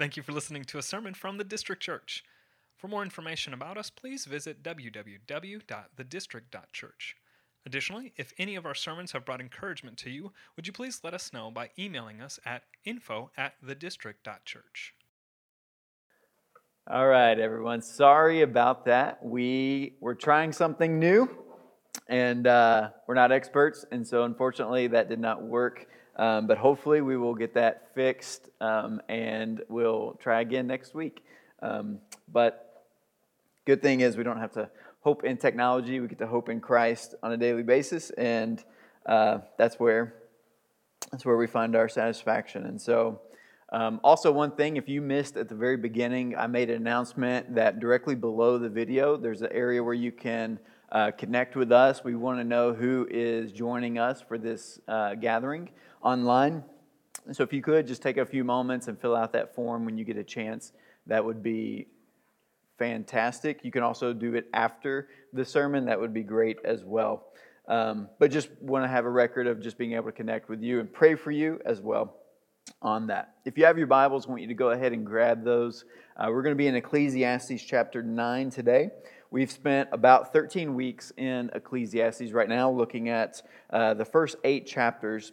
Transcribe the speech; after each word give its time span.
Thank 0.00 0.16
you 0.16 0.22
for 0.22 0.32
listening 0.32 0.64
to 0.64 0.78
a 0.78 0.82
sermon 0.82 1.12
from 1.12 1.36
the 1.36 1.44
District 1.44 1.82
Church. 1.82 2.24
For 2.74 2.88
more 2.88 3.02
information 3.02 3.52
about 3.52 3.76
us, 3.76 3.90
please 3.90 4.24
visit 4.24 4.62
www.thedistrict.church. 4.62 7.16
Additionally, 7.66 8.14
if 8.16 8.32
any 8.38 8.56
of 8.56 8.64
our 8.64 8.74
sermons 8.74 9.12
have 9.12 9.26
brought 9.26 9.42
encouragement 9.42 9.98
to 9.98 10.08
you, 10.08 10.32
would 10.56 10.66
you 10.66 10.72
please 10.72 11.02
let 11.04 11.12
us 11.12 11.34
know 11.34 11.50
by 11.50 11.68
emailing 11.78 12.22
us 12.22 12.40
at 12.46 12.62
info 12.82 13.30
at 13.36 13.62
thedistrict.church. 13.62 14.94
All 16.90 17.06
right, 17.06 17.38
everyone. 17.38 17.82
Sorry 17.82 18.40
about 18.40 18.86
that. 18.86 19.22
We 19.22 19.96
were 20.00 20.14
trying 20.14 20.52
something 20.52 20.98
new, 20.98 21.28
and 22.08 22.46
uh, 22.46 22.88
we're 23.06 23.12
not 23.12 23.32
experts, 23.32 23.84
and 23.92 24.08
so 24.08 24.24
unfortunately 24.24 24.86
that 24.86 25.10
did 25.10 25.20
not 25.20 25.42
work. 25.42 25.88
Um, 26.16 26.46
but 26.46 26.58
hopefully 26.58 27.00
we 27.00 27.16
will 27.16 27.34
get 27.34 27.54
that 27.54 27.94
fixed, 27.94 28.48
um, 28.60 29.00
and 29.08 29.62
we'll 29.68 30.18
try 30.20 30.40
again 30.40 30.66
next 30.66 30.94
week. 30.94 31.24
Um, 31.62 31.98
but 32.30 32.84
good 33.64 33.80
thing 33.80 34.00
is 34.00 34.16
we 34.16 34.24
don't 34.24 34.38
have 34.38 34.52
to 34.52 34.68
hope 35.00 35.24
in 35.24 35.36
technology. 35.36 36.00
We 36.00 36.08
get 36.08 36.18
to 36.18 36.26
hope 36.26 36.48
in 36.48 36.60
Christ 36.60 37.14
on 37.22 37.32
a 37.32 37.36
daily 37.36 37.62
basis, 37.62 38.10
and 38.10 38.62
uh, 39.06 39.38
that's 39.56 39.76
where 39.76 40.14
that's 41.10 41.24
where 41.24 41.36
we 41.36 41.46
find 41.46 41.74
our 41.76 41.88
satisfaction. 41.88 42.66
And 42.66 42.80
so. 42.80 43.20
Um, 43.72 44.00
also, 44.02 44.32
one 44.32 44.50
thing, 44.50 44.78
if 44.78 44.88
you 44.88 45.00
missed 45.00 45.36
at 45.36 45.48
the 45.48 45.54
very 45.54 45.76
beginning, 45.76 46.34
I 46.36 46.48
made 46.48 46.70
an 46.70 46.76
announcement 46.76 47.54
that 47.54 47.78
directly 47.78 48.16
below 48.16 48.58
the 48.58 48.68
video, 48.68 49.16
there's 49.16 49.42
an 49.42 49.52
area 49.52 49.80
where 49.80 49.94
you 49.94 50.10
can 50.10 50.58
uh, 50.92 51.10
connect 51.12 51.56
with 51.56 51.72
us. 51.72 52.02
We 52.02 52.14
want 52.14 52.40
to 52.40 52.44
know 52.44 52.72
who 52.72 53.06
is 53.10 53.52
joining 53.52 53.98
us 53.98 54.20
for 54.20 54.38
this 54.38 54.80
uh, 54.88 55.14
gathering 55.14 55.70
online. 56.02 56.64
So, 57.32 57.42
if 57.42 57.52
you 57.52 57.62
could 57.62 57.86
just 57.86 58.02
take 58.02 58.16
a 58.16 58.26
few 58.26 58.44
moments 58.44 58.88
and 58.88 58.98
fill 58.98 59.14
out 59.14 59.32
that 59.34 59.54
form 59.54 59.84
when 59.84 59.98
you 59.98 60.04
get 60.04 60.16
a 60.16 60.24
chance, 60.24 60.72
that 61.06 61.24
would 61.24 61.42
be 61.42 61.86
fantastic. 62.78 63.60
You 63.62 63.70
can 63.70 63.82
also 63.82 64.12
do 64.12 64.34
it 64.34 64.48
after 64.54 65.08
the 65.32 65.44
sermon, 65.44 65.84
that 65.84 66.00
would 66.00 66.14
be 66.14 66.22
great 66.22 66.56
as 66.64 66.82
well. 66.82 67.26
Um, 67.68 68.08
but 68.18 68.30
just 68.30 68.48
want 68.60 68.84
to 68.84 68.88
have 68.88 69.04
a 69.04 69.10
record 69.10 69.46
of 69.46 69.60
just 69.60 69.78
being 69.78 69.92
able 69.92 70.06
to 70.06 70.12
connect 70.12 70.48
with 70.48 70.62
you 70.62 70.80
and 70.80 70.92
pray 70.92 71.14
for 71.14 71.30
you 71.30 71.60
as 71.64 71.80
well 71.80 72.16
on 72.82 73.06
that. 73.08 73.34
If 73.44 73.58
you 73.58 73.64
have 73.66 73.78
your 73.78 73.86
Bibles, 73.86 74.26
I 74.26 74.30
want 74.30 74.42
you 74.42 74.48
to 74.48 74.54
go 74.54 74.70
ahead 74.70 74.92
and 74.92 75.04
grab 75.04 75.44
those. 75.44 75.84
Uh, 76.16 76.28
we're 76.30 76.42
going 76.42 76.54
to 76.54 76.58
be 76.58 76.66
in 76.66 76.74
Ecclesiastes 76.74 77.62
chapter 77.62 78.02
9 78.02 78.50
today. 78.50 78.90
We've 79.32 79.50
spent 79.50 79.90
about 79.92 80.32
13 80.32 80.74
weeks 80.74 81.12
in 81.16 81.50
Ecclesiastes 81.54 82.32
right 82.32 82.48
now, 82.48 82.68
looking 82.68 83.08
at 83.08 83.40
uh, 83.72 83.94
the 83.94 84.04
first 84.04 84.34
eight 84.42 84.66
chapters. 84.66 85.30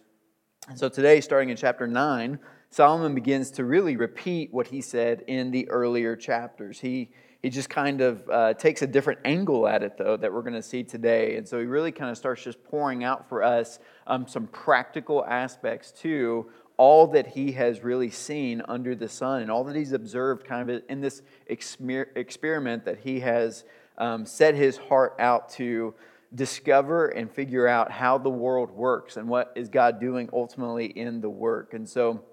So 0.76 0.88
today, 0.88 1.20
starting 1.20 1.50
in 1.50 1.56
chapter 1.56 1.88
9, 1.88 2.38
Solomon 2.70 3.12
begins 3.12 3.50
to 3.52 3.64
really 3.64 3.96
repeat 3.96 4.54
what 4.54 4.68
he 4.68 4.82
said 4.82 5.24
in 5.26 5.50
the 5.50 5.68
earlier 5.68 6.14
chapters. 6.14 6.78
He 6.78 7.10
he 7.42 7.50
just 7.50 7.70
kind 7.70 8.00
of 8.00 8.28
uh, 8.28 8.54
takes 8.54 8.82
a 8.82 8.86
different 8.86 9.20
angle 9.24 9.68
at 9.68 9.84
it, 9.84 9.96
though, 9.96 10.16
that 10.16 10.32
we're 10.32 10.42
going 10.42 10.54
to 10.54 10.62
see 10.62 10.82
today. 10.82 11.36
And 11.36 11.46
so 11.46 11.60
he 11.60 11.66
really 11.66 11.92
kind 11.92 12.10
of 12.10 12.16
starts 12.16 12.42
just 12.42 12.62
pouring 12.64 13.04
out 13.04 13.28
for 13.28 13.44
us 13.44 13.78
um, 14.08 14.26
some 14.26 14.48
practical 14.48 15.24
aspects 15.24 15.92
to 16.02 16.50
all 16.78 17.06
that 17.08 17.28
he 17.28 17.52
has 17.52 17.84
really 17.84 18.10
seen 18.10 18.60
under 18.68 18.96
the 18.96 19.08
sun 19.08 19.42
and 19.42 19.52
all 19.52 19.62
that 19.64 19.76
he's 19.76 19.92
observed 19.92 20.44
kind 20.44 20.68
of 20.68 20.82
in 20.88 21.00
this 21.00 21.22
experiment 21.46 22.84
that 22.84 22.98
he 22.98 23.20
has 23.20 23.64
um, 23.98 24.24
set 24.24 24.54
his 24.54 24.76
heart 24.76 25.16
out 25.18 25.50
to 25.50 25.94
discover 26.34 27.08
and 27.08 27.30
figure 27.30 27.66
out 27.66 27.90
how 27.90 28.18
the 28.18 28.30
world 28.30 28.70
works 28.70 29.16
and 29.16 29.28
what 29.28 29.52
is 29.56 29.68
God 29.68 30.00
doing 30.00 30.28
ultimately 30.32 30.86
in 30.86 31.20
the 31.20 31.30
work. 31.30 31.74
And 31.74 31.88
so, 31.88 32.24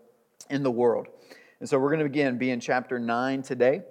in 0.50 0.64
the 0.64 0.72
world. 0.72 1.08
And 1.60 1.68
so, 1.68 1.80
we're 1.80 1.90
going 1.90 2.00
to 2.00 2.10
begin, 2.10 2.38
be 2.38 2.52
in 2.52 2.60
chapter 2.60 3.00
9 3.00 3.42
today. 3.42 3.82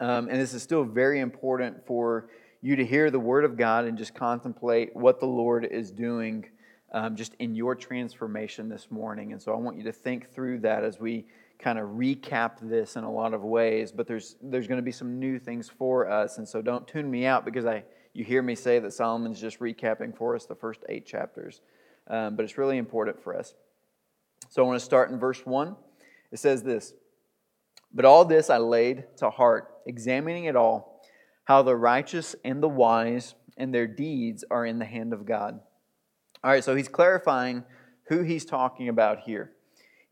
Um, 0.00 0.28
and 0.28 0.40
this 0.40 0.54
is 0.54 0.62
still 0.62 0.84
very 0.84 1.20
important 1.20 1.86
for 1.86 2.28
you 2.62 2.76
to 2.76 2.84
hear 2.84 3.10
the 3.10 3.20
word 3.20 3.44
of 3.44 3.56
God 3.56 3.84
and 3.84 3.98
just 3.98 4.14
contemplate 4.14 4.96
what 4.96 5.20
the 5.20 5.26
Lord 5.26 5.66
is 5.70 5.90
doing 5.90 6.46
um, 6.94 7.16
just 7.16 7.34
in 7.38 7.54
your 7.54 7.74
transformation 7.74 8.68
this 8.68 8.90
morning. 8.90 9.32
And 9.32 9.42
so 9.42 9.52
I 9.52 9.56
want 9.56 9.76
you 9.76 9.84
to 9.84 9.92
think 9.92 10.32
through 10.32 10.60
that 10.60 10.84
as 10.84 10.98
we 10.98 11.26
kind 11.58 11.78
of 11.78 11.90
recap 11.90 12.52
this 12.60 12.96
in 12.96 13.04
a 13.04 13.10
lot 13.10 13.34
of 13.34 13.42
ways. 13.42 13.92
But 13.92 14.06
there's 14.06 14.36
there's 14.42 14.66
going 14.66 14.78
to 14.78 14.82
be 14.82 14.92
some 14.92 15.18
new 15.18 15.38
things 15.38 15.68
for 15.68 16.08
us, 16.10 16.38
and 16.38 16.48
so 16.48 16.62
don't 16.62 16.86
tune 16.86 17.10
me 17.10 17.26
out 17.26 17.44
because 17.44 17.66
I 17.66 17.84
you 18.12 18.24
hear 18.24 18.42
me 18.42 18.54
say 18.54 18.78
that 18.78 18.92
Solomon's 18.92 19.40
just 19.40 19.60
recapping 19.60 20.16
for 20.16 20.34
us 20.34 20.46
the 20.46 20.54
first 20.54 20.84
eight 20.88 21.06
chapters. 21.06 21.60
Um, 22.06 22.36
but 22.36 22.44
it's 22.44 22.58
really 22.58 22.78
important 22.78 23.22
for 23.22 23.36
us. 23.36 23.54
So 24.50 24.62
I 24.62 24.66
want 24.66 24.78
to 24.78 24.84
start 24.84 25.10
in 25.10 25.18
verse 25.18 25.44
one. 25.44 25.76
It 26.30 26.38
says 26.38 26.62
this. 26.62 26.92
But 27.92 28.04
all 28.04 28.24
this 28.24 28.50
I 28.50 28.58
laid 28.58 29.04
to 29.18 29.30
heart, 29.30 29.72
examining 29.86 30.44
it 30.44 30.56
all, 30.56 31.02
how 31.44 31.62
the 31.62 31.76
righteous 31.76 32.34
and 32.44 32.62
the 32.62 32.68
wise 32.68 33.34
and 33.56 33.72
their 33.72 33.86
deeds 33.86 34.44
are 34.50 34.66
in 34.66 34.78
the 34.78 34.84
hand 34.84 35.12
of 35.12 35.24
God. 35.24 35.60
All 36.42 36.50
right, 36.50 36.62
so 36.62 36.74
he's 36.74 36.88
clarifying 36.88 37.64
who 38.08 38.22
he's 38.22 38.44
talking 38.44 38.88
about 38.88 39.20
here. 39.20 39.52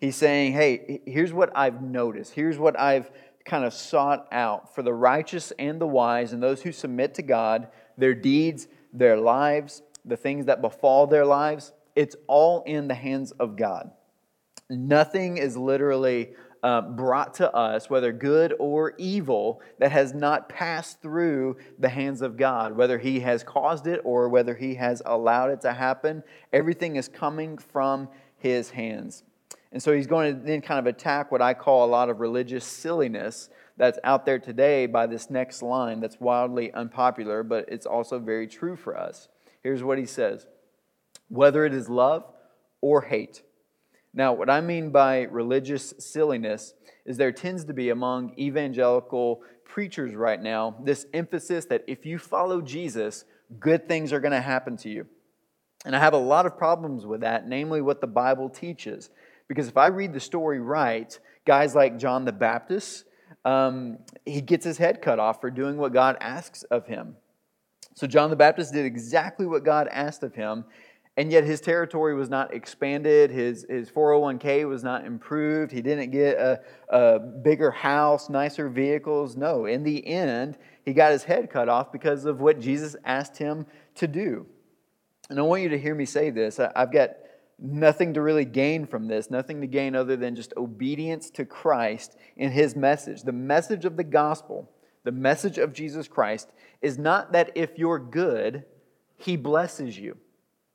He's 0.02 0.16
saying, 0.16 0.54
hey, 0.54 1.00
here's 1.06 1.32
what 1.32 1.52
I've 1.54 1.80
noticed. 1.80 2.34
Here's 2.34 2.58
what 2.58 2.76
I've 2.76 3.08
kind 3.44 3.64
of 3.64 3.72
sought 3.72 4.26
out 4.32 4.74
for 4.74 4.82
the 4.82 4.92
righteous 4.92 5.52
and 5.60 5.80
the 5.80 5.86
wise 5.86 6.32
and 6.32 6.42
those 6.42 6.60
who 6.60 6.72
submit 6.72 7.14
to 7.14 7.22
God, 7.22 7.68
their 7.96 8.12
deeds, 8.12 8.66
their 8.92 9.16
lives, 9.16 9.80
the 10.04 10.16
things 10.16 10.46
that 10.46 10.60
befall 10.60 11.06
their 11.06 11.24
lives. 11.24 11.72
It's 11.94 12.16
all 12.26 12.64
in 12.64 12.88
the 12.88 12.96
hands 12.96 13.30
of 13.30 13.54
God. 13.54 13.92
Nothing 14.68 15.36
is 15.36 15.56
literally 15.56 16.30
uh, 16.64 16.80
brought 16.80 17.34
to 17.34 17.54
us, 17.54 17.88
whether 17.88 18.10
good 18.10 18.54
or 18.58 18.94
evil, 18.98 19.62
that 19.78 19.92
has 19.92 20.12
not 20.12 20.48
passed 20.48 21.00
through 21.00 21.58
the 21.78 21.88
hands 21.88 22.22
of 22.22 22.36
God, 22.36 22.76
whether 22.76 22.98
He 22.98 23.20
has 23.20 23.44
caused 23.44 23.86
it 23.86 24.00
or 24.02 24.28
whether 24.28 24.56
He 24.56 24.74
has 24.74 25.00
allowed 25.06 25.50
it 25.52 25.60
to 25.60 25.72
happen. 25.72 26.24
Everything 26.52 26.96
is 26.96 27.06
coming 27.06 27.56
from 27.56 28.08
His 28.36 28.70
hands. 28.70 29.22
And 29.72 29.82
so 29.82 29.92
He's 29.92 30.06
going 30.06 30.34
to 30.34 30.40
then 30.40 30.60
kind 30.60 30.78
of 30.78 30.86
attack 30.86 31.32
what 31.32 31.42
I 31.42 31.54
call 31.54 31.84
a 31.84 31.90
lot 31.90 32.10
of 32.10 32.20
religious 32.20 32.64
silliness 32.64 33.48
that's 33.76 33.98
out 34.04 34.26
there 34.26 34.38
today 34.38 34.86
by 34.86 35.06
this 35.06 35.30
next 35.30 35.62
line 35.62 36.00
that's 36.00 36.20
wildly 36.20 36.72
unpopular, 36.72 37.42
but 37.42 37.64
it's 37.68 37.86
also 37.86 38.18
very 38.18 38.46
true 38.46 38.76
for 38.76 38.96
us. 38.96 39.28
Here's 39.62 39.82
what 39.82 39.98
He 39.98 40.06
says 40.06 40.46
Whether 41.28 41.64
it 41.64 41.74
is 41.74 41.88
love 41.88 42.24
or 42.80 43.02
hate, 43.02 43.42
now, 44.14 44.34
what 44.34 44.50
I 44.50 44.60
mean 44.60 44.90
by 44.90 45.22
religious 45.22 45.94
silliness 45.98 46.74
is 47.06 47.16
there 47.16 47.32
tends 47.32 47.64
to 47.64 47.72
be 47.72 47.88
among 47.88 48.34
evangelical 48.38 49.40
preachers 49.64 50.14
right 50.14 50.40
now 50.40 50.76
this 50.84 51.06
emphasis 51.14 51.64
that 51.66 51.84
if 51.86 52.04
you 52.04 52.18
follow 52.18 52.60
Jesus, 52.60 53.24
good 53.58 53.88
things 53.88 54.12
are 54.12 54.20
going 54.20 54.32
to 54.32 54.40
happen 54.40 54.76
to 54.78 54.90
you. 54.90 55.06
And 55.86 55.96
I 55.96 55.98
have 55.98 56.12
a 56.12 56.18
lot 56.18 56.44
of 56.44 56.58
problems 56.58 57.06
with 57.06 57.22
that, 57.22 57.48
namely 57.48 57.80
what 57.80 58.00
the 58.00 58.06
Bible 58.06 58.50
teaches. 58.50 59.08
Because 59.48 59.68
if 59.68 59.76
I 59.76 59.88
read 59.88 60.12
the 60.12 60.20
story 60.20 60.60
right, 60.60 61.18
guys 61.46 61.74
like 61.74 61.98
John 61.98 62.24
the 62.24 62.32
Baptist, 62.32 63.04
um, 63.44 63.98
he 64.24 64.40
gets 64.40 64.64
his 64.64 64.78
head 64.78 65.02
cut 65.02 65.18
off 65.18 65.40
for 65.40 65.50
doing 65.50 65.76
what 65.76 65.92
God 65.92 66.16
asks 66.20 66.62
of 66.64 66.86
him. 66.86 67.16
So 67.94 68.06
John 68.06 68.30
the 68.30 68.36
Baptist 68.36 68.72
did 68.72 68.86
exactly 68.86 69.46
what 69.46 69.64
God 69.64 69.88
asked 69.90 70.22
of 70.22 70.34
him, 70.34 70.64
and 71.16 71.30
yet 71.30 71.44
his 71.44 71.60
territory 71.60 72.14
was 72.14 72.30
not 72.30 72.54
expanded. 72.54 73.30
His, 73.30 73.66
his 73.68 73.90
401k 73.90 74.66
was 74.66 74.82
not 74.82 75.04
improved. 75.04 75.70
He 75.70 75.82
didn't 75.82 76.10
get 76.10 76.38
a, 76.38 76.60
a 76.88 77.18
bigger 77.18 77.70
house, 77.70 78.30
nicer 78.30 78.70
vehicles. 78.70 79.36
No, 79.36 79.66
in 79.66 79.82
the 79.82 80.06
end, 80.06 80.56
he 80.86 80.94
got 80.94 81.12
his 81.12 81.24
head 81.24 81.50
cut 81.50 81.68
off 81.68 81.92
because 81.92 82.24
of 82.24 82.40
what 82.40 82.60
Jesus 82.60 82.96
asked 83.04 83.36
him 83.36 83.66
to 83.96 84.06
do. 84.06 84.46
And 85.28 85.38
I 85.38 85.42
want 85.42 85.62
you 85.62 85.68
to 85.68 85.78
hear 85.78 85.94
me 85.94 86.06
say 86.06 86.30
this. 86.30 86.58
I've 86.58 86.92
got 86.92 87.10
nothing 87.62 88.14
to 88.14 88.22
really 88.22 88.44
gain 88.44 88.86
from 88.86 89.06
this, 89.06 89.30
nothing 89.30 89.60
to 89.60 89.66
gain 89.66 89.94
other 89.94 90.16
than 90.16 90.34
just 90.34 90.52
obedience 90.56 91.30
to 91.30 91.44
Christ 91.44 92.16
in 92.36 92.50
his 92.50 92.74
message. 92.74 93.22
The 93.22 93.32
message 93.32 93.84
of 93.84 93.96
the 93.96 94.04
gospel, 94.04 94.70
the 95.04 95.12
message 95.12 95.58
of 95.58 95.72
Jesus 95.72 96.08
Christ, 96.08 96.50
is 96.80 96.98
not 96.98 97.32
that 97.32 97.52
if 97.54 97.78
you're 97.78 97.98
good, 97.98 98.64
he 99.16 99.36
blesses 99.36 99.98
you. 99.98 100.16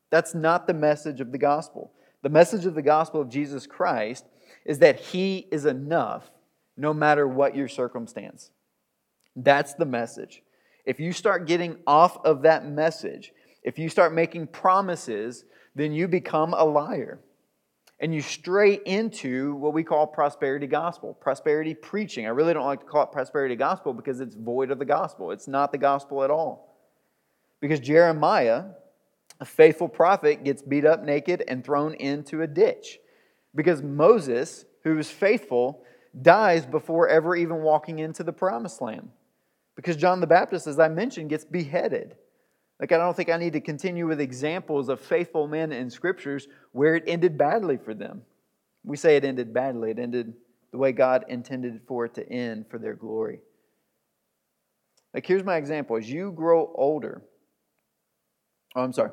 That's 0.10 0.34
not 0.34 0.68
the 0.68 0.74
message 0.74 1.20
of 1.20 1.32
the 1.32 1.38
gospel. 1.38 1.92
The 2.22 2.30
message 2.30 2.66
of 2.66 2.76
the 2.76 2.82
gospel 2.82 3.22
of 3.22 3.30
Jesus 3.30 3.68
Christ 3.68 4.26
is 4.66 4.80
that 4.80 5.00
He 5.00 5.48
is 5.52 5.66
enough 5.66 6.30
no 6.76 6.94
matter 6.94 7.28
what 7.28 7.56
your 7.56 7.68
circumstance. 7.68 8.52
That's 9.36 9.74
the 9.74 9.86
message. 9.86 10.44
If 10.86 11.00
you 11.00 11.12
start 11.12 11.48
getting 11.48 11.78
off 11.86 12.18
of 12.26 12.44
that 12.44 12.66
message, 12.66 13.34
if 13.64 13.78
you 13.78 13.90
start 13.90 14.14
making 14.14 14.48
promises, 14.48 15.44
then 15.78 15.94
you 15.94 16.08
become 16.08 16.54
a 16.54 16.64
liar. 16.64 17.20
And 18.00 18.14
you 18.14 18.22
stray 18.22 18.80
into 18.86 19.56
what 19.56 19.74
we 19.74 19.84
call 19.84 20.06
prosperity 20.06 20.68
gospel, 20.68 21.14
prosperity 21.14 21.74
preaching. 21.74 22.26
I 22.28 22.30
really 22.30 22.54
don't 22.54 22.66
like 22.66 22.82
to 22.82 22.86
call 22.86 23.04
it 23.04 23.12
prosperity 23.12 23.56
gospel 23.56 23.92
because 23.94 24.20
it's 24.20 24.36
void 24.36 24.70
of 24.70 24.78
the 24.78 24.86
gospel. 24.86 25.32
It's 25.32 25.48
not 25.48 25.72
the 25.72 25.80
gospel 25.80 26.24
at 26.24 26.30
all. 26.30 26.78
Because 27.60 27.80
Jeremiah 27.80 28.66
a 29.40 29.46
faithful 29.46 29.88
prophet 29.88 30.44
gets 30.44 30.62
beat 30.62 30.86
up 30.86 31.04
naked 31.04 31.44
and 31.48 31.64
thrown 31.64 31.94
into 31.96 32.42
a 32.42 32.48
ditch. 32.48 33.00
Because 33.54 33.82
Moses, 33.82 34.66
who 34.84 34.96
was 34.96 35.10
faithful, 35.10 35.84
dies 36.20 36.66
before 36.66 37.08
ever 37.08 37.36
even 37.36 37.62
walking 37.62 38.00
into 38.00 38.24
the 38.24 38.34
promised 38.34 38.82
land. 38.82 39.10
Because 39.76 39.96
John 39.96 40.22
the 40.22 40.28
Baptist, 40.28 40.66
as 40.66 40.80
I 40.80 40.88
mentioned, 40.88 41.30
gets 41.30 41.46
beheaded. 41.46 42.16
Like, 42.80 42.92
I 42.92 42.98
don't 42.98 43.18
think 43.18 43.30
I 43.30 43.38
need 43.38 43.54
to 43.54 43.62
continue 43.62 44.08
with 44.08 44.22
examples 44.22 44.88
of 44.90 45.00
faithful 45.00 45.48
men 45.48 45.72
in 45.72 45.90
scriptures 45.90 46.48
where 46.74 46.96
it 46.96 47.04
ended 47.08 47.38
badly 47.38 47.78
for 47.78 47.94
them. 47.94 48.22
We 48.84 48.98
say 48.98 49.16
it 49.16 49.26
ended 49.26 49.54
badly, 49.54 49.92
it 49.92 50.00
ended 50.00 50.34
the 50.72 50.78
way 50.78 50.92
God 50.92 51.26
intended 51.28 51.82
for 51.88 52.06
it 52.06 52.14
to 52.16 52.30
end 52.30 52.66
for 52.70 52.78
their 52.78 52.94
glory. 52.94 53.40
Like, 55.14 55.26
here's 55.26 55.44
my 55.44 55.58
example. 55.58 55.98
As 55.98 56.10
you 56.10 56.32
grow 56.32 56.72
older, 56.76 57.24
oh, 58.76 58.84
I'm 58.84 58.94
sorry. 58.94 59.12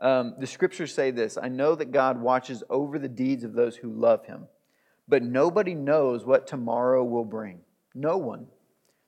Um, 0.00 0.34
the 0.38 0.46
scriptures 0.46 0.92
say 0.92 1.12
this 1.12 1.38
I 1.40 1.48
know 1.48 1.74
that 1.74 1.92
God 1.92 2.20
watches 2.20 2.62
over 2.68 2.98
the 2.98 3.08
deeds 3.08 3.44
of 3.44 3.54
those 3.54 3.76
who 3.76 3.90
love 3.90 4.26
him, 4.26 4.48
but 5.08 5.22
nobody 5.22 5.74
knows 5.74 6.26
what 6.26 6.46
tomorrow 6.46 7.02
will 7.02 7.24
bring. 7.24 7.60
No 7.94 8.18
one. 8.18 8.48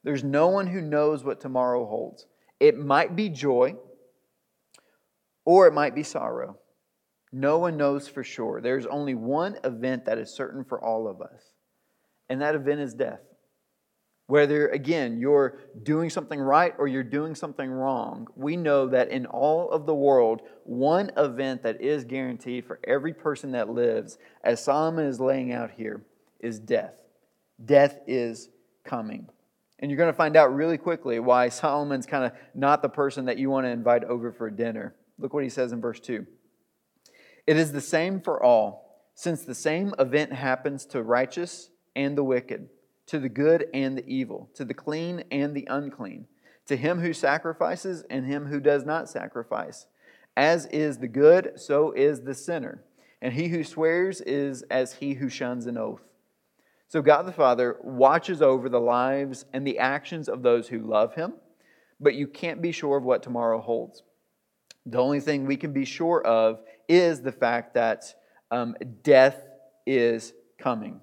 There's 0.05 0.25
no 0.25 0.49
one 0.49 0.69
who 0.69 0.81
knows 0.81 1.25
what 1.25 1.41
tomorrow 1.41 1.85
holds. 1.85 2.27
It 2.61 2.79
might 2.79 3.17
be 3.17 3.29
joy 3.29 3.75
or 5.45 5.67
it 5.67 5.75
might 5.75 5.95
be 5.95 6.03
sorrow. 6.03 6.59
No 7.33 7.59
one 7.59 7.77
knows 7.77 8.07
for 8.07 8.23
sure. 8.23 8.61
There's 8.61 8.87
only 8.87 9.15
one 9.15 9.59
event 9.65 10.05
that 10.05 10.19
is 10.19 10.31
certain 10.31 10.65
for 10.65 10.83
all 10.83 11.09
of 11.09 11.21
us, 11.21 11.43
and 12.29 12.41
that 12.41 12.55
event 12.55 12.81
is 12.81 12.95
death. 12.95 13.21
Whether, 14.27 14.69
again, 14.69 15.19
you're 15.19 15.59
doing 15.83 16.09
something 16.09 16.41
right 16.41 16.73
or 16.79 16.87
you're 16.87 17.03
doing 17.03 17.35
something 17.35 17.71
wrong, 17.71 18.27
we 18.37 18.57
know 18.57 18.87
that 18.87 19.11
in 19.11 19.27
all 19.27 19.71
of 19.71 19.85
the 19.85 19.95
world, 19.95 20.43
one 20.63 21.11
event 21.17 21.63
that 21.65 21.83
is 21.83 22.05
guaranteed 22.05 22.65
for 22.65 22.81
every 22.85 23.13
person 23.13 23.51
that 23.53 23.69
lives, 23.69 24.17
as 24.43 24.65
Solomon 24.65 25.07
is 25.07 25.21
laying 25.21 25.53
out 25.53 25.73
here, 25.73 26.07
is 26.41 26.59
death. 26.59 26.95
Death 27.63 27.99
is 28.07 28.49
coming. 28.85 29.29
And 29.79 29.91
you're 29.91 29.99
going 29.99 30.13
to 30.13 30.17
find 30.17 30.37
out 30.37 30.55
really 30.55 30.79
quickly 30.79 31.19
why 31.19 31.49
Solomon's 31.49 32.07
kind 32.07 32.25
of 32.25 32.33
not 32.55 32.83
the 32.83 32.89
person 32.89 33.25
that 33.27 33.39
you 33.39 33.51
want 33.51 33.67
to 33.67 33.71
invite 33.71 34.05
over 34.05 34.33
for 34.33 34.51
dinner. 34.51 34.95
Look 35.19 35.35
what 35.35 35.45
he 35.45 35.51
says 35.51 35.73
in 35.73 35.81
verse 35.81 36.01
2. 36.01 36.27
It 37.47 37.57
is 37.57 37.73
the 37.73 37.81
same 37.81 38.21
for 38.21 38.43
all, 38.43 39.09
since 39.15 39.43
the 39.43 39.55
same 39.55 39.95
event 39.99 40.33
happens 40.33 40.87
to 40.87 41.03
righteous 41.03 41.71
and 41.95 42.17
the 42.17 42.25
wicked 42.25 42.69
to 43.07 43.19
the 43.19 43.29
good 43.29 43.67
and 43.75 43.99
the 43.99 44.07
evil, 44.07 44.51
to 44.55 44.65
the 44.65 44.75
clean 44.75 45.25
and 45.31 45.55
the 45.55 45.67
unclean, 45.71 46.27
to 46.67 46.77
him 46.77 47.01
who 47.01 47.13
sacrifices 47.13 48.05
and 48.09 48.27
him 48.27 48.47
who 48.47 48.61
does 48.61 48.85
not 48.85 49.09
sacrifice. 49.09 49.87
As 50.37 50.67
is 50.67 50.99
the 50.99 51.09
good, 51.09 51.53
so 51.57 51.93
is 51.93 52.23
the 52.23 52.35
sinner. 52.35 52.83
And 53.21 53.35
he 53.35 53.49
who 53.49 53.63
swears 53.63 54.21
is 54.23 54.63
as 54.71 54.95
he 54.95 55.15
who 55.15 55.29
shuns 55.29 55.67
an 55.67 55.79
oath. 55.79 56.03
So 56.89 57.03
God 57.03 57.27
the 57.27 57.33
Father 57.33 57.77
watches 57.83 58.43
over 58.43 58.69
the 58.69 58.81
lives 58.81 59.45
and 59.53 59.67
the 59.67 59.79
actions 59.79 60.29
of 60.29 60.43
those 60.43 60.69
who 60.69 60.79
love 60.79 61.15
him, 61.15 61.35
but 62.01 62.15
you 62.15 62.27
can't 62.27 62.63
be 62.63 62.73
sure 62.73 62.97
of 62.97 63.05
what 63.05 63.23
tomorrow 63.23 63.61
holds. 63.61 64.03
The 64.87 64.99
only 64.99 65.21
thing 65.21 65.47
we 65.47 65.57
can 65.57 65.73
be 65.73 65.85
sure 65.85 66.25
of 66.25 66.61
is 66.89 67.23
the 67.23 67.33
fact 67.33 67.75
that 67.75 68.05
um, 68.51 68.77
death 69.03 69.47
is 69.87 70.33
coming. 70.59 71.01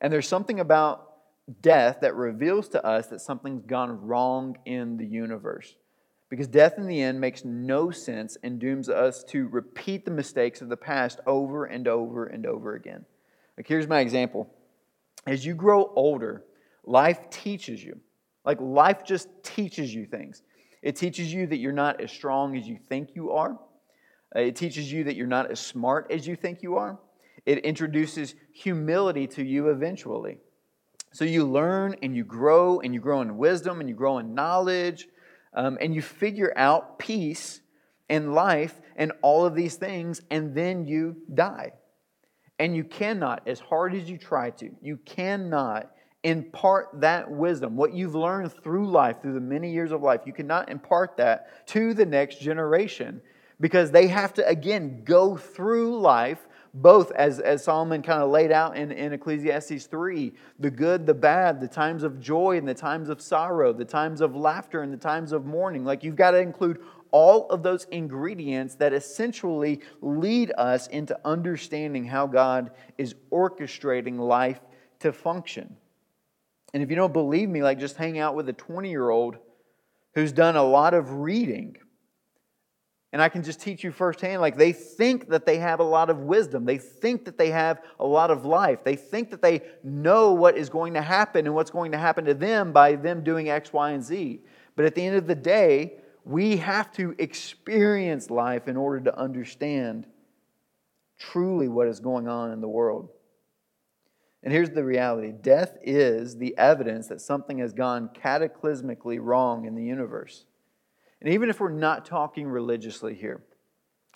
And 0.00 0.12
there's 0.12 0.28
something 0.28 0.60
about 0.60 1.08
death 1.60 1.98
that 2.02 2.14
reveals 2.14 2.68
to 2.70 2.84
us 2.84 3.06
that 3.08 3.20
something's 3.20 3.64
gone 3.64 4.00
wrong 4.06 4.56
in 4.64 4.96
the 4.96 5.06
universe. 5.06 5.74
Because 6.30 6.46
death 6.46 6.74
in 6.76 6.86
the 6.86 7.00
end 7.00 7.20
makes 7.20 7.44
no 7.44 7.90
sense 7.90 8.36
and 8.42 8.58
dooms 8.58 8.88
us 8.88 9.24
to 9.24 9.48
repeat 9.48 10.04
the 10.04 10.10
mistakes 10.10 10.60
of 10.60 10.68
the 10.68 10.76
past 10.76 11.20
over 11.26 11.64
and 11.64 11.88
over 11.88 12.26
and 12.26 12.44
over 12.44 12.74
again. 12.74 13.06
Like, 13.56 13.66
here's 13.66 13.88
my 13.88 14.00
example. 14.00 14.50
As 15.26 15.44
you 15.44 15.54
grow 15.54 15.92
older, 15.94 16.44
life 16.84 17.30
teaches 17.30 17.82
you. 17.82 18.00
Like, 18.44 18.60
life 18.60 19.04
just 19.04 19.28
teaches 19.42 19.94
you 19.94 20.06
things. 20.06 20.42
It 20.82 20.96
teaches 20.96 21.32
you 21.32 21.46
that 21.48 21.58
you're 21.58 21.72
not 21.72 22.00
as 22.00 22.10
strong 22.10 22.56
as 22.56 22.66
you 22.66 22.78
think 22.88 23.10
you 23.14 23.32
are, 23.32 23.58
uh, 24.34 24.40
it 24.40 24.56
teaches 24.56 24.92
you 24.92 25.04
that 25.04 25.16
you're 25.16 25.26
not 25.26 25.50
as 25.50 25.58
smart 25.58 26.10
as 26.10 26.26
you 26.26 26.36
think 26.36 26.62
you 26.62 26.76
are. 26.76 26.98
It 27.46 27.58
introduces 27.58 28.34
humility 28.52 29.26
to 29.28 29.44
you 29.44 29.68
eventually. 29.68 30.38
So 31.12 31.24
you 31.24 31.46
learn 31.46 31.96
and 32.02 32.14
you 32.14 32.24
grow 32.24 32.80
and 32.80 32.92
you 32.92 33.00
grow 33.00 33.22
in 33.22 33.38
wisdom 33.38 33.80
and 33.80 33.88
you 33.88 33.94
grow 33.94 34.18
in 34.18 34.34
knowledge 34.34 35.08
um, 35.54 35.78
and 35.80 35.94
you 35.94 36.02
figure 36.02 36.52
out 36.56 36.98
peace 36.98 37.62
and 38.08 38.34
life 38.34 38.80
and 38.96 39.12
all 39.22 39.44
of 39.44 39.54
these 39.54 39.76
things, 39.76 40.22
and 40.30 40.54
then 40.54 40.86
you 40.86 41.16
die. 41.32 41.72
And 42.58 42.74
you 42.74 42.84
cannot, 42.84 43.42
as 43.46 43.60
hard 43.60 43.94
as 43.94 44.10
you 44.10 44.18
try 44.18 44.50
to, 44.50 44.70
you 44.82 44.98
cannot 45.04 45.92
impart 46.24 46.88
that 46.94 47.30
wisdom, 47.30 47.76
what 47.76 47.94
you've 47.94 48.14
learned 48.14 48.52
through 48.52 48.90
life, 48.90 49.22
through 49.22 49.34
the 49.34 49.40
many 49.40 49.70
years 49.70 49.92
of 49.92 50.02
life, 50.02 50.22
you 50.26 50.32
cannot 50.32 50.68
impart 50.68 51.16
that 51.16 51.66
to 51.68 51.94
the 51.94 52.04
next 52.04 52.40
generation 52.40 53.20
because 53.60 53.90
they 53.90 54.08
have 54.08 54.34
to, 54.34 54.46
again, 54.46 55.02
go 55.04 55.36
through 55.36 55.98
life 55.98 56.48
both 56.74 57.10
as, 57.12 57.40
as 57.40 57.64
Solomon 57.64 58.02
kind 58.02 58.22
of 58.22 58.30
laid 58.30 58.52
out 58.52 58.76
in, 58.76 58.92
in 58.92 59.12
Ecclesiastes 59.12 59.86
3 59.86 60.32
the 60.58 60.70
good, 60.70 61.06
the 61.06 61.14
bad, 61.14 61.60
the 61.60 61.68
times 61.68 62.02
of 62.02 62.20
joy 62.20 62.56
and 62.56 62.68
the 62.68 62.74
times 62.74 63.08
of 63.08 63.20
sorrow, 63.20 63.72
the 63.72 63.84
times 63.84 64.20
of 64.20 64.36
laughter 64.36 64.82
and 64.82 64.92
the 64.92 64.98
times 64.98 65.32
of 65.32 65.46
mourning. 65.46 65.84
Like 65.84 66.04
you've 66.04 66.16
got 66.16 66.32
to 66.32 66.38
include 66.38 66.80
all 67.10 67.48
of 67.50 67.62
those 67.62 67.84
ingredients 67.90 68.74
that 68.76 68.92
essentially 68.92 69.80
lead 70.00 70.52
us 70.56 70.86
into 70.88 71.18
understanding 71.24 72.04
how 72.04 72.26
God 72.26 72.70
is 72.96 73.14
orchestrating 73.30 74.18
life 74.18 74.60
to 75.00 75.12
function. 75.12 75.76
And 76.74 76.82
if 76.82 76.90
you 76.90 76.96
don't 76.96 77.12
believe 77.12 77.48
me, 77.48 77.62
like 77.62 77.78
just 77.78 77.96
hang 77.96 78.18
out 78.18 78.34
with 78.34 78.48
a 78.48 78.52
20 78.52 78.90
year 78.90 79.10
old 79.10 79.36
who's 80.14 80.32
done 80.32 80.56
a 80.56 80.62
lot 80.62 80.94
of 80.94 81.12
reading 81.12 81.78
and 83.12 83.22
I 83.22 83.30
can 83.30 83.42
just 83.42 83.60
teach 83.60 83.82
you 83.82 83.90
firsthand 83.90 84.42
like 84.42 84.56
they 84.56 84.72
think 84.72 85.28
that 85.30 85.46
they 85.46 85.58
have 85.58 85.80
a 85.80 85.84
lot 85.84 86.10
of 86.10 86.20
wisdom. 86.20 86.66
They 86.66 86.76
think 86.76 87.24
that 87.24 87.38
they 87.38 87.50
have 87.50 87.80
a 87.98 88.06
lot 88.06 88.30
of 88.30 88.44
life. 88.44 88.84
They 88.84 88.96
think 88.96 89.30
that 89.30 89.40
they 89.40 89.62
know 89.82 90.32
what 90.32 90.58
is 90.58 90.68
going 90.68 90.92
to 90.94 91.00
happen 91.00 91.46
and 91.46 91.54
what's 91.54 91.70
going 91.70 91.92
to 91.92 91.98
happen 91.98 92.26
to 92.26 92.34
them 92.34 92.70
by 92.70 92.96
them 92.96 93.24
doing 93.24 93.48
X, 93.48 93.72
Y, 93.72 93.92
and 93.92 94.04
Z. 94.04 94.40
But 94.76 94.84
at 94.84 94.94
the 94.94 95.04
end 95.04 95.16
of 95.16 95.26
the 95.26 95.34
day, 95.34 95.94
we 96.28 96.58
have 96.58 96.92
to 96.92 97.14
experience 97.18 98.28
life 98.28 98.68
in 98.68 98.76
order 98.76 99.00
to 99.00 99.18
understand 99.18 100.06
truly 101.18 101.68
what 101.68 101.88
is 101.88 102.00
going 102.00 102.28
on 102.28 102.50
in 102.50 102.60
the 102.60 102.68
world. 102.68 103.08
And 104.42 104.52
here's 104.52 104.68
the 104.70 104.84
reality 104.84 105.32
death 105.32 105.78
is 105.82 106.36
the 106.36 106.56
evidence 106.58 107.06
that 107.06 107.22
something 107.22 107.58
has 107.58 107.72
gone 107.72 108.10
cataclysmically 108.10 109.18
wrong 109.18 109.64
in 109.64 109.74
the 109.74 109.82
universe. 109.82 110.44
And 111.22 111.32
even 111.32 111.48
if 111.48 111.60
we're 111.60 111.70
not 111.70 112.04
talking 112.04 112.46
religiously 112.46 113.14
here, 113.14 113.42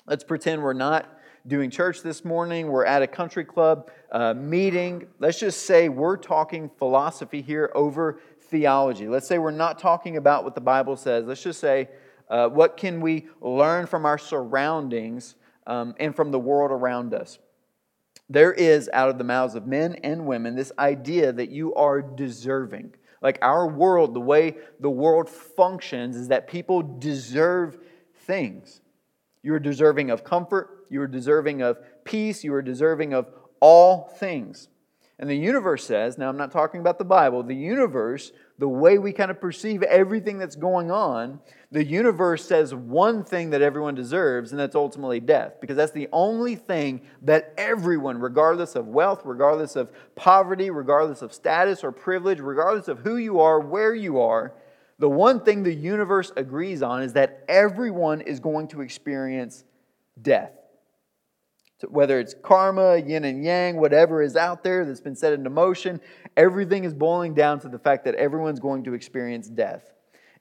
let's 0.06 0.22
pretend 0.22 0.62
we're 0.62 0.74
not 0.74 1.18
doing 1.46 1.70
church 1.70 2.02
this 2.02 2.26
morning, 2.26 2.68
we're 2.68 2.84
at 2.84 3.00
a 3.00 3.06
country 3.06 3.44
club 3.44 3.90
uh, 4.12 4.34
meeting. 4.34 5.08
Let's 5.18 5.40
just 5.40 5.64
say 5.64 5.88
we're 5.88 6.18
talking 6.18 6.70
philosophy 6.78 7.40
here 7.40 7.72
over 7.74 8.20
theology. 8.42 9.08
Let's 9.08 9.26
say 9.26 9.38
we're 9.38 9.50
not 9.50 9.78
talking 9.78 10.18
about 10.18 10.44
what 10.44 10.54
the 10.54 10.60
Bible 10.60 10.94
says. 10.94 11.24
Let's 11.24 11.42
just 11.42 11.58
say, 11.58 11.88
uh, 12.32 12.48
what 12.48 12.78
can 12.78 13.02
we 13.02 13.26
learn 13.42 13.86
from 13.86 14.06
our 14.06 14.16
surroundings 14.16 15.36
um, 15.66 15.94
and 16.00 16.16
from 16.16 16.30
the 16.30 16.38
world 16.38 16.70
around 16.70 17.12
us? 17.12 17.38
There 18.30 18.54
is, 18.54 18.88
out 18.94 19.10
of 19.10 19.18
the 19.18 19.24
mouths 19.24 19.54
of 19.54 19.66
men 19.66 19.96
and 20.02 20.24
women, 20.24 20.56
this 20.56 20.72
idea 20.78 21.30
that 21.34 21.50
you 21.50 21.74
are 21.74 22.00
deserving. 22.00 22.94
Like 23.20 23.38
our 23.42 23.68
world, 23.68 24.14
the 24.14 24.20
way 24.20 24.56
the 24.80 24.88
world 24.88 25.28
functions 25.28 26.16
is 26.16 26.28
that 26.28 26.48
people 26.48 26.80
deserve 26.98 27.76
things. 28.20 28.80
You 29.42 29.52
are 29.52 29.60
deserving 29.60 30.10
of 30.10 30.24
comfort, 30.24 30.86
you 30.88 31.02
are 31.02 31.06
deserving 31.06 31.60
of 31.60 31.78
peace, 32.04 32.42
you 32.42 32.54
are 32.54 32.62
deserving 32.62 33.12
of 33.12 33.28
all 33.60 34.08
things. 34.18 34.68
And 35.18 35.28
the 35.28 35.36
universe 35.36 35.84
says, 35.84 36.16
now 36.16 36.30
I'm 36.30 36.38
not 36.38 36.50
talking 36.50 36.80
about 36.80 36.98
the 36.98 37.04
Bible, 37.04 37.42
the 37.42 37.54
universe, 37.54 38.32
the 38.58 38.68
way 38.68 38.98
we 38.98 39.12
kind 39.12 39.30
of 39.30 39.40
perceive 39.40 39.82
everything 39.82 40.38
that's 40.38 40.56
going 40.56 40.90
on, 40.90 41.40
the 41.70 41.84
universe 41.84 42.44
says 42.44 42.74
one 42.74 43.24
thing 43.24 43.50
that 43.50 43.62
everyone 43.62 43.94
deserves, 43.94 44.52
and 44.52 44.60
that's 44.60 44.74
ultimately 44.76 45.20
death. 45.20 45.54
Because 45.60 45.76
that's 45.76 45.92
the 45.92 46.08
only 46.12 46.54
thing 46.54 47.02
that 47.22 47.54
everyone, 47.56 48.18
regardless 48.18 48.76
of 48.76 48.86
wealth, 48.86 49.22
regardless 49.24 49.74
of 49.74 49.90
poverty, 50.14 50.70
regardless 50.70 51.22
of 51.22 51.32
status 51.32 51.82
or 51.82 51.92
privilege, 51.92 52.40
regardless 52.40 52.88
of 52.88 52.98
who 53.00 53.16
you 53.16 53.40
are, 53.40 53.58
where 53.58 53.94
you 53.94 54.20
are, 54.20 54.54
the 54.98 55.08
one 55.08 55.40
thing 55.40 55.62
the 55.62 55.74
universe 55.74 56.30
agrees 56.36 56.82
on 56.82 57.02
is 57.02 57.14
that 57.14 57.44
everyone 57.48 58.20
is 58.20 58.38
going 58.38 58.68
to 58.68 58.82
experience 58.82 59.64
death 60.20 60.52
whether 61.88 62.18
it's 62.18 62.34
karma, 62.42 62.96
yin 62.96 63.24
and 63.24 63.44
yang, 63.44 63.76
whatever 63.76 64.22
is 64.22 64.36
out 64.36 64.62
there 64.62 64.84
that's 64.84 65.00
been 65.00 65.16
set 65.16 65.32
into 65.32 65.50
motion, 65.50 66.00
everything 66.36 66.84
is 66.84 66.94
boiling 66.94 67.34
down 67.34 67.60
to 67.60 67.68
the 67.68 67.78
fact 67.78 68.04
that 68.04 68.14
everyone's 68.14 68.60
going 68.60 68.84
to 68.84 68.94
experience 68.94 69.48
death. 69.48 69.92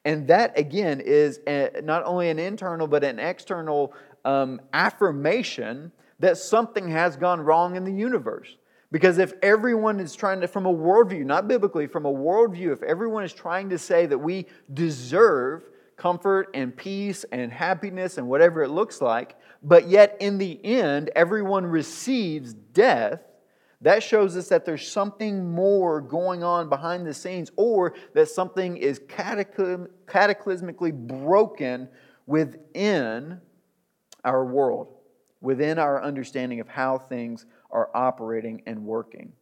And 0.03 0.27
that, 0.27 0.57
again, 0.57 0.99
is 0.99 1.39
a, 1.47 1.81
not 1.83 2.03
only 2.05 2.29
an 2.29 2.39
internal 2.39 2.87
but 2.87 3.03
an 3.03 3.19
external 3.19 3.93
um, 4.25 4.61
affirmation 4.73 5.91
that 6.19 6.37
something 6.37 6.89
has 6.89 7.17
gone 7.17 7.41
wrong 7.41 7.75
in 7.75 7.83
the 7.83 7.91
universe. 7.91 8.57
Because 8.91 9.19
if 9.19 9.33
everyone 9.41 9.99
is 9.99 10.15
trying 10.15 10.41
to, 10.41 10.47
from 10.47 10.65
a 10.65 10.73
worldview, 10.73 11.23
not 11.23 11.47
biblically, 11.47 11.87
from 11.87 12.05
a 12.05 12.11
worldview, 12.11 12.73
if 12.73 12.83
everyone 12.83 13.23
is 13.23 13.33
trying 13.33 13.69
to 13.69 13.77
say 13.77 14.05
that 14.05 14.17
we 14.17 14.47
deserve 14.73 15.63
comfort 15.95 16.49
and 16.53 16.75
peace 16.75 17.23
and 17.31 17.51
happiness 17.51 18.17
and 18.17 18.27
whatever 18.27 18.63
it 18.63 18.69
looks 18.69 19.01
like, 19.01 19.37
but 19.61 19.87
yet 19.87 20.17
in 20.19 20.37
the 20.37 20.63
end, 20.65 21.11
everyone 21.15 21.65
receives 21.65 22.53
death, 22.53 23.21
that 23.81 24.03
shows 24.03 24.37
us 24.37 24.47
that 24.49 24.63
there's 24.65 24.87
something 24.87 25.51
more 25.51 26.01
going 26.01 26.43
on 26.43 26.69
behind 26.69 27.05
the 27.05 27.13
scenes 27.13 27.51
or 27.55 27.95
that 28.13 28.29
something 28.29 28.77
is 28.77 28.99
cataclysmically 28.99 30.93
broken 30.93 31.89
within 32.27 33.41
our 34.23 34.45
world, 34.45 34.93
within 35.41 35.79
our 35.79 36.01
understanding 36.03 36.59
of 36.59 36.67
how 36.67 36.99
things 36.99 37.47
are 37.71 37.89
operating 37.95 38.61
and 38.67 38.85
working. 38.85 39.33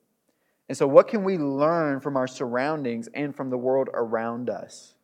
And 0.69 0.77
so, 0.77 0.87
what 0.87 1.07
can 1.07 1.23
we 1.23 1.37
learn 1.37 1.99
from 1.99 2.15
our 2.15 2.27
surroundings 2.27 3.09
and 3.13 3.35
from 3.35 3.49
the 3.49 3.57
world 3.57 3.89
around 3.93 4.49
us? 4.49 4.95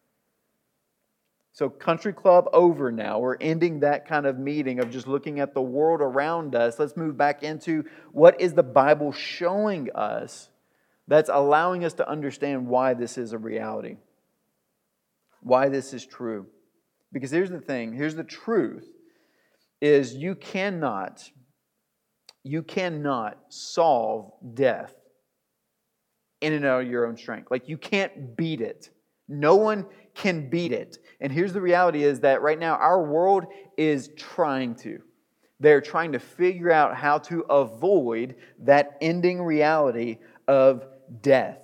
So, 1.56 1.70
country 1.70 2.12
club 2.12 2.50
over 2.52 2.92
now. 2.92 3.20
We're 3.20 3.38
ending 3.38 3.80
that 3.80 4.06
kind 4.06 4.26
of 4.26 4.38
meeting 4.38 4.80
of 4.80 4.92
just 4.92 5.08
looking 5.08 5.40
at 5.40 5.54
the 5.54 5.62
world 5.62 6.02
around 6.02 6.54
us. 6.54 6.78
Let's 6.78 6.98
move 6.98 7.18
back 7.18 7.44
into 7.44 7.86
what 8.12 8.42
is 8.42 8.54
the 8.54 8.62
Bible 8.62 9.14
showing 9.14 9.90
us 9.96 10.50
that's 11.08 11.30
allowing 11.32 11.86
us 11.86 11.94
to 11.94 12.10
understand 12.10 12.68
why 12.68 12.94
this 12.94 13.18
is 13.18 13.32
a 13.32 13.38
reality, 13.38 13.96
why 15.40 15.70
this 15.70 15.94
is 15.94 16.06
true. 16.06 16.48
Because 17.14 17.32
here's 17.32 17.52
the 17.52 17.62
thing 17.62 17.94
here's 17.94 18.16
the 18.16 18.26
truth 18.26 18.86
is 19.82 20.14
you 20.14 20.36
cannot 20.36 21.24
you 22.44 22.64
cannot 22.64 23.38
solve 23.48 24.34
death 24.54 24.94
in 26.42 26.52
and 26.52 26.66
out 26.66 26.82
of 26.82 26.90
your 26.90 27.08
own 27.08 27.16
strength. 27.16 27.50
Like 27.50 27.70
you 27.70 27.78
can't 27.78 28.36
beat 28.36 28.60
it. 28.60 28.90
No 29.30 29.56
one 29.56 29.86
can 30.16 30.50
beat 30.50 30.72
it. 30.72 30.98
And 31.20 31.32
here's 31.32 31.54
the 31.54 31.62
reality 31.62 32.04
is 32.04 32.22
that 32.22 32.42
right 32.42 32.58
now 32.58 32.76
our 32.76 33.04
world 33.04 33.46
is 33.78 34.10
trying 34.18 34.76
to. 34.76 35.02
They're 35.60 35.82
trying 35.82 36.14
to 36.14 36.20
figure 36.20 36.72
out 36.72 36.96
how 36.96 37.18
to 37.20 37.42
avoid 37.42 38.36
that 38.60 38.98
ending 39.02 39.42
reality 39.42 40.18
of 40.48 40.86
death. 41.22 41.60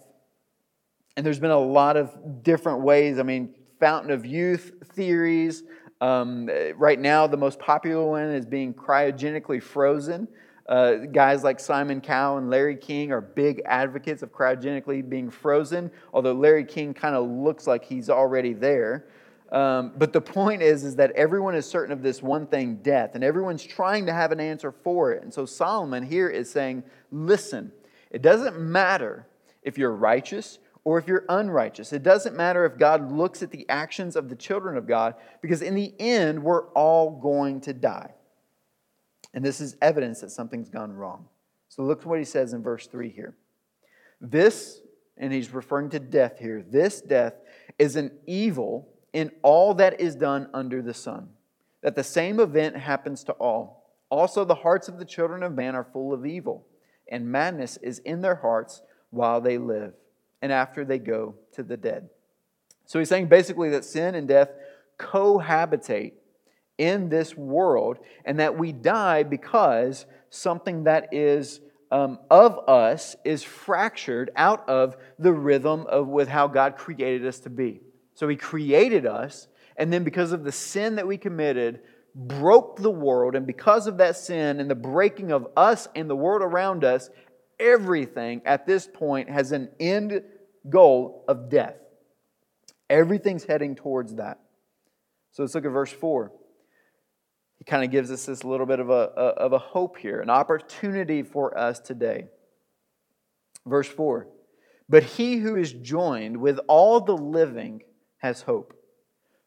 And 1.18 1.26
there's 1.26 1.40
been 1.40 1.52
a 1.52 1.60
lot 1.60 1.98
of 1.98 2.44
different 2.44 2.82
ways. 2.82 3.20
I 3.20 3.24
mean, 3.24 3.54
fountain 3.80 4.12
of 4.12 4.26
youth 4.26 4.72
theories. 4.94 5.64
Um, 6.00 6.50
right 6.76 7.00
now, 7.00 7.28
the 7.28 7.38
most 7.38 7.60
popular 7.60 8.06
one 8.06 8.32
is 8.32 8.46
being 8.46 8.74
cryogenically 8.74 9.62
frozen. 9.62 10.28
Uh, 10.68 10.96
guys 11.12 11.44
like 11.44 11.60
Simon 11.60 12.00
Cowell 12.02 12.38
and 12.38 12.50
Larry 12.50 12.76
King 12.76 13.12
are 13.12 13.22
big 13.22 13.62
advocates 13.66 14.22
of 14.22 14.32
cryogenically 14.32 15.08
being 15.08 15.30
frozen, 15.30 15.92
although 16.14 16.34
Larry 16.34 16.64
King 16.64 16.94
kind 16.94 17.16
of 17.16 17.28
looks 17.28 17.68
like 17.68 17.84
he's 17.84 18.10
already 18.10 18.54
there. 18.54 19.08
Um, 19.52 19.92
but 19.98 20.14
the 20.14 20.22
point 20.22 20.62
is, 20.62 20.86
is 20.86 20.96
that 20.96 21.12
everyone 21.12 21.56
is 21.56 21.66
certain 21.66 21.92
of 21.92 22.02
this 22.02 22.24
one 22.24 22.48
thing, 22.48 22.78
death, 22.78 23.16
and 23.16 23.24
everyone's 23.24 23.64
trying 23.64 24.06
to 24.06 24.14
have 24.14 24.32
an 24.32 24.40
answer 24.40 24.72
for 24.72 25.12
it. 25.12 25.24
And 25.24 25.34
so 25.34 25.46
Solomon 25.46 26.04
here 26.04 26.30
is 26.30 26.50
saying, 26.50 26.84
listen, 27.12 27.72
it 28.12 28.22
doesn't 28.22 28.58
matter 28.58 29.28
if 29.64 29.78
you're 29.78 29.92
righteous 29.92 30.60
or 30.86 30.98
if 30.98 31.08
you're 31.08 31.26
unrighteous. 31.28 31.92
It 31.92 32.02
doesn't 32.02 32.36
matter 32.36 32.66
if 32.66 32.78
God 32.78 33.12
looks 33.12 33.44
at 33.44 33.52
the 33.52 33.68
actions 33.68 34.16
of 34.16 34.30
the 34.30 34.36
children 34.36 34.78
of 34.78 34.88
God, 34.88 35.16
because 35.42 35.62
in 35.62 35.76
the 35.76 35.94
end, 36.00 36.42
we're 36.42 36.68
all 36.70 37.12
going 37.12 37.60
to 37.62 37.74
die. 37.74 38.14
And 39.34 39.44
this 39.44 39.62
is 39.62 39.78
evidence 39.82 40.22
that 40.22 40.32
something's 40.32 40.70
gone 40.70 40.94
wrong. 40.94 41.28
So 41.70 41.84
look 41.84 42.02
at 42.02 42.06
what 42.06 42.20
he 42.20 42.26
says 42.26 42.54
in 42.54 42.62
verse 42.62 42.88
3 42.88 43.10
here. 43.10 43.36
This, 44.20 44.82
and 45.18 45.32
he's 45.32 45.54
referring 45.54 45.90
to 45.92 46.00
death 46.00 46.38
here, 46.40 46.64
this 46.68 47.02
death 47.02 47.34
is 47.80 47.96
an 47.96 48.12
evil 48.28 48.90
in 49.14 49.32
all 49.42 49.74
that 49.76 50.00
is 50.00 50.16
done 50.16 50.50
under 50.54 50.82
the 50.82 50.94
sun, 50.94 51.30
that 51.82 51.96
the 51.96 52.04
same 52.04 52.40
event 52.40 52.76
happens 52.76 53.24
to 53.26 53.32
all. 53.34 53.96
Also, 54.10 54.44
the 54.44 54.56
hearts 54.56 54.88
of 54.88 55.00
the 55.00 55.06
children 55.06 55.44
of 55.44 55.54
man 55.54 55.76
are 55.76 55.84
full 55.84 56.14
of 56.14 56.26
evil, 56.26 56.66
and 57.10 57.32
madness 57.32 57.78
is 57.78 58.00
in 58.00 58.22
their 58.22 58.36
hearts 58.36 58.82
while 59.10 59.42
they 59.42 59.58
live, 59.58 59.94
and 60.42 60.52
after 60.52 60.84
they 60.84 61.00
go 61.00 61.36
to 61.54 61.64
the 61.64 61.78
dead. 61.78 62.10
So 62.86 63.00
he's 63.00 63.10
saying 63.10 63.28
basically 63.28 63.70
that 63.70 63.86
sin 63.86 64.16
and 64.16 64.28
death 64.28 64.50
cohabitate 65.00 66.14
in 66.78 67.10
this 67.10 67.36
world, 67.36 68.00
and 68.26 68.40
that 68.40 68.58
we 68.58 68.72
die 68.72 69.24
because 69.24 70.06
something 70.30 70.86
that 70.86 71.14
is 71.14 71.62
um, 71.92 72.20
of 72.30 72.58
us 72.70 73.16
is 73.26 73.44
fractured 73.44 74.32
out 74.36 74.68
of 74.70 74.96
the 75.20 75.34
rhythm 75.34 75.86
of 75.88 76.08
with 76.08 76.30
how 76.30 76.48
God 76.48 76.78
created 76.78 77.28
us 77.28 77.40
to 77.42 77.50
be. 77.50 77.82
So 78.16 78.28
He 78.28 78.38
created 78.38 79.06
us, 79.06 79.48
and 79.78 79.92
then 79.92 80.04
because 80.04 80.32
of 80.32 80.44
the 80.44 80.52
sin 80.52 80.96
that 80.96 81.08
we 81.08 81.18
committed, 81.18 81.82
broke 82.16 82.78
the 82.78 82.92
world, 82.92 83.36
and 83.36 83.46
because 83.46 83.88
of 83.88 83.98
that 83.98 84.16
sin 84.16 84.60
and 84.60 84.70
the 84.70 84.76
breaking 84.76 85.32
of 85.32 85.48
us 85.58 85.88
and 85.96 86.10
the 86.10 86.16
world 86.16 86.42
around 86.42 86.84
us, 86.84 87.10
everything 87.60 88.42
at 88.46 88.66
this 88.66 88.88
point 88.88 89.30
has 89.30 89.52
an 89.52 89.70
end 89.80 90.24
goal 90.70 91.26
of 91.28 91.50
death. 91.50 91.76
Everything's 92.90 93.46
heading 93.46 93.76
towards 93.76 94.16
that. 94.16 94.40
So 95.32 95.44
let's 95.44 95.56
look 95.56 95.66
at 95.66 95.72
verse 95.72 95.92
4 95.92 96.32
he 97.62 97.66
kind 97.66 97.84
of 97.84 97.92
gives 97.92 98.10
us 98.10 98.26
this 98.26 98.44
little 98.44 98.66
bit 98.66 98.80
of 98.80 98.90
a, 98.90 99.14
of 99.14 99.54
a 99.54 99.60
hope 99.60 99.96
here, 99.96 100.20
an 100.20 100.32
opportunity 100.32 101.22
for 101.22 101.56
us 101.56 101.80
today. 101.80 102.26
Verse 103.68 103.88
4 103.88 104.26
But 104.90 105.04
he 105.04 105.38
who 105.38 105.56
is 105.56 105.72
joined 105.72 106.38
with 106.38 106.60
all 106.68 107.02
the 107.02 107.16
living 107.16 107.84
has 108.18 108.42
hope. 108.42 108.74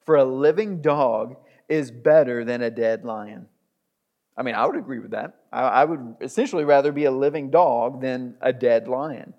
For 0.06 0.14
a 0.14 0.24
living 0.24 0.80
dog 0.80 1.38
is 1.68 1.90
better 1.90 2.44
than 2.44 2.62
a 2.62 2.70
dead 2.70 3.04
lion. 3.04 3.46
I 4.36 4.44
mean, 4.44 4.54
I 4.54 4.64
would 4.64 4.76
agree 4.76 5.00
with 5.00 5.10
that. 5.10 5.40
I, 5.52 5.62
I 5.62 5.84
would 5.84 6.14
essentially 6.20 6.62
rather 6.62 6.92
be 6.92 7.06
a 7.06 7.10
living 7.10 7.50
dog 7.50 8.00
than 8.00 8.36
a 8.40 8.52
dead 8.52 8.86
lion. 8.86 9.34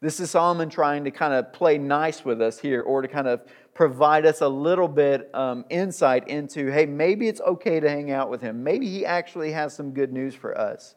This 0.00 0.20
is 0.20 0.30
Solomon 0.30 0.68
trying 0.70 1.02
to 1.04 1.10
kind 1.10 1.34
of 1.34 1.52
play 1.52 1.76
nice 1.76 2.24
with 2.24 2.40
us 2.40 2.60
here, 2.60 2.82
or 2.82 3.02
to 3.02 3.08
kind 3.08 3.26
of 3.26 3.40
provide 3.74 4.26
us 4.26 4.40
a 4.40 4.48
little 4.48 4.88
bit 4.88 5.30
um, 5.34 5.64
insight 5.70 6.28
into 6.28 6.70
hey, 6.70 6.86
maybe 6.86 7.28
it's 7.28 7.40
okay 7.40 7.80
to 7.80 7.88
hang 7.88 8.10
out 8.10 8.30
with 8.30 8.40
him. 8.40 8.62
Maybe 8.62 8.88
he 8.88 9.06
actually 9.06 9.52
has 9.52 9.74
some 9.74 9.92
good 9.92 10.12
news 10.12 10.34
for 10.34 10.56
us. 10.56 10.94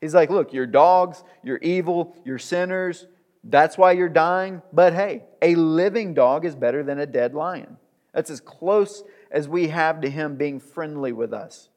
He's 0.00 0.14
like, 0.14 0.30
look, 0.30 0.52
you're 0.52 0.66
dogs, 0.66 1.24
you're 1.42 1.58
evil, 1.58 2.14
you're 2.24 2.38
sinners. 2.38 3.06
That's 3.44 3.78
why 3.78 3.92
you're 3.92 4.08
dying. 4.08 4.62
But 4.72 4.92
hey, 4.92 5.24
a 5.40 5.54
living 5.54 6.14
dog 6.14 6.44
is 6.44 6.54
better 6.54 6.82
than 6.82 6.98
a 6.98 7.06
dead 7.06 7.34
lion. 7.34 7.76
That's 8.12 8.30
as 8.30 8.40
close 8.40 9.02
as 9.30 9.48
we 9.48 9.68
have 9.68 10.00
to 10.00 10.10
him 10.10 10.36
being 10.36 10.58
friendly 10.58 11.12
with 11.12 11.32
us. 11.32 11.68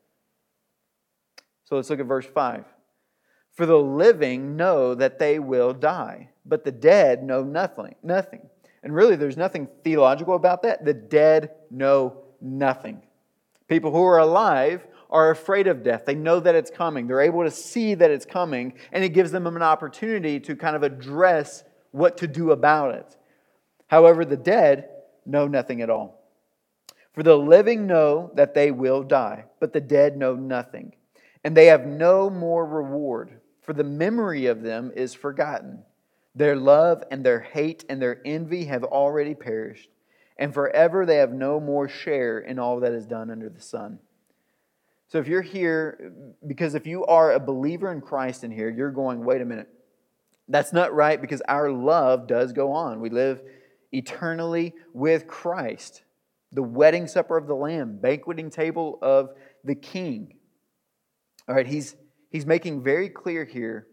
So 1.66 1.76
let's 1.76 1.90
look 1.90 2.00
at 2.00 2.06
verse 2.06 2.26
5. 2.26 2.66
For 3.52 3.66
the 3.66 3.78
living 3.78 4.56
know 4.56 4.96
that 4.96 5.20
they 5.20 5.38
will 5.38 5.74
die, 5.74 6.30
but 6.46 6.64
the 6.64 6.72
dead 6.72 7.24
know 7.24 7.44
nothing. 7.44 7.96
Nothing. 8.02 8.50
And 8.84 8.94
really, 8.94 9.16
there's 9.16 9.38
nothing 9.38 9.68
theological 9.84 10.36
about 10.36 10.62
that. 10.64 10.86
The 10.86 10.94
dead 10.94 11.52
know 11.70 12.24
nothing. 12.42 13.02
People 13.68 13.92
who 13.92 14.04
are 14.04 14.20
alive 14.20 14.86
are 15.10 15.32
afraid 15.32 15.68
of 15.68 15.84
death. 15.84 16.06
They 16.06 16.16
know 16.16 16.40
that 16.40 16.56
it's 16.56 16.72
coming. 16.72 17.08
They're 17.08 17.22
able 17.22 17.44
to 17.44 17.52
see 17.52 17.96
that 17.96 18.12
it's 18.12 18.26
coming, 18.26 18.74
and 18.92 19.04
it 19.04 19.10
gives 19.10 19.32
them 19.32 19.48
an 19.48 19.62
opportunity 19.62 20.40
to 20.42 20.56
kind 20.56 20.76
of 20.76 20.84
address 20.84 21.64
what 21.92 22.18
to 22.18 22.28
do 22.28 22.52
about 22.52 22.96
it. 22.96 23.18
However, 23.88 24.24
the 24.24 24.38
dead 24.38 24.90
know 25.26 25.48
nothing 25.48 25.82
at 25.82 25.90
all. 25.90 26.22
For 27.14 27.24
the 27.24 27.38
living 27.38 27.88
know 27.88 28.32
that 28.36 28.54
they 28.54 28.72
will 28.72 29.04
die, 29.04 29.46
but 29.60 29.74
the 29.74 29.82
dead 29.82 30.16
know 30.16 30.36
nothing, 30.36 30.94
and 31.44 31.58
they 31.58 31.66
have 31.66 31.86
no 31.86 32.30
more 32.30 32.66
reward, 32.66 33.42
for 33.62 33.74
the 33.74 33.84
memory 33.84 34.46
of 34.46 34.62
them 34.62 34.92
is 34.96 35.14
forgotten. 35.14 35.84
Their 36.36 36.56
love 36.56 37.04
and 37.12 37.26
their 37.26 37.40
hate 37.40 37.86
and 37.90 38.02
their 38.02 38.22
envy 38.24 38.66
have 38.66 38.84
already 38.84 39.36
perished, 39.36 39.90
and 40.38 40.54
forever 40.54 41.06
they 41.06 41.18
have 41.18 41.34
no 41.34 41.60
more 41.60 41.90
share 41.90 42.40
in 42.40 42.60
all 42.60 42.80
that 42.82 42.94
is 42.94 43.06
done 43.06 43.30
under 43.30 43.50
the 43.50 43.62
sun. 43.62 44.00
So 45.08 45.18
if 45.18 45.28
you're 45.28 45.42
here, 45.42 46.14
because 46.46 46.76
if 46.76 46.86
you 46.86 47.04
are 47.06 47.32
a 47.32 47.40
believer 47.40 47.92
in 47.92 48.00
Christ 48.00 48.44
in 48.44 48.52
here, 48.52 48.70
you're 48.70 48.92
going, 48.92 49.26
wait 49.26 49.42
a 49.42 49.46
minute. 49.46 49.68
That's 50.48 50.72
not 50.72 50.94
right 50.94 51.20
because 51.20 51.42
our 51.48 51.72
love 51.72 52.28
does 52.28 52.54
go 52.54 52.72
on. 52.72 53.00
We 53.00 53.10
live 53.10 53.42
eternally 53.92 54.74
with 54.94 55.26
Christ, 55.26 56.04
the 56.52 56.64
wedding 56.64 57.08
supper 57.08 57.38
of 57.38 57.48
the 57.48 57.56
Lamb, 57.56 57.98
banqueting 57.98 58.52
table 58.52 59.00
of 59.02 59.32
the 59.64 59.76
King. 59.76 60.36
All 61.48 61.56
right, 61.56 61.68
he's, 61.68 61.96
he's 62.30 62.46
making 62.46 62.84
very 62.84 63.10
clear 63.10 63.46
here 63.46 63.88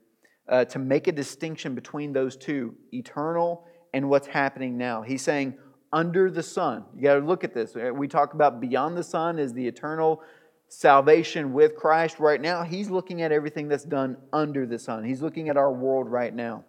uh, 0.48 0.64
to 0.66 0.78
make 0.78 1.06
a 1.08 1.12
distinction 1.12 1.74
between 1.74 2.12
those 2.12 2.36
two, 2.36 2.74
eternal 2.92 3.66
and 3.94 4.08
what's 4.08 4.26
happening 4.26 4.76
now. 4.76 5.02
He's 5.02 5.22
saying, 5.22 5.54
under 5.92 6.30
the 6.30 6.42
sun. 6.42 6.84
You 6.94 7.02
got 7.02 7.14
to 7.14 7.20
look 7.20 7.44
at 7.44 7.54
this. 7.54 7.74
We 7.74 8.08
talk 8.08 8.34
about 8.34 8.60
beyond 8.60 8.96
the 8.96 9.04
sun 9.04 9.38
is 9.38 9.52
the 9.52 9.66
eternal 9.66 10.22
salvation 10.68 11.52
with 11.52 11.76
Christ 11.76 12.18
right 12.18 12.40
now, 12.40 12.62
he's 12.62 12.90
looking 12.90 13.22
at 13.22 13.32
everything 13.32 13.68
that's 13.68 13.84
done 13.84 14.16
under 14.32 14.66
the 14.66 14.78
sun. 14.78 15.04
He's 15.04 15.22
looking 15.22 15.48
at 15.48 15.56
our 15.56 15.72
world 15.72 16.10
right 16.10 16.34
now. 16.34 16.64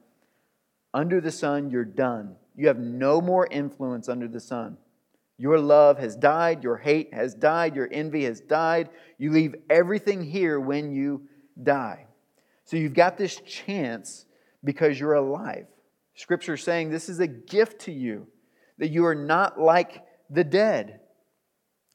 Under 0.94 1.20
the 1.20 1.32
sun, 1.32 1.70
you're 1.70 1.86
done. 1.86 2.36
You 2.56 2.68
have 2.68 2.80
no 2.80 3.22
more 3.22 3.48
influence 3.50 4.10
under 4.10 4.28
the 4.28 4.40
sun. 4.40 4.78
Your 5.38 5.60
love 5.60 6.00
has 6.00 6.16
died, 6.16 6.64
your 6.64 6.78
hate 6.78 7.14
has 7.14 7.36
died, 7.36 7.76
your 7.76 7.88
envy 7.92 8.24
has 8.24 8.42
died. 8.42 8.90
You 9.20 9.32
leave 9.32 9.56
everything 9.70 10.24
here 10.24 10.60
when 10.60 10.92
you 10.92 11.28
die. 11.62 12.07
So 12.68 12.76
you've 12.76 12.94
got 12.94 13.18
this 13.18 13.38
chance 13.48 14.26
because 14.62 15.00
you're 15.00 15.14
alive. 15.14 15.68
Scripture 16.16 16.58
saying 16.58 16.90
this 16.90 17.08
is 17.08 17.22
a 17.22 17.28
gift 17.28 17.80
to 17.82 17.94
you, 17.94 18.28
that 18.78 18.90
you 18.90 19.06
are 19.06 19.16
not 19.16 19.58
like 19.58 20.04
the 20.30 20.44
dead, 20.44 21.00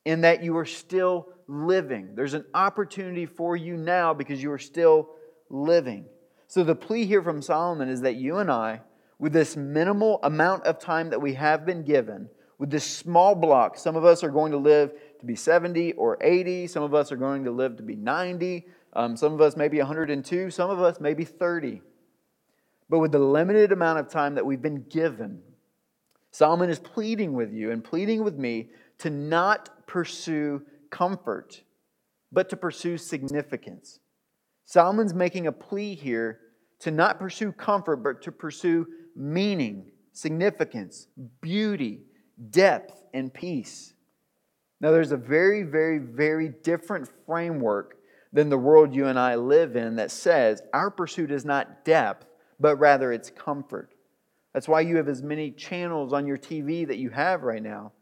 in 0.06 0.22
that 0.22 0.42
you 0.42 0.56
are 0.56 0.64
still 0.64 1.28
living. 1.46 2.14
There's 2.14 2.32
an 2.32 2.46
opportunity 2.54 3.26
for 3.26 3.54
you 3.54 3.76
now 3.76 4.14
because 4.14 4.42
you 4.42 4.50
are 4.50 4.58
still 4.58 5.10
living. 5.50 6.06
So 6.48 6.64
the 6.64 6.74
plea 6.74 7.04
here 7.04 7.22
from 7.22 7.42
Solomon 7.42 7.90
is 7.90 8.00
that 8.00 8.16
you 8.16 8.38
and 8.38 8.50
I, 8.50 8.80
with 9.18 9.34
this 9.34 9.56
minimal 9.58 10.20
amount 10.22 10.64
of 10.64 10.78
time 10.78 11.10
that 11.10 11.20
we 11.20 11.34
have 11.34 11.66
been 11.66 11.84
given, 11.84 12.30
with 12.58 12.70
this 12.70 12.84
small 12.84 13.34
block, 13.34 13.76
some 13.76 13.94
of 13.94 14.06
us 14.06 14.24
are 14.24 14.30
going 14.30 14.52
to 14.52 14.58
live 14.58 14.92
to 15.20 15.26
be 15.26 15.36
70 15.36 15.92
or 15.92 16.16
80, 16.22 16.66
some 16.68 16.82
of 16.82 16.94
us 16.94 17.12
are 17.12 17.16
going 17.16 17.44
to 17.44 17.50
live 17.50 17.76
to 17.76 17.82
be 17.82 17.94
90, 17.94 18.66
um, 18.92 19.16
some 19.16 19.32
of 19.32 19.40
us 19.40 19.56
maybe 19.56 19.78
102, 19.78 20.50
some 20.50 20.70
of 20.70 20.80
us 20.80 21.00
maybe 21.00 21.24
30. 21.24 21.82
But 22.88 22.98
with 22.98 23.12
the 23.12 23.18
limited 23.18 23.72
amount 23.72 23.98
of 23.98 24.08
time 24.08 24.34
that 24.34 24.44
we've 24.44 24.60
been 24.60 24.84
given, 24.88 25.40
Solomon 26.30 26.70
is 26.70 26.78
pleading 26.78 27.32
with 27.32 27.52
you 27.52 27.70
and 27.70 27.82
pleading 27.82 28.22
with 28.22 28.36
me 28.36 28.70
to 28.98 29.10
not 29.10 29.86
pursue 29.86 30.62
comfort, 30.90 31.62
but 32.30 32.48
to 32.50 32.56
pursue 32.56 32.98
significance. 32.98 34.00
Solomon's 34.64 35.14
making 35.14 35.46
a 35.46 35.52
plea 35.52 35.94
here 35.94 36.40
to 36.80 36.90
not 36.90 37.18
pursue 37.18 37.52
comfort, 37.52 37.96
but 37.96 38.22
to 38.22 38.32
pursue 38.32 38.86
meaning, 39.14 39.90
significance, 40.12 41.06
beauty, 41.40 42.00
depth, 42.50 43.02
and 43.14 43.32
peace. 43.32 43.94
Now, 44.80 44.90
there's 44.90 45.12
a 45.12 45.16
very, 45.16 45.62
very, 45.62 45.98
very 45.98 46.48
different 46.62 47.08
framework 47.26 47.96
than 48.32 48.48
the 48.48 48.58
world 48.58 48.94
you 48.94 49.06
and 49.06 49.18
I 49.18 49.34
live 49.34 49.76
in 49.76 49.96
that 49.96 50.10
says 50.10 50.62
our 50.72 50.90
pursuit 50.90 51.30
is 51.30 51.44
not 51.44 51.84
depth, 51.84 52.26
but 52.58 52.76
rather 52.76 53.12
it's 53.12 53.30
comfort. 53.30 53.94
That's 54.54 54.68
why 54.68 54.80
you 54.80 54.96
have 54.96 55.08
as 55.08 55.22
many 55.22 55.50
channels 55.50 56.12
on 56.12 56.26
your 56.26 56.38
TV 56.38 56.86
that 56.86 56.98
you 56.98 57.10
have 57.10 57.42
right 57.42 57.62
now. 57.62 57.92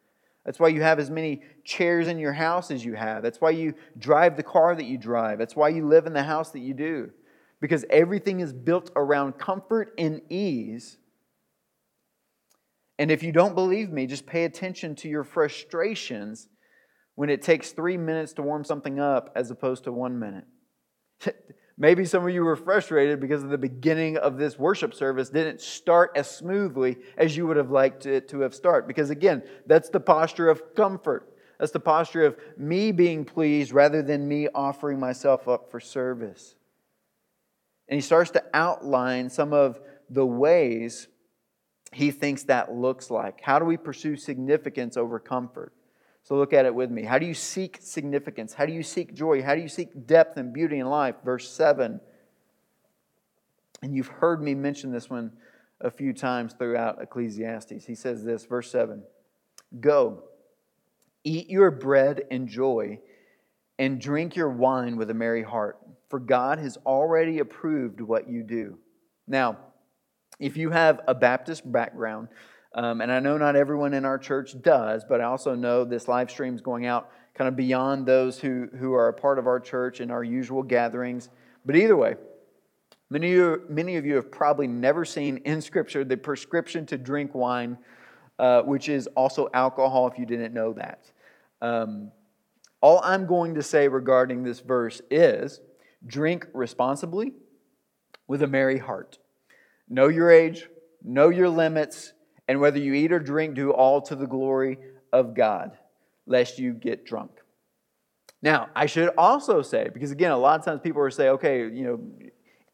That's 0.44 0.58
why 0.58 0.68
you 0.68 0.82
have 0.82 0.98
as 0.98 1.10
many 1.10 1.42
chairs 1.64 2.08
in 2.08 2.18
your 2.18 2.32
house 2.32 2.70
as 2.70 2.84
you 2.84 2.94
have. 2.94 3.22
That's 3.22 3.40
why 3.40 3.50
you 3.50 3.74
drive 3.98 4.36
the 4.36 4.42
car 4.42 4.74
that 4.74 4.86
you 4.86 4.96
drive. 4.96 5.38
That's 5.38 5.54
why 5.54 5.68
you 5.68 5.86
live 5.86 6.06
in 6.06 6.12
the 6.12 6.22
house 6.22 6.50
that 6.52 6.60
you 6.60 6.74
do. 6.74 7.10
Because 7.60 7.84
everything 7.90 8.40
is 8.40 8.52
built 8.52 8.90
around 8.96 9.34
comfort 9.34 9.92
and 9.98 10.22
ease. 10.30 10.96
And 12.98 13.10
if 13.10 13.22
you 13.22 13.32
don't 13.32 13.54
believe 13.54 13.90
me, 13.90 14.06
just 14.06 14.26
pay 14.26 14.44
attention 14.44 14.94
to 14.96 15.08
your 15.08 15.24
frustrations 15.24 16.48
when 17.14 17.30
it 17.30 17.42
takes 17.42 17.72
three 17.72 17.96
minutes 17.96 18.32
to 18.34 18.42
warm 18.42 18.64
something 18.64 18.98
up 18.98 19.30
as 19.34 19.50
opposed 19.50 19.84
to 19.84 19.92
one 19.92 20.18
minute. 20.18 20.44
Maybe 21.78 22.04
some 22.04 22.26
of 22.26 22.34
you 22.34 22.44
were 22.44 22.56
frustrated 22.56 23.20
because 23.20 23.42
the 23.42 23.56
beginning 23.56 24.18
of 24.18 24.36
this 24.36 24.58
worship 24.58 24.92
service 24.92 25.30
didn't 25.30 25.62
start 25.62 26.12
as 26.14 26.30
smoothly 26.30 26.98
as 27.16 27.36
you 27.36 27.46
would 27.46 27.56
have 27.56 27.70
liked 27.70 28.04
it 28.04 28.28
to 28.28 28.40
have 28.40 28.54
started. 28.54 28.86
Because 28.86 29.08
again, 29.08 29.42
that's 29.66 29.88
the 29.88 29.98
posture 29.98 30.50
of 30.50 30.74
comfort. 30.74 31.32
That's 31.58 31.72
the 31.72 31.80
posture 31.80 32.24
of 32.24 32.36
me 32.58 32.92
being 32.92 33.24
pleased 33.24 33.72
rather 33.72 34.02
than 34.02 34.28
me 34.28 34.48
offering 34.54 35.00
myself 35.00 35.48
up 35.48 35.70
for 35.70 35.80
service. 35.80 36.54
And 37.88 37.96
he 37.96 38.02
starts 38.02 38.30
to 38.32 38.44
outline 38.52 39.30
some 39.30 39.54
of 39.54 39.80
the 40.10 40.26
ways 40.26 41.08
he 41.92 42.10
thinks 42.10 42.44
that 42.44 42.72
looks 42.72 43.10
like. 43.10 43.40
How 43.40 43.58
do 43.58 43.64
we 43.64 43.76
pursue 43.76 44.16
significance 44.16 44.96
over 44.96 45.18
comfort? 45.18 45.72
So 46.22 46.36
look 46.36 46.52
at 46.52 46.66
it 46.66 46.74
with 46.74 46.90
me. 46.90 47.02
How 47.02 47.18
do 47.18 47.26
you 47.26 47.34
seek 47.34 47.78
significance? 47.80 48.54
How 48.54 48.66
do 48.66 48.72
you 48.72 48.82
seek 48.82 49.14
joy? 49.14 49.42
How 49.42 49.54
do 49.54 49.60
you 49.60 49.68
seek 49.68 50.06
depth 50.06 50.36
and 50.36 50.52
beauty 50.52 50.78
in 50.78 50.86
life? 50.86 51.16
Verse 51.24 51.48
7. 51.50 52.00
And 53.82 53.94
you've 53.94 54.08
heard 54.08 54.42
me 54.42 54.54
mention 54.54 54.92
this 54.92 55.08
one 55.08 55.32
a 55.80 55.90
few 55.90 56.12
times 56.12 56.52
throughout 56.52 57.00
Ecclesiastes. 57.00 57.86
He 57.86 57.94
says 57.94 58.22
this, 58.24 58.44
verse 58.44 58.70
7 58.70 59.02
Go, 59.80 60.24
eat 61.24 61.48
your 61.48 61.70
bread 61.70 62.22
in 62.30 62.46
joy, 62.46 63.00
and 63.78 64.00
drink 64.00 64.36
your 64.36 64.50
wine 64.50 64.96
with 64.96 65.10
a 65.10 65.14
merry 65.14 65.42
heart, 65.42 65.78
for 66.08 66.18
God 66.18 66.58
has 66.58 66.76
already 66.84 67.38
approved 67.38 68.00
what 68.00 68.28
you 68.28 68.42
do. 68.42 68.78
Now, 69.26 69.56
if 70.38 70.56
you 70.56 70.70
have 70.70 71.00
a 71.06 71.14
Baptist 71.14 71.70
background, 71.70 72.28
um, 72.74 73.00
and 73.00 73.10
I 73.10 73.18
know 73.18 73.36
not 73.36 73.56
everyone 73.56 73.94
in 73.94 74.04
our 74.04 74.18
church 74.18 74.60
does, 74.62 75.04
but 75.08 75.20
I 75.20 75.24
also 75.24 75.54
know 75.54 75.84
this 75.84 76.06
live 76.06 76.30
stream 76.30 76.54
is 76.54 76.60
going 76.60 76.86
out 76.86 77.10
kind 77.34 77.48
of 77.48 77.56
beyond 77.56 78.06
those 78.06 78.38
who, 78.38 78.68
who 78.78 78.92
are 78.94 79.08
a 79.08 79.12
part 79.12 79.38
of 79.38 79.46
our 79.46 79.58
church 79.58 80.00
in 80.00 80.10
our 80.10 80.22
usual 80.22 80.62
gatherings. 80.62 81.30
But 81.64 81.74
either 81.74 81.96
way, 81.96 82.14
many 83.08 83.32
of, 83.32 83.38
you, 83.38 83.62
many 83.68 83.96
of 83.96 84.06
you 84.06 84.14
have 84.16 84.30
probably 84.30 84.68
never 84.68 85.04
seen 85.04 85.38
in 85.38 85.60
Scripture 85.60 86.04
the 86.04 86.16
prescription 86.16 86.86
to 86.86 86.98
drink 86.98 87.34
wine, 87.34 87.76
uh, 88.38 88.62
which 88.62 88.88
is 88.88 89.08
also 89.08 89.48
alcohol, 89.52 90.06
if 90.06 90.18
you 90.18 90.26
didn't 90.26 90.54
know 90.54 90.72
that. 90.74 91.10
Um, 91.60 92.12
all 92.80 93.00
I'm 93.02 93.26
going 93.26 93.54
to 93.56 93.62
say 93.62 93.88
regarding 93.88 94.42
this 94.42 94.60
verse 94.60 95.02
is 95.10 95.60
drink 96.06 96.46
responsibly 96.54 97.32
with 98.26 98.42
a 98.42 98.46
merry 98.46 98.78
heart. 98.78 99.18
Know 99.88 100.08
your 100.08 100.30
age, 100.30 100.68
know 101.02 101.30
your 101.30 101.48
limits, 101.48 102.12
and 102.50 102.60
whether 102.60 102.80
you 102.80 102.94
eat 102.94 103.12
or 103.12 103.20
drink, 103.20 103.54
do 103.54 103.70
all 103.70 104.02
to 104.02 104.16
the 104.16 104.26
glory 104.26 104.76
of 105.12 105.34
God, 105.34 105.78
lest 106.26 106.58
you 106.58 106.72
get 106.72 107.06
drunk. 107.06 107.30
Now, 108.42 108.70
I 108.74 108.86
should 108.86 109.10
also 109.16 109.62
say, 109.62 109.88
because 109.94 110.10
again, 110.10 110.32
a 110.32 110.36
lot 110.36 110.58
of 110.58 110.66
times 110.66 110.80
people 110.82 111.00
are 111.00 111.12
say, 111.12 111.28
okay, 111.28 111.60
you 111.60 111.84
know, 111.84 112.00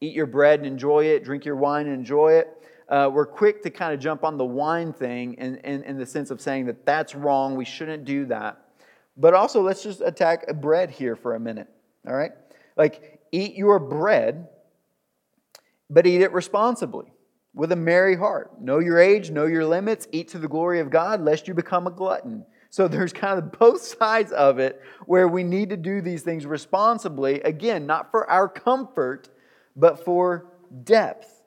eat 0.01 0.15
your 0.15 0.25
bread 0.25 0.61
and 0.61 0.67
enjoy 0.67 1.05
it, 1.05 1.25
drink 1.25 1.45
your 1.45 1.57
wine 1.57 1.89
and 1.89 1.95
enjoy 1.95 2.33
it. 2.33 2.49
Uh, 2.89 3.11
we're 3.13 3.27
quick 3.27 3.63
to 3.65 3.71
kind 3.71 3.93
of 3.93 4.01
jump 4.01 4.25
on 4.25 4.39
the 4.39 4.47
wine 4.47 4.95
thing 4.95 5.35
in, 5.35 5.57
in, 5.57 5.83
in 5.83 5.99
the 5.99 6.07
sense 6.07 6.31
of 6.31 6.41
saying 6.41 6.65
that 6.65 6.87
that's 6.87 7.15
wrong, 7.15 7.55
we 7.55 7.67
shouldn't 7.67 8.07
do 8.07 8.25
that. 8.25 8.57
But 9.15 9.35
also, 9.35 9.61
let's 9.61 9.83
just 9.83 10.01
attack 10.01 10.47
bread 10.55 10.91
here 10.91 11.17
for 11.17 11.35
a 11.35 11.41
minute, 11.41 11.69
all 12.09 12.15
right? 12.15 12.33
Like, 12.79 13.21
eat 13.31 13.57
your 13.57 13.79
bread, 13.79 14.49
but 15.91 16.07
eat 16.07 16.23
it 16.23 16.33
responsibly 16.33 17.13
with 17.57 17.73
a 17.73 17.77
merry 17.77 18.15
heart. 18.15 18.61
Know 18.61 18.79
your 18.79 19.01
age, 19.01 19.31
know 19.31 19.47
your 19.47 19.65
limits, 19.65 20.07
eat 20.13 20.29
to 20.29 20.39
the 20.39 20.47
glory 20.47 20.79
of 20.79 20.91
God, 20.91 21.23
lest 21.23 21.49
you 21.49 21.55
become 21.55 21.87
a 21.87 21.91
glutton. 21.91 22.45
So 22.69 22.87
there's 22.87 23.15
kind 23.15 23.39
of 23.39 23.59
both 23.59 23.81
sides 23.99 24.31
of 24.31 24.59
it 24.61 24.81
where 25.07 25.27
we 25.27 25.43
need 25.43 25.71
to 25.71 25.77
do 25.77 26.03
these 26.03 26.23
things 26.23 26.45
responsibly, 26.45 27.41
again, 27.41 27.87
not 27.87 28.11
for 28.11 28.31
our 28.31 28.47
comfort, 28.47 29.31
but 29.75 30.05
for 30.05 30.53
depth, 30.85 31.43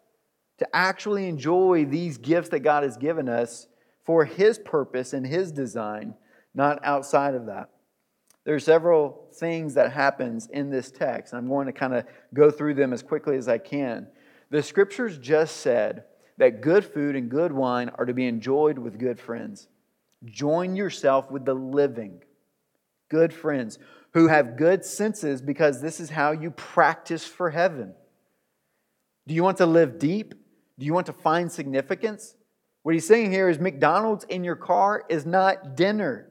to 0.58 0.68
actually 0.76 1.30
enjoy 1.30 1.86
these 1.86 2.18
gifts 2.18 2.50
that 2.50 2.62
God 2.62 2.84
has 2.84 2.98
given 2.98 3.30
us 3.30 3.68
for 4.04 4.26
His 4.26 4.58
purpose 4.58 5.14
and 5.14 5.26
His 5.26 5.52
design, 5.52 6.16
not 6.56 6.84
outside 6.84 7.36
of 7.36 7.46
that. 7.46 7.70
There 8.46 8.56
are 8.56 8.60
several 8.60 9.28
things 9.36 9.76
that 9.76 9.92
happens 9.92 10.48
in 10.48 10.72
this 10.72 10.90
text. 10.90 11.36
I'm 11.36 11.48
going 11.48 11.68
to 11.68 11.72
kind 11.72 11.94
of 11.94 12.06
go 12.34 12.50
through 12.50 12.74
them 12.74 12.94
as 12.94 13.04
quickly 13.04 13.38
as 13.38 13.48
I 13.48 13.60
can. 13.60 14.08
The 14.52 14.64
scriptures 14.64 15.18
just 15.18 15.58
said 15.58 16.06
that 16.38 16.62
good 16.62 16.86
food 16.86 17.16
and 17.16 17.30
good 17.30 17.52
wine 17.52 17.90
are 17.96 18.06
to 18.06 18.14
be 18.14 18.26
enjoyed 18.26 18.78
with 18.78 18.98
good 19.00 19.20
friends. 19.20 19.68
Join 20.26 20.76
yourself 20.76 21.30
with 21.30 21.46
the 21.46 21.54
living, 21.54 22.24
good 23.10 23.34
friends 23.34 23.78
who 24.14 24.28
have 24.28 24.58
good 24.58 24.84
senses 24.84 25.42
because 25.42 25.82
this 25.82 26.00
is 26.00 26.10
how 26.10 26.32
you 26.32 26.52
practice 26.52 27.26
for 27.26 27.50
heaven. 27.50 27.94
Do 29.28 29.36
you 29.36 29.44
want 29.44 29.58
to 29.58 29.66
live 29.66 30.00
deep? 30.00 30.34
Do 30.80 30.86
you 30.86 30.94
want 30.94 31.06
to 31.08 31.14
find 31.14 31.52
significance? 31.52 32.36
What 32.84 32.96
he's 32.96 33.06
saying 33.06 33.32
here 33.32 33.50
is 33.50 33.60
McDonald's 33.60 34.24
in 34.26 34.44
your 34.44 34.56
car 34.56 35.04
is 35.10 35.26
not 35.26 35.76
dinner. 35.76 36.30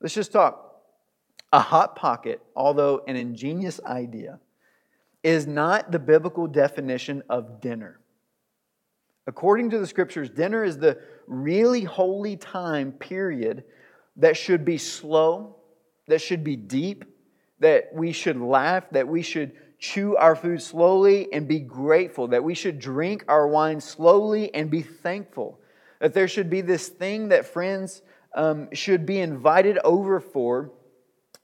Let's 0.00 0.14
just 0.14 0.32
talk. 0.32 0.62
A 1.52 1.60
hot 1.60 1.96
pocket, 1.96 2.42
although 2.54 3.02
an 3.06 3.16
ingenious 3.16 3.80
idea, 3.86 4.40
is 5.26 5.44
not 5.44 5.90
the 5.90 5.98
biblical 5.98 6.46
definition 6.46 7.20
of 7.28 7.60
dinner. 7.60 7.98
According 9.26 9.70
to 9.70 9.80
the 9.80 9.86
scriptures, 9.88 10.30
dinner 10.30 10.62
is 10.62 10.78
the 10.78 11.00
really 11.26 11.82
holy 11.82 12.36
time 12.36 12.92
period 12.92 13.64
that 14.18 14.36
should 14.36 14.64
be 14.64 14.78
slow, 14.78 15.56
that 16.06 16.20
should 16.20 16.44
be 16.44 16.54
deep, 16.54 17.04
that 17.58 17.88
we 17.92 18.12
should 18.12 18.40
laugh, 18.40 18.88
that 18.92 19.08
we 19.08 19.20
should 19.20 19.50
chew 19.80 20.14
our 20.14 20.36
food 20.36 20.62
slowly 20.62 21.26
and 21.32 21.48
be 21.48 21.58
grateful, 21.58 22.28
that 22.28 22.44
we 22.44 22.54
should 22.54 22.78
drink 22.78 23.24
our 23.26 23.48
wine 23.48 23.80
slowly 23.80 24.54
and 24.54 24.70
be 24.70 24.82
thankful, 24.82 25.58
that 25.98 26.14
there 26.14 26.28
should 26.28 26.48
be 26.48 26.60
this 26.60 26.86
thing 26.88 27.30
that 27.30 27.44
friends 27.44 28.00
um, 28.36 28.68
should 28.72 29.04
be 29.04 29.18
invited 29.18 29.76
over 29.78 30.20
for 30.20 30.70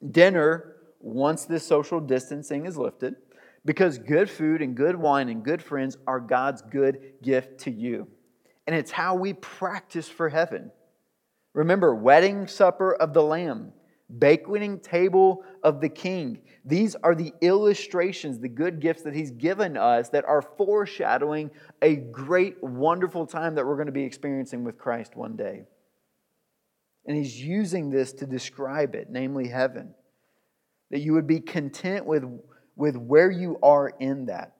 dinner 0.09 0.77
once 1.01 1.47
this 1.47 1.67
social 1.67 1.99
distancing 1.99 2.65
is 2.65 2.79
lifted 2.79 3.17
because 3.65 3.99
good 3.99 4.29
food 4.29 4.63
and 4.63 4.77
good 4.77 4.97
wine 4.97 5.29
and 5.29 5.45
good 5.45 5.63
friends 5.63 5.97
are 6.07 6.21
God's 6.21 6.63
good 6.63 7.15
gift 7.23 7.61
to 7.61 7.71
you. 7.71 8.09
And 8.67 8.77
it's 8.77 8.91
how 8.91 9.15
we 9.15 9.33
practice 9.33 10.09
for 10.09 10.29
heaven. 10.29 10.71
Remember, 11.55 11.95
wedding 11.95 12.47
supper 12.47 12.95
of 12.95 13.13
the 13.13 13.23
Lamb, 13.23 13.73
banqueting 14.09 14.81
table 14.81 15.45
of 15.63 15.81
the 15.81 15.89
King. 15.89 16.41
These 16.65 16.95
are 16.97 17.15
the 17.15 17.33
illustrations, 17.41 18.39
the 18.39 18.49
good 18.49 18.81
gifts 18.81 19.03
that 19.03 19.15
He's 19.15 19.31
given 19.31 19.77
us 19.77 20.09
that 20.11 20.25
are 20.25 20.43
foreshadowing 20.43 21.51
a 21.83 21.97
great, 21.97 22.63
wonderful 22.63 23.27
time 23.27 23.55
that 23.57 23.67
we're 23.67 23.77
going 23.77 23.87
to 23.87 23.93
be 23.93 24.05
experiencing 24.05 24.65
with 24.65 24.79
Christ 24.79 25.17
one 25.17 25.37
day. 25.37 25.65
And 27.07 27.17
He's 27.17 27.39
using 27.41 27.91
this 27.91 28.13
to 28.15 28.27
describe 28.27 28.95
it, 28.95 29.09
namely 29.11 29.49
heaven. 29.49 29.95
That 30.91 31.01
you 31.01 31.15
would 31.15 31.27
be 31.27 31.41
content 31.41 32.07
with, 32.07 32.25
with 32.77 32.97
where 32.97 33.31
you 33.31 33.59
are 33.63 33.93
in 34.01 34.27
that. 34.27 34.55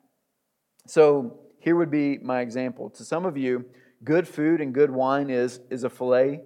So, 0.87 1.39
here 1.59 1.77
would 1.77 1.91
be 1.91 2.19
my 2.19 2.41
example. 2.41 2.91
To 2.91 3.05
some 3.05 3.25
of 3.25 3.37
you, 3.37 3.65
good 4.03 4.27
food 4.27 4.61
and 4.61 4.75
good 4.75 4.91
wine 4.91 5.31
is, 5.31 5.61
is 5.71 5.85
a 5.85 5.91
filet, 5.91 6.41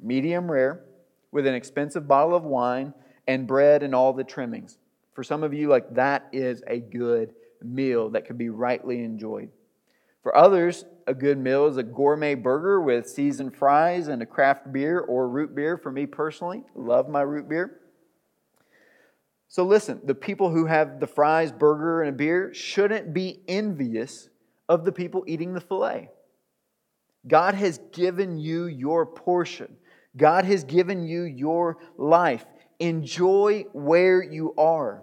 medium 0.00 0.50
rare, 0.50 0.84
with 1.30 1.46
an 1.46 1.54
expensive 1.54 2.08
bottle 2.08 2.34
of 2.34 2.44
wine 2.44 2.92
and 3.28 3.46
bread 3.46 3.82
and 3.82 3.94
all 3.94 4.12
the 4.12 4.24
trimmings. 4.24 4.78
For 5.12 5.22
some 5.22 5.42
of 5.42 5.54
you, 5.54 5.68
like 5.68 5.94
that 5.94 6.28
is 6.32 6.62
a 6.66 6.78
good 6.78 7.32
meal 7.62 8.10
that 8.10 8.26
could 8.26 8.38
be 8.38 8.48
rightly 8.48 9.02
enjoyed. 9.02 9.50
For 10.22 10.36
others, 10.36 10.84
a 11.06 11.14
good 11.14 11.38
meal 11.38 11.66
is 11.66 11.76
a 11.76 11.84
gourmet 11.84 12.34
burger 12.34 12.80
with 12.80 13.08
seasoned 13.08 13.54
fries 13.56 14.08
and 14.08 14.20
a 14.20 14.26
craft 14.26 14.72
beer 14.72 14.98
or 14.98 15.28
root 15.28 15.54
beer. 15.54 15.78
For 15.78 15.92
me 15.92 16.06
personally, 16.06 16.64
love 16.74 17.08
my 17.08 17.22
root 17.22 17.48
beer. 17.48 17.78
So 19.48 19.64
listen, 19.64 20.00
the 20.04 20.14
people 20.14 20.50
who 20.50 20.66
have 20.66 21.00
the 21.00 21.06
fries, 21.06 21.52
burger, 21.52 22.02
and 22.02 22.10
a 22.10 22.16
beer 22.16 22.52
shouldn't 22.52 23.14
be 23.14 23.40
envious 23.46 24.28
of 24.68 24.84
the 24.84 24.92
people 24.92 25.24
eating 25.26 25.54
the 25.54 25.60
filet. 25.60 26.10
God 27.26 27.54
has 27.54 27.78
given 27.92 28.38
you 28.38 28.66
your 28.66 29.06
portion. 29.06 29.76
God 30.16 30.44
has 30.44 30.64
given 30.64 31.06
you 31.06 31.22
your 31.22 31.78
life. 31.96 32.44
Enjoy 32.78 33.64
where 33.72 34.22
you 34.22 34.54
are. 34.56 35.02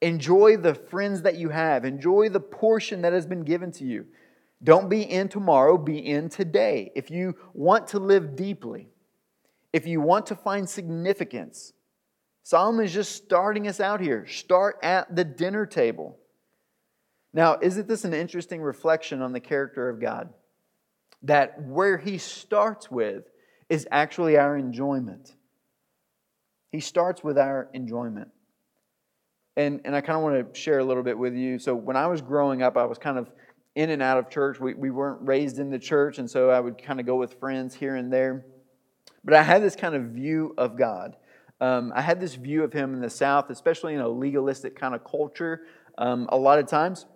Enjoy 0.00 0.56
the 0.56 0.74
friends 0.74 1.22
that 1.22 1.36
you 1.36 1.48
have. 1.48 1.84
Enjoy 1.84 2.28
the 2.28 2.40
portion 2.40 3.02
that 3.02 3.12
has 3.12 3.26
been 3.26 3.42
given 3.42 3.72
to 3.72 3.84
you. 3.84 4.06
Don't 4.62 4.88
be 4.88 5.02
in 5.02 5.28
tomorrow, 5.28 5.76
be 5.76 5.98
in 5.98 6.28
today. 6.28 6.90
If 6.94 7.10
you 7.10 7.36
want 7.52 7.88
to 7.88 7.98
live 7.98 8.36
deeply, 8.36 8.88
if 9.72 9.86
you 9.86 10.00
want 10.00 10.26
to 10.26 10.36
find 10.36 10.68
significance, 10.68 11.72
Solomon 12.48 12.86
is 12.86 12.94
just 12.94 13.14
starting 13.14 13.68
us 13.68 13.78
out 13.78 14.00
here. 14.00 14.26
Start 14.26 14.78
at 14.82 15.14
the 15.14 15.22
dinner 15.22 15.66
table. 15.66 16.16
Now, 17.34 17.58
isn't 17.60 17.86
this 17.86 18.06
an 18.06 18.14
interesting 18.14 18.62
reflection 18.62 19.20
on 19.20 19.34
the 19.34 19.40
character 19.40 19.90
of 19.90 20.00
God? 20.00 20.30
That 21.24 21.62
where 21.62 21.98
he 21.98 22.16
starts 22.16 22.90
with 22.90 23.24
is 23.68 23.86
actually 23.90 24.38
our 24.38 24.56
enjoyment. 24.56 25.34
He 26.72 26.80
starts 26.80 27.22
with 27.22 27.36
our 27.36 27.68
enjoyment. 27.74 28.30
And, 29.58 29.82
and 29.84 29.94
I 29.94 30.00
kind 30.00 30.16
of 30.16 30.22
want 30.22 30.54
to 30.54 30.58
share 30.58 30.78
a 30.78 30.84
little 30.84 31.02
bit 31.02 31.18
with 31.18 31.34
you. 31.34 31.58
So, 31.58 31.74
when 31.74 31.96
I 31.96 32.06
was 32.06 32.22
growing 32.22 32.62
up, 32.62 32.78
I 32.78 32.86
was 32.86 32.96
kind 32.96 33.18
of 33.18 33.30
in 33.74 33.90
and 33.90 34.00
out 34.00 34.16
of 34.16 34.30
church. 34.30 34.58
We, 34.58 34.72
we 34.72 34.90
weren't 34.90 35.20
raised 35.20 35.58
in 35.58 35.68
the 35.68 35.78
church, 35.78 36.16
and 36.16 36.30
so 36.30 36.48
I 36.48 36.60
would 36.60 36.82
kind 36.82 36.98
of 36.98 37.04
go 37.04 37.16
with 37.16 37.38
friends 37.40 37.74
here 37.74 37.96
and 37.96 38.10
there. 38.10 38.46
But 39.22 39.34
I 39.34 39.42
had 39.42 39.62
this 39.62 39.76
kind 39.76 39.94
of 39.94 40.04
view 40.04 40.54
of 40.56 40.78
God. 40.78 41.14
Um, 41.60 41.92
I 41.94 42.02
had 42.02 42.20
this 42.20 42.34
view 42.34 42.62
of 42.62 42.72
Him 42.72 42.94
in 42.94 43.00
the 43.00 43.10
South, 43.10 43.50
especially 43.50 43.94
in 43.94 44.00
a 44.00 44.08
legalistic 44.08 44.76
kind 44.76 44.94
of 44.94 45.04
culture. 45.04 45.62
Um, 45.96 46.28
a 46.30 46.36
lot 46.36 46.58
of 46.58 46.66
times, 46.66 47.06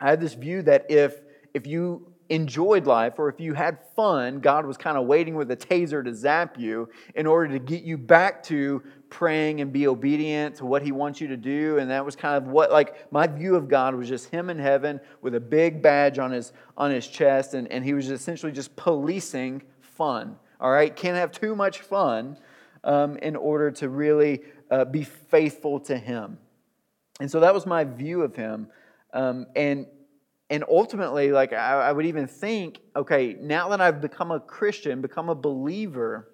I 0.00 0.10
had 0.10 0.20
this 0.20 0.34
view 0.34 0.62
that 0.62 0.86
if 0.88 1.20
if 1.54 1.66
you 1.66 2.12
enjoyed 2.28 2.86
life 2.86 3.14
or 3.18 3.28
if 3.28 3.40
you 3.40 3.54
had 3.54 3.78
fun, 3.96 4.40
God 4.40 4.66
was 4.66 4.76
kind 4.76 4.98
of 4.98 5.06
waiting 5.06 5.34
with 5.34 5.50
a 5.50 5.56
taser 5.56 6.04
to 6.04 6.14
zap 6.14 6.58
you 6.58 6.88
in 7.14 7.26
order 7.26 7.52
to 7.54 7.58
get 7.58 7.82
you 7.82 7.96
back 7.96 8.42
to 8.44 8.82
praying 9.08 9.60
and 9.60 9.72
be 9.72 9.86
obedient 9.86 10.56
to 10.56 10.66
what 10.66 10.82
He 10.82 10.92
wants 10.92 11.20
you 11.20 11.28
to 11.28 11.36
do. 11.36 11.78
And 11.78 11.90
that 11.90 12.04
was 12.04 12.16
kind 12.16 12.36
of 12.36 12.48
what, 12.50 12.70
like, 12.70 13.10
my 13.10 13.26
view 13.26 13.56
of 13.56 13.68
God 13.68 13.94
was 13.94 14.08
just 14.08 14.28
Him 14.28 14.50
in 14.50 14.58
heaven 14.58 15.00
with 15.22 15.34
a 15.34 15.40
big 15.40 15.80
badge 15.80 16.18
on 16.18 16.30
His, 16.30 16.52
on 16.76 16.90
his 16.90 17.06
chest. 17.06 17.54
And, 17.54 17.70
and 17.72 17.84
He 17.84 17.94
was 17.94 18.10
essentially 18.10 18.52
just 18.52 18.76
policing 18.76 19.62
fun. 19.80 20.36
All 20.60 20.70
right? 20.70 20.94
Can't 20.94 21.16
have 21.16 21.32
too 21.32 21.56
much 21.56 21.80
fun 21.80 22.36
um, 22.84 23.16
in 23.18 23.36
order 23.36 23.70
to 23.72 23.88
really 23.88 24.42
uh, 24.70 24.84
be 24.84 25.04
faithful 25.04 25.80
to 25.80 25.96
Him. 25.96 26.38
And 27.20 27.30
so 27.30 27.40
that 27.40 27.54
was 27.54 27.66
my 27.66 27.84
view 27.84 28.22
of 28.22 28.36
Him. 28.36 28.68
Um, 29.12 29.46
and 29.56 29.86
and 30.50 30.64
ultimately, 30.68 31.30
like 31.30 31.52
I, 31.52 31.88
I 31.88 31.92
would 31.92 32.06
even 32.06 32.26
think, 32.26 32.80
okay, 32.96 33.36
now 33.38 33.68
that 33.68 33.80
I've 33.80 34.00
become 34.00 34.30
a 34.30 34.40
Christian, 34.40 35.02
become 35.02 35.28
a 35.28 35.34
believer, 35.34 36.32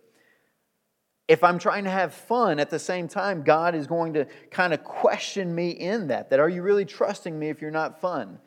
if 1.27 1.43
I'm 1.43 1.59
trying 1.59 1.85
to 1.85 1.91
have 1.91 2.15
fun 2.15 2.61
at 2.61 2.71
the 2.71 2.79
same 2.79 3.09
time, 3.09 3.43
God 3.43 3.75
is 3.75 3.87
going 3.87 4.13
to 4.15 4.27
kind 4.51 4.73
of 4.73 4.85
question 4.85 5.53
me 5.55 5.71
in 5.71 6.09
that. 6.09 6.31
That 6.31 6.39
are 6.39 6.49
you 6.49 6.63
really 6.63 6.85
trusting 6.85 7.37
me 7.37 7.49
if 7.49 7.61
you're 7.61 7.71
not 7.71 8.01
fun? 8.01 8.39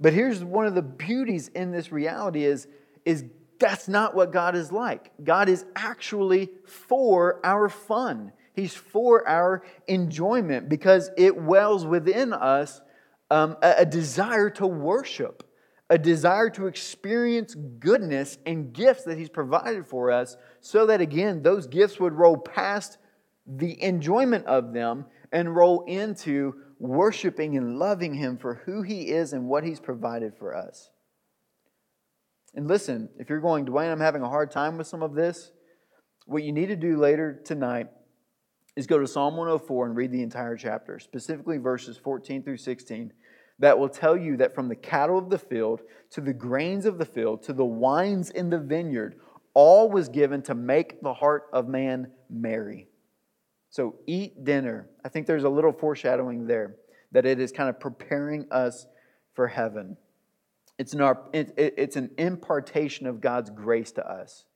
But 0.00 0.12
here's 0.12 0.42
one 0.42 0.66
of 0.66 0.74
the 0.74 0.82
beauties 0.82 1.48
in 1.48 1.70
this 1.70 1.92
reality 1.92 2.44
is, 2.44 2.66
is 3.04 3.24
that's 3.64 3.88
not 3.88 4.14
what 4.14 4.30
God 4.30 4.54
is 4.56 4.70
like. 4.70 5.10
God 5.24 5.48
is 5.48 5.64
actually 5.74 6.50
for 6.66 7.40
our 7.42 7.70
fun. 7.70 8.30
He's 8.52 8.74
for 8.74 9.26
our 9.26 9.62
enjoyment 9.88 10.68
because 10.68 11.08
it 11.16 11.34
wells 11.34 11.86
within 11.86 12.34
us 12.34 12.82
um, 13.30 13.56
a, 13.62 13.76
a 13.78 13.86
desire 13.86 14.50
to 14.50 14.66
worship, 14.66 15.48
a 15.88 15.96
desire 15.96 16.50
to 16.50 16.66
experience 16.66 17.54
goodness 17.54 18.36
and 18.44 18.70
gifts 18.70 19.04
that 19.04 19.16
He's 19.16 19.30
provided 19.30 19.86
for 19.86 20.10
us, 20.10 20.36
so 20.60 20.84
that 20.84 21.00
again, 21.00 21.42
those 21.42 21.66
gifts 21.66 21.98
would 21.98 22.12
roll 22.12 22.36
past 22.36 22.98
the 23.46 23.82
enjoyment 23.82 24.44
of 24.44 24.74
them 24.74 25.06
and 25.32 25.56
roll 25.56 25.84
into 25.84 26.54
worshiping 26.78 27.56
and 27.56 27.78
loving 27.78 28.12
Him 28.12 28.36
for 28.36 28.56
who 28.66 28.82
He 28.82 29.08
is 29.08 29.32
and 29.32 29.48
what 29.48 29.64
He's 29.64 29.80
provided 29.80 30.36
for 30.36 30.54
us. 30.54 30.90
And 32.54 32.68
listen, 32.68 33.08
if 33.18 33.28
you're 33.28 33.40
going, 33.40 33.66
Dwayne, 33.66 33.90
I'm 33.90 34.00
having 34.00 34.22
a 34.22 34.28
hard 34.28 34.50
time 34.50 34.78
with 34.78 34.86
some 34.86 35.02
of 35.02 35.14
this, 35.14 35.50
what 36.26 36.42
you 36.42 36.52
need 36.52 36.66
to 36.66 36.76
do 36.76 36.96
later 36.96 37.40
tonight 37.44 37.88
is 38.76 38.86
go 38.86 38.98
to 38.98 39.06
Psalm 39.06 39.36
104 39.36 39.86
and 39.86 39.96
read 39.96 40.12
the 40.12 40.22
entire 40.22 40.56
chapter, 40.56 40.98
specifically 40.98 41.58
verses 41.58 41.96
14 41.96 42.42
through 42.42 42.56
16 42.56 43.12
that 43.58 43.78
will 43.78 43.88
tell 43.88 44.16
you 44.16 44.36
that 44.36 44.54
from 44.54 44.68
the 44.68 44.74
cattle 44.74 45.18
of 45.18 45.30
the 45.30 45.38
field 45.38 45.82
to 46.10 46.20
the 46.20 46.32
grains 46.32 46.86
of 46.86 46.98
the 46.98 47.04
field 47.04 47.42
to 47.44 47.52
the 47.52 47.64
wines 47.64 48.30
in 48.30 48.50
the 48.50 48.58
vineyard, 48.58 49.16
all 49.54 49.88
was 49.88 50.08
given 50.08 50.42
to 50.42 50.54
make 50.54 51.00
the 51.00 51.14
heart 51.14 51.44
of 51.52 51.68
man 51.68 52.10
merry. 52.28 52.88
So 53.70 53.96
eat 54.06 54.44
dinner. 54.44 54.88
I 55.04 55.08
think 55.08 55.26
there's 55.26 55.44
a 55.44 55.48
little 55.48 55.72
foreshadowing 55.72 56.46
there 56.46 56.76
that 57.12 57.26
it 57.26 57.38
is 57.38 57.52
kind 57.52 57.68
of 57.68 57.78
preparing 57.78 58.46
us 58.50 58.86
for 59.34 59.46
heaven. 59.46 59.96
It's 60.78 60.92
an, 60.92 61.16
it's 61.32 61.96
an 61.96 62.10
impartation 62.18 63.06
of 63.06 63.20
God's 63.20 63.50
grace 63.50 63.92
to 63.92 64.06
us. 64.06 64.46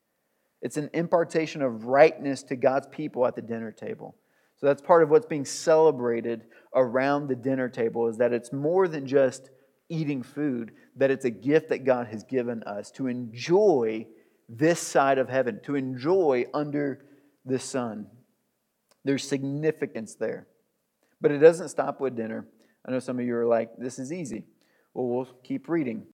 It's 0.61 0.77
an 0.77 0.91
impartation 0.93 1.63
of 1.63 1.85
rightness 1.85 2.43
to 2.45 2.57
God's 2.57 2.89
people 2.89 3.27
at 3.27 3.37
the 3.37 3.43
dinner 3.43 3.71
table. 3.71 4.17
So 4.57 4.67
that's 4.67 4.83
part 4.83 5.05
of 5.05 5.11
what's 5.11 5.27
being 5.27 5.45
celebrated 5.45 6.47
around 6.75 7.29
the 7.29 7.37
dinner 7.37 7.69
table 7.69 8.09
is 8.09 8.19
that 8.19 8.33
it's 8.33 8.53
more 8.53 8.89
than 8.89 9.07
just 9.07 9.51
eating 9.89 10.23
food, 10.23 10.73
that 10.97 11.13
it's 11.13 11.25
a 11.25 11.31
gift 11.31 11.69
that 11.69 11.85
God 11.85 12.09
has 12.09 12.25
given 12.25 12.65
us 12.65 12.91
to 12.93 13.07
enjoy 13.07 14.07
this 14.49 14.81
side 14.81 15.19
of 15.19 15.29
heaven, 15.29 15.61
to 15.65 15.77
enjoy 15.77 16.47
under 16.53 17.05
the 17.45 17.59
sun. 17.59 18.09
There's 19.05 19.27
significance 19.27 20.17
there. 20.17 20.49
But 21.21 21.31
it 21.31 21.39
doesn't 21.39 21.69
stop 21.69 22.01
with 22.01 22.17
dinner. 22.17 22.47
I 22.87 22.91
know 22.91 22.99
some 22.99 23.19
of 23.19 23.25
you 23.25 23.37
are 23.37 23.47
like, 23.47 23.71
this 23.79 23.99
is 23.99 24.13
easy. 24.13 24.45
Well, 24.95 25.07
we'll 25.07 25.29
keep 25.43 25.69
reading. 25.69 26.07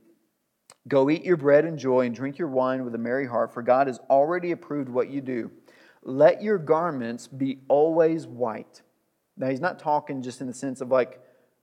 Go 0.87 1.09
eat 1.09 1.25
your 1.25 1.37
bread 1.37 1.65
and 1.65 1.79
joy 1.79 2.07
and 2.07 2.15
drink 2.15 2.39
your 2.39 2.49
wine 2.49 2.85
with 2.85 2.95
a 2.95 2.99
merry 2.99 3.27
heart, 3.27 3.55
for 3.55 3.63
God 3.63 3.87
has 3.87 3.99
already 4.11 4.53
approved 4.53 4.89
what 4.89 5.09
you 5.09 5.21
do. 5.21 5.51
Let 6.03 6.43
your 6.43 6.59
garments 6.59 7.27
be 7.27 7.61
always 7.69 8.27
white. 8.27 8.83
Now, 9.37 9.49
he's 9.49 9.61
not 9.61 9.79
talking 9.79 10.23
just 10.23 10.41
in 10.41 10.47
the 10.47 10.55
sense 10.55 10.81
of 10.81 10.91
like, 10.91 11.21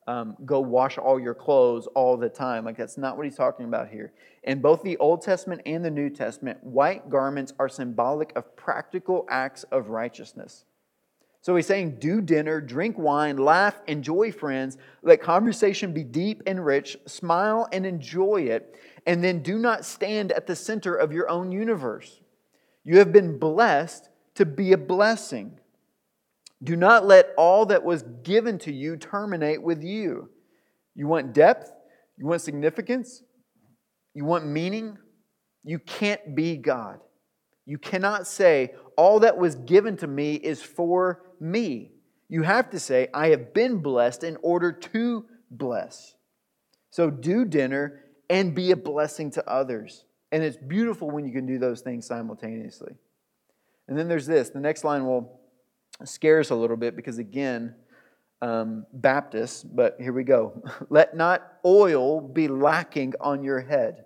um, 0.07 0.35
go 0.45 0.59
wash 0.59 0.97
all 0.97 1.19
your 1.19 1.35
clothes 1.35 1.87
all 1.93 2.17
the 2.17 2.27
time. 2.27 2.65
Like, 2.65 2.75
that's 2.75 2.97
not 2.97 3.15
what 3.15 3.25
he's 3.25 3.35
talking 3.35 3.65
about 3.65 3.89
here. 3.89 4.13
In 4.43 4.59
both 4.59 4.81
the 4.81 4.97
Old 4.97 5.21
Testament 5.21 5.61
and 5.67 5.85
the 5.85 5.91
New 5.91 6.09
Testament, 6.09 6.63
white 6.63 7.07
garments 7.09 7.53
are 7.59 7.69
symbolic 7.69 8.33
of 8.35 8.55
practical 8.55 9.27
acts 9.29 9.63
of 9.65 9.89
righteousness. 9.89 10.65
So 11.41 11.55
he's 11.55 11.65
saying, 11.65 11.97
do 11.99 12.21
dinner, 12.21 12.61
drink 12.61 12.99
wine, 12.99 13.37
laugh, 13.37 13.81
enjoy 13.87 14.31
friends, 14.31 14.77
let 15.01 15.21
conversation 15.21 15.91
be 15.91 16.03
deep 16.03 16.43
and 16.45 16.63
rich, 16.63 16.97
smile 17.07 17.67
and 17.71 17.83
enjoy 17.83 18.43
it, 18.43 18.75
and 19.07 19.23
then 19.23 19.41
do 19.41 19.57
not 19.57 19.83
stand 19.83 20.31
at 20.31 20.45
the 20.45 20.55
center 20.55 20.95
of 20.95 21.11
your 21.11 21.27
own 21.29 21.51
universe. 21.51 22.21
You 22.83 22.99
have 22.99 23.11
been 23.11 23.39
blessed 23.39 24.09
to 24.35 24.45
be 24.45 24.71
a 24.71 24.77
blessing. 24.77 25.57
Do 26.63 26.75
not 26.75 27.07
let 27.07 27.29
all 27.37 27.65
that 27.67 27.83
was 27.83 28.03
given 28.21 28.59
to 28.59 28.71
you 28.71 28.95
terminate 28.95 29.63
with 29.63 29.83
you. 29.83 30.29
You 30.93 31.07
want 31.07 31.33
depth? 31.33 31.71
You 32.17 32.27
want 32.27 32.41
significance? 32.41 33.23
You 34.13 34.25
want 34.25 34.45
meaning? 34.45 34.97
You 35.63 35.79
can't 35.79 36.35
be 36.35 36.57
God. 36.57 36.99
You 37.65 37.79
cannot 37.79 38.27
say, 38.27 38.73
All 38.95 39.21
that 39.21 39.37
was 39.37 39.55
given 39.55 39.97
to 39.97 40.07
me 40.07 40.35
is 40.35 40.61
for 40.61 41.23
me. 41.41 41.91
You 42.29 42.43
have 42.43 42.69
to 42.69 42.79
say, 42.79 43.09
I 43.13 43.29
have 43.29 43.53
been 43.53 43.79
blessed 43.79 44.23
in 44.23 44.37
order 44.41 44.71
to 44.71 45.25
bless. 45.49 46.15
So 46.91 47.09
do 47.09 47.43
dinner 47.45 48.01
and 48.29 48.55
be 48.55 48.71
a 48.71 48.77
blessing 48.77 49.31
to 49.31 49.49
others. 49.49 50.05
And 50.31 50.43
it's 50.43 50.55
beautiful 50.55 51.09
when 51.09 51.25
you 51.25 51.33
can 51.33 51.45
do 51.45 51.59
those 51.59 51.81
things 51.81 52.05
simultaneously. 52.05 52.93
And 53.87 53.97
then 53.97 54.07
there's 54.07 54.25
this 54.25 54.49
the 54.49 54.59
next 54.59 54.83
line 54.83 55.05
will 55.05 55.41
scare 56.05 56.39
us 56.39 56.49
a 56.49 56.55
little 56.55 56.77
bit 56.77 56.95
because, 56.95 57.17
again, 57.17 57.75
um, 58.41 58.85
Baptists, 58.93 59.63
but 59.63 59.97
here 59.99 60.13
we 60.13 60.23
go. 60.23 60.63
Let 60.89 61.15
not 61.15 61.59
oil 61.65 62.21
be 62.21 62.47
lacking 62.47 63.13
on 63.19 63.43
your 63.43 63.59
head. 63.59 64.05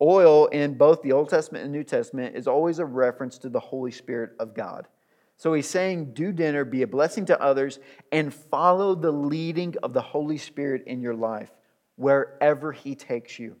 Oil 0.00 0.46
in 0.46 0.76
both 0.76 1.02
the 1.02 1.12
Old 1.12 1.28
Testament 1.28 1.64
and 1.64 1.72
New 1.72 1.84
Testament 1.84 2.34
is 2.34 2.48
always 2.48 2.78
a 2.78 2.84
reference 2.84 3.38
to 3.38 3.48
the 3.48 3.60
Holy 3.60 3.92
Spirit 3.92 4.32
of 4.40 4.54
God. 4.54 4.88
So 5.44 5.52
he's 5.52 5.68
saying, 5.68 6.14
do 6.14 6.32
dinner, 6.32 6.64
be 6.64 6.80
a 6.80 6.86
blessing 6.86 7.26
to 7.26 7.38
others, 7.38 7.78
and 8.10 8.32
follow 8.32 8.94
the 8.94 9.10
leading 9.10 9.74
of 9.82 9.92
the 9.92 10.00
Holy 10.00 10.38
Spirit 10.38 10.84
in 10.86 11.02
your 11.02 11.14
life 11.14 11.50
wherever 11.96 12.72
he 12.72 12.94
takes 12.94 13.38
you. 13.38 13.56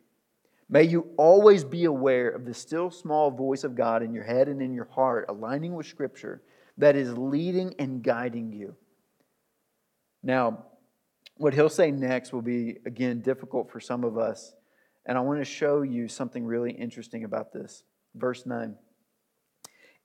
May 0.70 0.84
you 0.84 1.10
always 1.18 1.62
be 1.62 1.84
aware 1.84 2.30
of 2.30 2.46
the 2.46 2.54
still 2.54 2.90
small 2.90 3.30
voice 3.30 3.64
of 3.64 3.76
God 3.76 4.02
in 4.02 4.14
your 4.14 4.24
head 4.24 4.48
and 4.48 4.62
in 4.62 4.72
your 4.72 4.86
heart, 4.86 5.26
aligning 5.28 5.74
with 5.74 5.84
Scripture, 5.84 6.40
that 6.78 6.96
is 6.96 7.18
leading 7.18 7.74
and 7.78 8.02
guiding 8.02 8.50
you. 8.50 8.74
Now, 10.22 10.64
what 11.36 11.52
he'll 11.52 11.68
say 11.68 11.90
next 11.90 12.32
will 12.32 12.40
be, 12.40 12.78
again, 12.86 13.20
difficult 13.20 13.70
for 13.70 13.78
some 13.78 14.04
of 14.04 14.16
us. 14.16 14.54
And 15.04 15.18
I 15.18 15.20
want 15.20 15.40
to 15.40 15.44
show 15.44 15.82
you 15.82 16.08
something 16.08 16.46
really 16.46 16.72
interesting 16.72 17.24
about 17.24 17.52
this. 17.52 17.82
Verse 18.14 18.46
9 18.46 18.74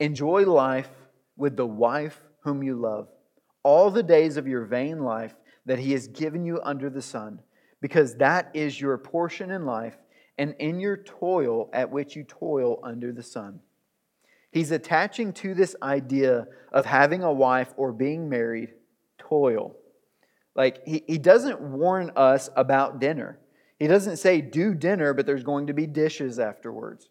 Enjoy 0.02 0.46
life 0.46 0.89
with 1.39 1.58
the 1.58 1.65
wife 1.65 2.21
whom 2.43 2.62
you 2.62 2.75
love, 2.75 3.08
all 3.63 3.89
the 3.89 4.04
days 4.04 4.38
of 4.38 4.47
your 4.47 4.65
vain 4.65 5.04
life 5.04 5.34
that 5.65 5.80
he 5.80 5.93
has 5.93 6.08
given 6.08 6.45
you 6.45 6.60
under 6.63 6.89
the 6.89 7.02
sun, 7.02 7.39
because 7.82 8.15
that 8.15 8.52
is 8.54 8.80
your 8.80 8.97
portion 8.97 9.52
in 9.52 9.65
life 9.65 9.97
and 10.38 10.56
in 10.60 10.80
your 10.80 10.97
toil 10.97 11.69
at 11.73 11.89
which 11.89 12.15
you 12.15 12.23
toil 12.23 12.80
under 12.84 13.12
the 13.12 13.23
sun. 13.23 13.60
He's 14.52 14.71
attaching 14.71 15.34
to 15.34 15.54
this 15.54 15.75
idea 15.82 16.47
of 16.71 16.86
having 16.86 17.23
a 17.23 17.32
wife 17.32 17.73
or 17.78 17.91
being 17.91 18.30
married 18.30 18.73
toil. 19.17 19.75
Like, 20.56 20.86
he, 20.86 21.04
he 21.08 21.17
doesn't 21.17 21.62
warn 21.62 22.12
us 22.15 22.49
about 22.56 22.99
dinner. 22.99 23.39
He 23.78 23.88
doesn't 23.88 24.17
say, 24.17 24.41
do 24.41 24.73
dinner, 24.73 25.13
but 25.13 25.25
there's 25.25 25.43
going 25.43 25.67
to 25.67 25.73
be 25.73 25.86
dishes 25.86 26.39
afterwards. 26.39 27.10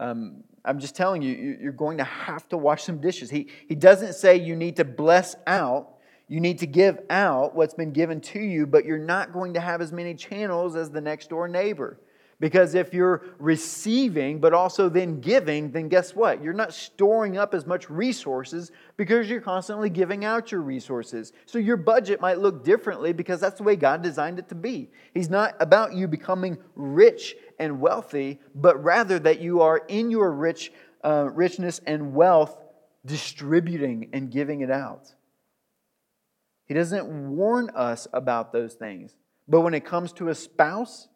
Um, 0.00 0.42
I'm 0.64 0.78
just 0.78 0.96
telling 0.96 1.22
you, 1.22 1.58
you're 1.60 1.72
going 1.72 1.98
to 1.98 2.04
have 2.04 2.48
to 2.48 2.56
wash 2.56 2.84
some 2.84 3.00
dishes. 3.00 3.30
He, 3.30 3.48
he 3.68 3.74
doesn't 3.74 4.14
say 4.14 4.36
you 4.36 4.56
need 4.56 4.76
to 4.76 4.84
bless 4.84 5.36
out, 5.46 5.90
you 6.26 6.40
need 6.40 6.58
to 6.60 6.66
give 6.66 7.00
out 7.10 7.54
what's 7.54 7.74
been 7.74 7.92
given 7.92 8.20
to 8.22 8.40
you, 8.40 8.66
but 8.66 8.84
you're 8.84 8.98
not 8.98 9.32
going 9.32 9.54
to 9.54 9.60
have 9.60 9.80
as 9.80 9.92
many 9.92 10.14
channels 10.14 10.74
as 10.74 10.90
the 10.90 11.00
next 11.00 11.28
door 11.28 11.48
neighbor. 11.48 12.00
Because 12.40 12.74
if 12.74 12.94
you're 12.94 13.22
receiving 13.38 14.40
but 14.40 14.54
also 14.54 14.88
then 14.88 15.20
giving, 15.20 15.70
then 15.70 15.88
guess 15.88 16.16
what? 16.16 16.42
You're 16.42 16.54
not 16.54 16.72
storing 16.72 17.36
up 17.36 17.52
as 17.52 17.66
much 17.66 17.90
resources 17.90 18.72
because 18.96 19.28
you're 19.28 19.42
constantly 19.42 19.90
giving 19.90 20.24
out 20.24 20.50
your 20.50 20.62
resources. 20.62 21.32
So 21.44 21.58
your 21.58 21.76
budget 21.76 22.20
might 22.20 22.38
look 22.38 22.64
differently 22.64 23.12
because 23.12 23.40
that's 23.40 23.58
the 23.58 23.62
way 23.62 23.76
God 23.76 24.02
designed 24.02 24.38
it 24.38 24.48
to 24.48 24.54
be. 24.54 24.90
He's 25.12 25.28
not 25.28 25.54
about 25.60 25.92
you 25.94 26.08
becoming 26.08 26.56
rich 26.74 27.36
and 27.58 27.78
wealthy, 27.78 28.40
but 28.54 28.82
rather 28.82 29.18
that 29.18 29.40
you 29.40 29.60
are 29.60 29.82
in 29.88 30.10
your 30.10 30.32
rich 30.32 30.72
uh, 31.04 31.28
richness 31.32 31.80
and 31.86 32.14
wealth 32.14 32.56
distributing 33.04 34.08
and 34.12 34.30
giving 34.30 34.62
it 34.62 34.70
out. 34.70 35.14
He 36.64 36.74
doesn't 36.74 37.06
warn 37.36 37.70
us 37.70 38.06
about 38.12 38.52
those 38.52 38.74
things. 38.74 39.14
But 39.48 39.62
when 39.62 39.74
it 39.74 39.84
comes 39.84 40.12
to 40.14 40.28
a 40.28 40.34
spouse, 40.34 41.08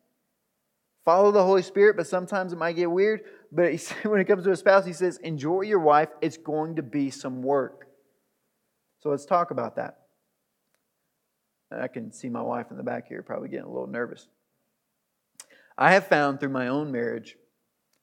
Follow 1.04 1.32
the 1.32 1.44
Holy 1.44 1.62
Spirit, 1.62 1.96
but 1.96 2.06
sometimes 2.06 2.52
it 2.52 2.56
might 2.56 2.76
get 2.76 2.90
weird. 2.90 3.22
But 3.52 3.74
when 4.04 4.20
it 4.20 4.24
comes 4.24 4.44
to 4.44 4.52
a 4.52 4.56
spouse, 4.56 4.86
he 4.86 4.92
says, 4.92 5.18
enjoy 5.18 5.62
your 5.62 5.80
wife. 5.80 6.08
It's 6.20 6.38
going 6.38 6.76
to 6.76 6.82
be 6.82 7.10
some 7.10 7.42
work. 7.42 7.88
So 9.00 9.10
let's 9.10 9.26
talk 9.26 9.50
about 9.50 9.76
that. 9.76 9.98
I 11.70 11.88
can 11.88 12.12
see 12.12 12.28
my 12.28 12.42
wife 12.42 12.66
in 12.70 12.76
the 12.76 12.82
back 12.82 13.08
here 13.08 13.22
probably 13.22 13.48
getting 13.48 13.66
a 13.66 13.70
little 13.72 13.86
nervous. 13.86 14.28
I 15.76 15.92
have 15.92 16.06
found 16.06 16.40
through 16.40 16.50
my 16.50 16.68
own 16.68 16.92
marriage 16.92 17.36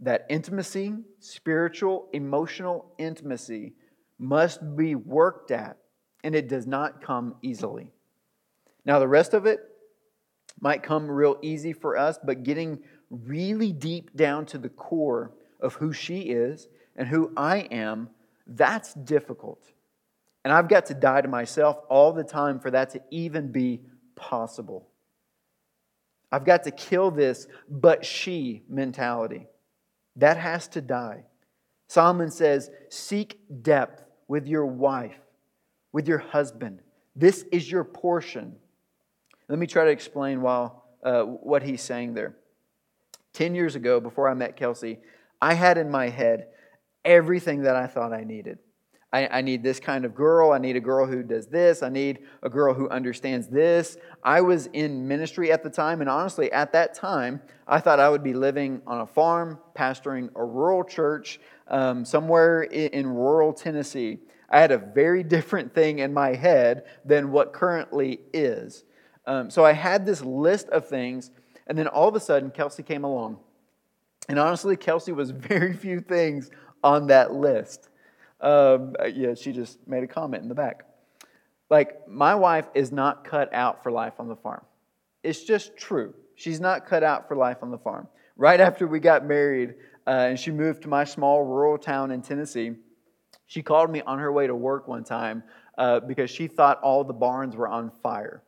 that 0.01 0.25
intimacy, 0.29 0.93
spiritual, 1.19 2.09
emotional 2.11 2.93
intimacy, 2.97 3.73
must 4.19 4.75
be 4.75 4.93
worked 4.95 5.51
at, 5.51 5.77
and 6.23 6.35
it 6.35 6.47
does 6.49 6.67
not 6.67 7.01
come 7.01 7.35
easily. 7.41 7.91
Now, 8.85 8.99
the 8.99 9.07
rest 9.07 9.33
of 9.33 9.45
it 9.45 9.59
might 10.61 10.83
come 10.83 11.09
real 11.09 11.37
easy 11.41 11.73
for 11.73 11.97
us, 11.97 12.17
but 12.23 12.43
getting 12.43 12.79
really 13.09 13.73
deep 13.73 14.15
down 14.15 14.45
to 14.45 14.57
the 14.57 14.69
core 14.69 15.33
of 15.59 15.73
who 15.75 15.91
she 15.91 16.21
is 16.21 16.67
and 16.95 17.07
who 17.07 17.33
I 17.35 17.59
am, 17.71 18.09
that's 18.47 18.93
difficult. 18.93 19.71
And 20.43 20.53
I've 20.53 20.69
got 20.69 20.85
to 20.87 20.93
die 20.93 21.21
to 21.21 21.27
myself 21.27 21.77
all 21.89 22.13
the 22.13 22.23
time 22.23 22.59
for 22.59 22.71
that 22.71 22.91
to 22.91 23.01
even 23.11 23.51
be 23.51 23.81
possible. 24.15 24.87
I've 26.31 26.45
got 26.45 26.63
to 26.63 26.71
kill 26.71 27.11
this 27.11 27.47
but 27.69 28.05
she 28.05 28.63
mentality. 28.69 29.47
That 30.15 30.37
has 30.37 30.67
to 30.69 30.81
die. 30.81 31.25
Solomon 31.87 32.31
says, 32.31 32.71
Seek 32.89 33.39
depth 33.61 34.03
with 34.27 34.47
your 34.47 34.65
wife, 34.65 35.19
with 35.91 36.07
your 36.07 36.19
husband. 36.19 36.79
This 37.15 37.43
is 37.51 37.69
your 37.69 37.83
portion. 37.83 38.55
Let 39.51 39.59
me 39.59 39.67
try 39.67 39.83
to 39.83 39.91
explain 39.91 40.41
while, 40.41 40.85
uh, 41.03 41.23
what 41.23 41.61
he's 41.61 41.81
saying 41.81 42.13
there. 42.13 42.37
10 43.33 43.53
years 43.53 43.75
ago, 43.75 43.99
before 43.99 44.29
I 44.29 44.33
met 44.33 44.55
Kelsey, 44.55 44.99
I 45.41 45.55
had 45.55 45.77
in 45.77 45.91
my 45.91 46.07
head 46.07 46.47
everything 47.03 47.63
that 47.63 47.75
I 47.75 47.85
thought 47.85 48.13
I 48.13 48.23
needed. 48.23 48.59
I, 49.11 49.27
I, 49.27 49.41
need 49.41 49.61
this 49.61 49.77
kind 49.77 50.05
of 50.05 50.15
girl. 50.15 50.53
I 50.53 50.57
need 50.57 50.77
a 50.77 50.79
girl 50.79 51.05
who 51.05 51.21
does 51.21 51.47
this. 51.47 51.83
I 51.83 51.89
need 51.89 52.19
a 52.41 52.49
girl 52.49 52.73
who 52.73 52.87
understands 52.87 53.49
this. 53.49 53.97
I 54.23 54.39
was 54.39 54.67
in 54.67 55.05
ministry 55.05 55.51
at 55.51 55.63
the 55.63 55.69
time, 55.69 55.99
and 55.99 56.09
honestly, 56.09 56.49
at 56.53 56.71
that 56.71 56.93
time, 56.93 57.41
I 57.67 57.81
thought 57.81 57.99
I 57.99 58.07
would 58.07 58.23
be 58.23 58.33
living 58.33 58.81
on 58.87 59.01
a 59.01 59.05
farm, 59.05 59.59
pastoring 59.77 60.29
a 60.37 60.45
rural 60.45 60.85
church 60.85 61.41
um, 61.67 62.05
somewhere 62.05 62.63
in, 62.63 62.91
in 62.91 63.07
rural 63.07 63.51
Tennessee. 63.51 64.19
I 64.49 64.61
had 64.61 64.71
a 64.71 64.77
very 64.77 65.23
different 65.35 65.75
thing 65.75 65.99
in 65.99 66.13
my 66.13 66.35
head 66.35 66.85
than 67.03 67.33
what 67.33 67.51
currently 67.51 68.21
is. 68.31 68.85
Um, 69.25 69.49
so 69.49 69.63
I 69.65 69.73
had 69.73 70.05
this 70.05 70.21
list 70.21 70.69
of 70.69 70.87
things, 70.87 71.31
and 71.67 71.77
then 71.77 71.87
all 71.87 72.07
of 72.07 72.15
a 72.15 72.19
sudden, 72.19 72.51
Kelsey 72.51 72.83
came 72.83 73.03
along. 73.03 73.37
And 74.29 74.39
honestly, 74.39 74.75
Kelsey 74.75 75.11
was 75.11 75.31
very 75.31 75.73
few 75.73 75.99
things 75.99 76.49
on 76.83 77.07
that 77.07 77.33
list. 77.33 77.89
Um, 78.39 78.95
yeah, 79.13 79.35
she 79.35 79.51
just 79.51 79.85
made 79.87 80.03
a 80.03 80.07
comment 80.07 80.43
in 80.43 80.49
the 80.49 80.55
back. 80.55 80.85
Like, 81.69 82.07
my 82.07 82.35
wife 82.35 82.67
is 82.73 82.91
not 82.91 83.23
cut 83.23 83.53
out 83.53 83.83
for 83.83 83.91
life 83.91 84.13
on 84.19 84.27
the 84.27 84.35
farm. 84.35 84.63
It's 85.23 85.43
just 85.43 85.77
true. 85.77 86.13
She's 86.35 86.59
not 86.59 86.85
cut 86.85 87.03
out 87.03 87.27
for 87.27 87.35
life 87.35 87.57
on 87.61 87.69
the 87.69 87.77
farm. 87.77 88.07
Right 88.35 88.59
after 88.59 88.87
we 88.87 88.99
got 88.99 89.25
married 89.25 89.75
uh, 90.07 90.09
and 90.29 90.39
she 90.39 90.51
moved 90.51 90.81
to 90.83 90.89
my 90.89 91.03
small 91.03 91.43
rural 91.43 91.77
town 91.77 92.11
in 92.11 92.21
Tennessee, 92.21 92.71
she 93.45 93.61
called 93.61 93.91
me 93.91 94.01
on 94.01 94.17
her 94.19 94.31
way 94.31 94.47
to 94.47 94.55
work 94.55 94.87
one 94.87 95.03
time 95.03 95.43
uh, 95.77 95.99
because 95.99 96.29
she 96.29 96.47
thought 96.47 96.81
all 96.81 97.03
the 97.03 97.13
barns 97.13 97.55
were 97.55 97.67
on 97.67 97.91
fire. 98.01 98.41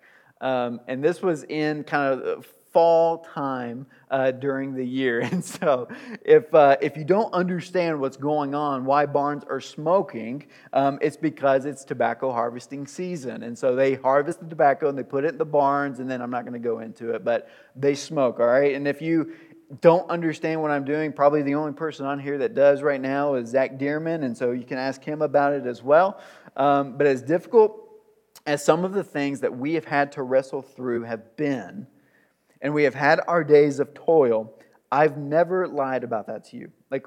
Um, 0.43 0.81
and 0.87 1.03
this 1.03 1.21
was 1.21 1.43
in 1.45 1.83
kind 1.85 2.21
of 2.21 2.45
fall 2.73 3.19
time 3.19 3.85
uh, 4.09 4.31
during 4.31 4.73
the 4.73 4.83
year. 4.83 5.21
And 5.33 5.43
so, 5.43 5.87
if, 6.25 6.53
uh, 6.53 6.75
if 6.81 6.97
you 6.97 7.05
don't 7.05 7.33
understand 7.33 7.99
what's 7.99 8.17
going 8.17 8.53
on, 8.53 8.83
why 8.83 9.05
barns 9.05 9.43
are 9.49 9.61
smoking, 9.61 10.47
um, 10.73 10.99
it's 11.01 11.15
because 11.15 11.65
it's 11.65 11.85
tobacco 11.85 12.31
harvesting 12.31 12.85
season. 12.85 13.43
And 13.43 13.57
so, 13.57 13.75
they 13.75 13.95
harvest 13.95 14.41
the 14.41 14.47
tobacco 14.47 14.89
and 14.89 14.97
they 14.97 15.03
put 15.03 15.23
it 15.23 15.29
in 15.29 15.37
the 15.37 15.45
barns, 15.45 15.99
and 15.99 16.09
then 16.09 16.21
I'm 16.21 16.31
not 16.31 16.43
going 16.43 16.53
to 16.53 16.67
go 16.67 16.79
into 16.79 17.11
it, 17.11 17.23
but 17.23 17.49
they 17.75 17.95
smoke, 17.95 18.39
all 18.39 18.47
right? 18.47 18.75
And 18.75 18.87
if 18.87 19.01
you 19.01 19.33
don't 19.81 20.09
understand 20.09 20.61
what 20.61 20.71
I'm 20.71 20.85
doing, 20.85 21.13
probably 21.13 21.41
the 21.41 21.55
only 21.55 21.73
person 21.73 22.05
on 22.05 22.19
here 22.19 22.37
that 22.39 22.53
does 22.53 22.81
right 22.81 23.01
now 23.01 23.35
is 23.35 23.49
Zach 23.49 23.79
Dearman, 23.79 24.23
and 24.23 24.37
so 24.37 24.51
you 24.51 24.65
can 24.65 24.77
ask 24.77 25.03
him 25.03 25.21
about 25.21 25.53
it 25.53 25.65
as 25.65 25.81
well. 25.81 26.19
Um, 26.55 26.97
but 26.97 27.07
as 27.07 27.21
difficult 27.21 27.82
as 28.45 28.63
some 28.63 28.83
of 28.83 28.93
the 28.93 29.03
things 29.03 29.39
that 29.41 29.57
we 29.57 29.73
have 29.75 29.85
had 29.85 30.11
to 30.13 30.23
wrestle 30.23 30.61
through 30.61 31.03
have 31.03 31.35
been, 31.37 31.87
and 32.61 32.73
we 32.73 32.83
have 32.83 32.95
had 32.95 33.19
our 33.27 33.43
days 33.43 33.79
of 33.79 33.93
toil, 33.93 34.53
I've 34.91 35.17
never 35.17 35.67
lied 35.67 36.03
about 36.03 36.27
that 36.27 36.45
to 36.45 36.57
you. 36.57 36.71
Like, 36.91 37.05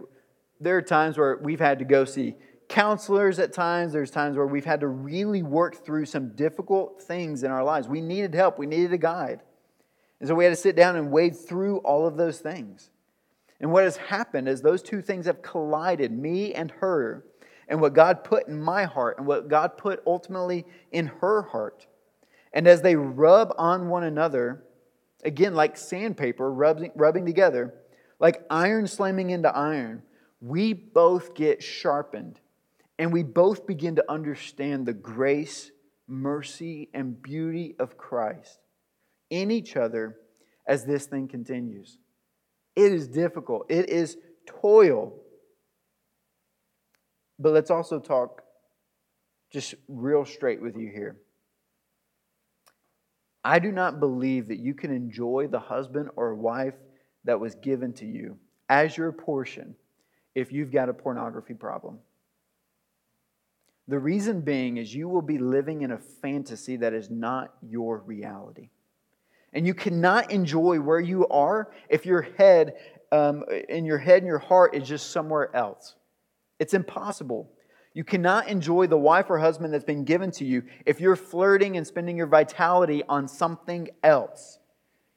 there 0.60 0.76
are 0.76 0.82
times 0.82 1.18
where 1.18 1.38
we've 1.42 1.60
had 1.60 1.78
to 1.78 1.84
go 1.84 2.04
see 2.04 2.36
counselors 2.68 3.38
at 3.38 3.52
times. 3.52 3.92
There's 3.92 4.10
times 4.10 4.36
where 4.36 4.46
we've 4.46 4.64
had 4.64 4.80
to 4.80 4.88
really 4.88 5.42
work 5.42 5.84
through 5.84 6.06
some 6.06 6.30
difficult 6.30 7.02
things 7.02 7.42
in 7.42 7.50
our 7.50 7.62
lives. 7.62 7.88
We 7.88 8.00
needed 8.00 8.34
help, 8.34 8.58
we 8.58 8.66
needed 8.66 8.92
a 8.92 8.98
guide. 8.98 9.40
And 10.18 10.28
so 10.28 10.34
we 10.34 10.44
had 10.44 10.50
to 10.50 10.56
sit 10.56 10.76
down 10.76 10.96
and 10.96 11.10
wade 11.10 11.36
through 11.36 11.78
all 11.78 12.06
of 12.06 12.16
those 12.16 12.38
things. 12.38 12.90
And 13.60 13.70
what 13.70 13.84
has 13.84 13.96
happened 13.96 14.48
is 14.48 14.60
those 14.60 14.82
two 14.82 15.02
things 15.02 15.26
have 15.26 15.42
collided, 15.42 16.12
me 16.12 16.54
and 16.54 16.70
her, 16.72 17.24
and 17.68 17.80
what 17.80 17.94
God 17.94 18.24
put 18.24 18.48
in 18.48 18.60
my 18.60 18.84
heart 18.84 19.18
and 19.18 19.26
what 19.26 19.48
God 19.48 19.76
put 19.76 20.02
ultimately 20.06 20.64
in 20.92 21.06
her 21.20 21.42
heart. 21.42 21.86
And 22.52 22.66
as 22.66 22.82
they 22.82 22.96
rub 22.96 23.52
on 23.58 23.88
one 23.88 24.04
another, 24.04 24.64
again, 25.24 25.54
like 25.54 25.76
sandpaper 25.76 26.50
rubbing, 26.50 26.92
rubbing 26.94 27.26
together, 27.26 27.74
like 28.18 28.42
iron 28.48 28.86
slamming 28.86 29.30
into 29.30 29.54
iron, 29.54 30.02
we 30.40 30.72
both 30.72 31.34
get 31.34 31.62
sharpened 31.62 32.40
and 32.98 33.12
we 33.12 33.22
both 33.22 33.66
begin 33.66 33.96
to 33.96 34.10
understand 34.10 34.86
the 34.86 34.94
grace, 34.94 35.70
mercy, 36.06 36.88
and 36.94 37.20
beauty 37.20 37.74
of 37.78 37.98
Christ 37.98 38.58
in 39.28 39.50
each 39.50 39.76
other 39.76 40.16
as 40.66 40.84
this 40.84 41.06
thing 41.06 41.28
continues. 41.28 41.98
It 42.74 42.92
is 42.92 43.08
difficult, 43.08 43.66
it 43.68 43.88
is 43.88 44.16
toil. 44.46 45.14
But 47.38 47.52
let's 47.52 47.70
also 47.70 48.00
talk 48.00 48.42
just 49.50 49.74
real 49.88 50.24
straight 50.24 50.60
with 50.60 50.76
you 50.76 50.90
here. 50.90 51.16
I 53.44 53.58
do 53.58 53.70
not 53.70 54.00
believe 54.00 54.48
that 54.48 54.58
you 54.58 54.74
can 54.74 54.90
enjoy 54.90 55.46
the 55.48 55.60
husband 55.60 56.10
or 56.16 56.34
wife 56.34 56.74
that 57.24 57.38
was 57.38 57.54
given 57.54 57.92
to 57.94 58.04
you 58.04 58.38
as 58.68 58.96
your 58.96 59.12
portion 59.12 59.76
if 60.34 60.52
you've 60.52 60.72
got 60.72 60.88
a 60.88 60.94
pornography 60.94 61.54
problem. 61.54 61.98
The 63.88 63.98
reason 63.98 64.40
being 64.40 64.78
is 64.78 64.92
you 64.92 65.08
will 65.08 65.22
be 65.22 65.38
living 65.38 65.82
in 65.82 65.92
a 65.92 65.98
fantasy 65.98 66.76
that 66.78 66.92
is 66.92 67.08
not 67.08 67.54
your 67.62 67.98
reality. 67.98 68.70
And 69.52 69.66
you 69.66 69.74
cannot 69.74 70.32
enjoy 70.32 70.80
where 70.80 71.00
you 71.00 71.26
are 71.28 71.70
if 71.88 72.04
your 72.04 72.22
head, 72.22 72.74
um, 73.12 73.44
in 73.68 73.84
your 73.84 73.98
head 73.98 74.18
and 74.18 74.26
your 74.26 74.40
heart 74.40 74.74
is 74.74 74.88
just 74.88 75.12
somewhere 75.12 75.54
else. 75.54 75.94
It's 76.58 76.74
impossible. 76.74 77.50
You 77.94 78.04
cannot 78.04 78.48
enjoy 78.48 78.86
the 78.88 78.98
wife 78.98 79.30
or 79.30 79.38
husband 79.38 79.72
that's 79.72 79.84
been 79.84 80.04
given 80.04 80.30
to 80.32 80.44
you 80.44 80.64
if 80.84 81.00
you're 81.00 81.16
flirting 81.16 81.76
and 81.76 81.86
spending 81.86 82.16
your 82.16 82.26
vitality 82.26 83.02
on 83.08 83.26
something 83.26 83.88
else. 84.02 84.58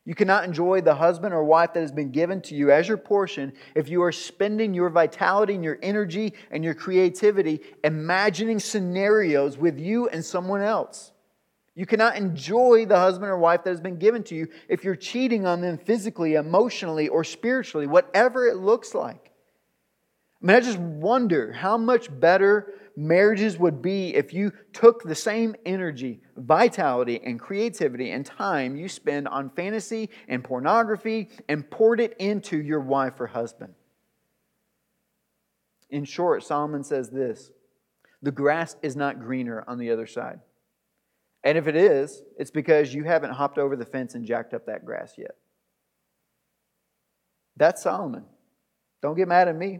You 0.06 0.15
cannot 0.15 0.45
enjoy 0.45 0.82
the 0.82 0.95
husband 0.95 1.34
or 1.34 1.43
wife 1.43 1.73
that 1.73 1.82
has 1.82 1.91
been 1.91 2.12
given 2.12 2.41
to 2.43 2.56
you 2.56 2.71
as 2.71 2.88
your 2.88 2.97
portion 2.97 3.54
if 3.75 3.89
you 3.89 4.02
are 4.02 4.12
spending 4.12 4.73
your 4.73 4.89
vitality 4.89 5.54
and 5.56 5.63
your 5.63 5.78
energy 5.84 6.34
and 6.52 6.63
your 6.63 6.73
creativity 6.73 7.60
imagining 7.84 8.60
scenarios 8.60 9.58
with 9.58 9.78
you 9.78 10.08
and 10.08 10.23
someone 10.23 10.62
else. 10.62 11.12
You 11.75 11.86
cannot 11.86 12.15
enjoy 12.15 12.86
the 12.86 12.97
husband 12.97 13.30
or 13.30 13.38
wife 13.38 13.63
that 13.63 13.69
has 13.69 13.82
been 13.82 13.99
given 13.99 14.23
to 14.23 14.36
you 14.36 14.47
if 14.67 14.84
you're 14.84 14.95
cheating 14.95 15.45
on 15.45 15.62
them 15.62 15.78
physically, 15.78 16.36
emotionally, 16.36 17.08
or 17.08 17.23
spiritually, 17.23 17.88
whatever 17.88 18.47
it 18.47 18.58
looks 18.58 18.95
like. 18.95 19.28
I 20.41 20.45
mean, 20.45 20.56
I 20.56 20.60
just 20.62 20.78
wonder 20.78 21.52
how 21.52 21.78
much 21.78 22.08
better 22.19 22.73
marriages 22.95 23.58
would 23.58 23.82
be 23.82 24.15
if 24.15 24.34
you 24.34 24.54
took 24.71 25.04
the 25.04 25.15
same 25.15 25.56
energy, 25.65 26.21
vitality, 26.38 27.19
and 27.23 27.39
creativity 27.39 28.12
and 28.12 28.25
time 28.25 28.78
you 28.78 28.88
spend 28.88 29.28
on 29.28 29.49
fantasy 29.49 30.10
and 30.30 30.43
pornography 30.43 31.30
and 31.49 31.69
poured 31.69 31.99
it 31.99 32.15
into 32.19 32.62
your 32.62 32.80
wife 32.80 33.19
or 33.19 33.28
husband. 33.28 33.73
In 35.89 36.06
short, 36.06 36.43
Solomon 36.43 36.84
says 36.84 37.10
this 37.10 37.52
the 38.21 38.32
grass 38.32 38.75
is 38.82 38.95
not 38.95 39.19
greener 39.19 39.63
on 39.67 39.78
the 39.78 39.91
other 39.91 40.08
side. 40.08 40.39
And 41.43 41.58
if 41.58 41.67
it 41.67 41.75
is, 41.75 42.21
it's 42.38 42.52
because 42.52 42.93
you 42.93 43.06
haven't 43.06 43.32
hopped 43.32 43.58
over 43.58 43.75
the 43.75 43.86
fence 43.86 44.13
and 44.13 44.25
jacked 44.25 44.54
up 44.54 44.65
that 44.65 44.86
grass 44.86 45.13
yet. 45.17 45.36
That's 47.56 47.82
Solomon. 47.82 48.25
Don't 49.02 49.15
get 49.15 49.30
mad 49.30 49.47
at 49.47 49.56
me. 49.56 49.80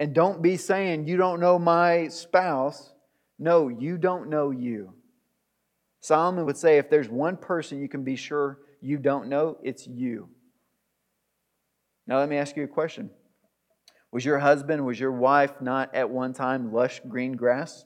And 0.00 0.14
don't 0.14 0.42
be 0.42 0.56
saying, 0.56 1.06
You 1.06 1.16
don't 1.16 1.40
know 1.40 1.58
my 1.58 2.08
spouse. 2.08 2.92
No, 3.38 3.68
you 3.68 3.98
don't 3.98 4.28
know 4.28 4.50
you. 4.50 4.94
Solomon 6.00 6.46
would 6.46 6.56
say, 6.56 6.78
If 6.78 6.90
there's 6.90 7.08
one 7.08 7.36
person 7.36 7.80
you 7.80 7.88
can 7.88 8.04
be 8.04 8.16
sure 8.16 8.58
you 8.80 8.98
don't 8.98 9.28
know, 9.28 9.56
it's 9.62 9.86
you. 9.86 10.28
Now, 12.06 12.18
let 12.18 12.28
me 12.28 12.36
ask 12.36 12.56
you 12.56 12.64
a 12.64 12.68
question 12.68 13.10
Was 14.10 14.24
your 14.24 14.38
husband, 14.38 14.84
was 14.84 15.00
your 15.00 15.12
wife 15.12 15.60
not 15.60 15.94
at 15.94 16.10
one 16.10 16.32
time 16.32 16.72
lush 16.72 17.00
green 17.08 17.32
grass? 17.32 17.84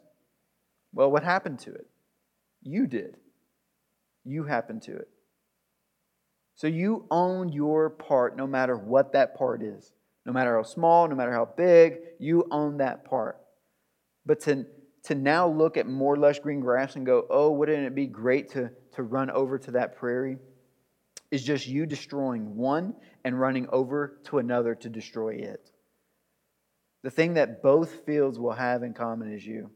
Well, 0.92 1.10
what 1.10 1.22
happened 1.22 1.60
to 1.60 1.72
it? 1.72 1.86
You 2.62 2.86
did. 2.86 3.16
You 4.24 4.44
happened 4.44 4.82
to 4.82 4.96
it. 4.96 5.08
So 6.54 6.66
you 6.66 7.06
own 7.10 7.52
your 7.52 7.88
part 7.88 8.36
no 8.36 8.46
matter 8.46 8.76
what 8.76 9.12
that 9.12 9.36
part 9.36 9.62
is. 9.62 9.92
No 10.28 10.34
matter 10.34 10.54
how 10.56 10.62
small, 10.62 11.08
no 11.08 11.14
matter 11.14 11.32
how 11.32 11.46
big, 11.46 12.00
you 12.18 12.46
own 12.50 12.76
that 12.76 13.06
part. 13.06 13.40
But 14.26 14.40
to, 14.40 14.66
to 15.04 15.14
now 15.14 15.48
look 15.48 15.78
at 15.78 15.86
more 15.88 16.18
lush 16.18 16.40
green 16.40 16.60
grass 16.60 16.96
and 16.96 17.06
go, 17.06 17.24
oh, 17.30 17.50
wouldn't 17.52 17.86
it 17.86 17.94
be 17.94 18.06
great 18.06 18.50
to, 18.50 18.70
to 18.92 19.02
run 19.02 19.30
over 19.30 19.58
to 19.58 19.70
that 19.70 19.96
prairie? 19.96 20.36
Is 21.30 21.42
just 21.42 21.66
you 21.66 21.86
destroying 21.86 22.56
one 22.56 22.92
and 23.24 23.40
running 23.40 23.68
over 23.72 24.20
to 24.24 24.36
another 24.36 24.74
to 24.74 24.90
destroy 24.90 25.36
it. 25.36 25.70
The 27.02 27.10
thing 27.10 27.32
that 27.34 27.62
both 27.62 28.04
fields 28.04 28.38
will 28.38 28.52
have 28.52 28.82
in 28.82 28.92
common 28.92 29.32
is 29.32 29.46
you. 29.46 29.70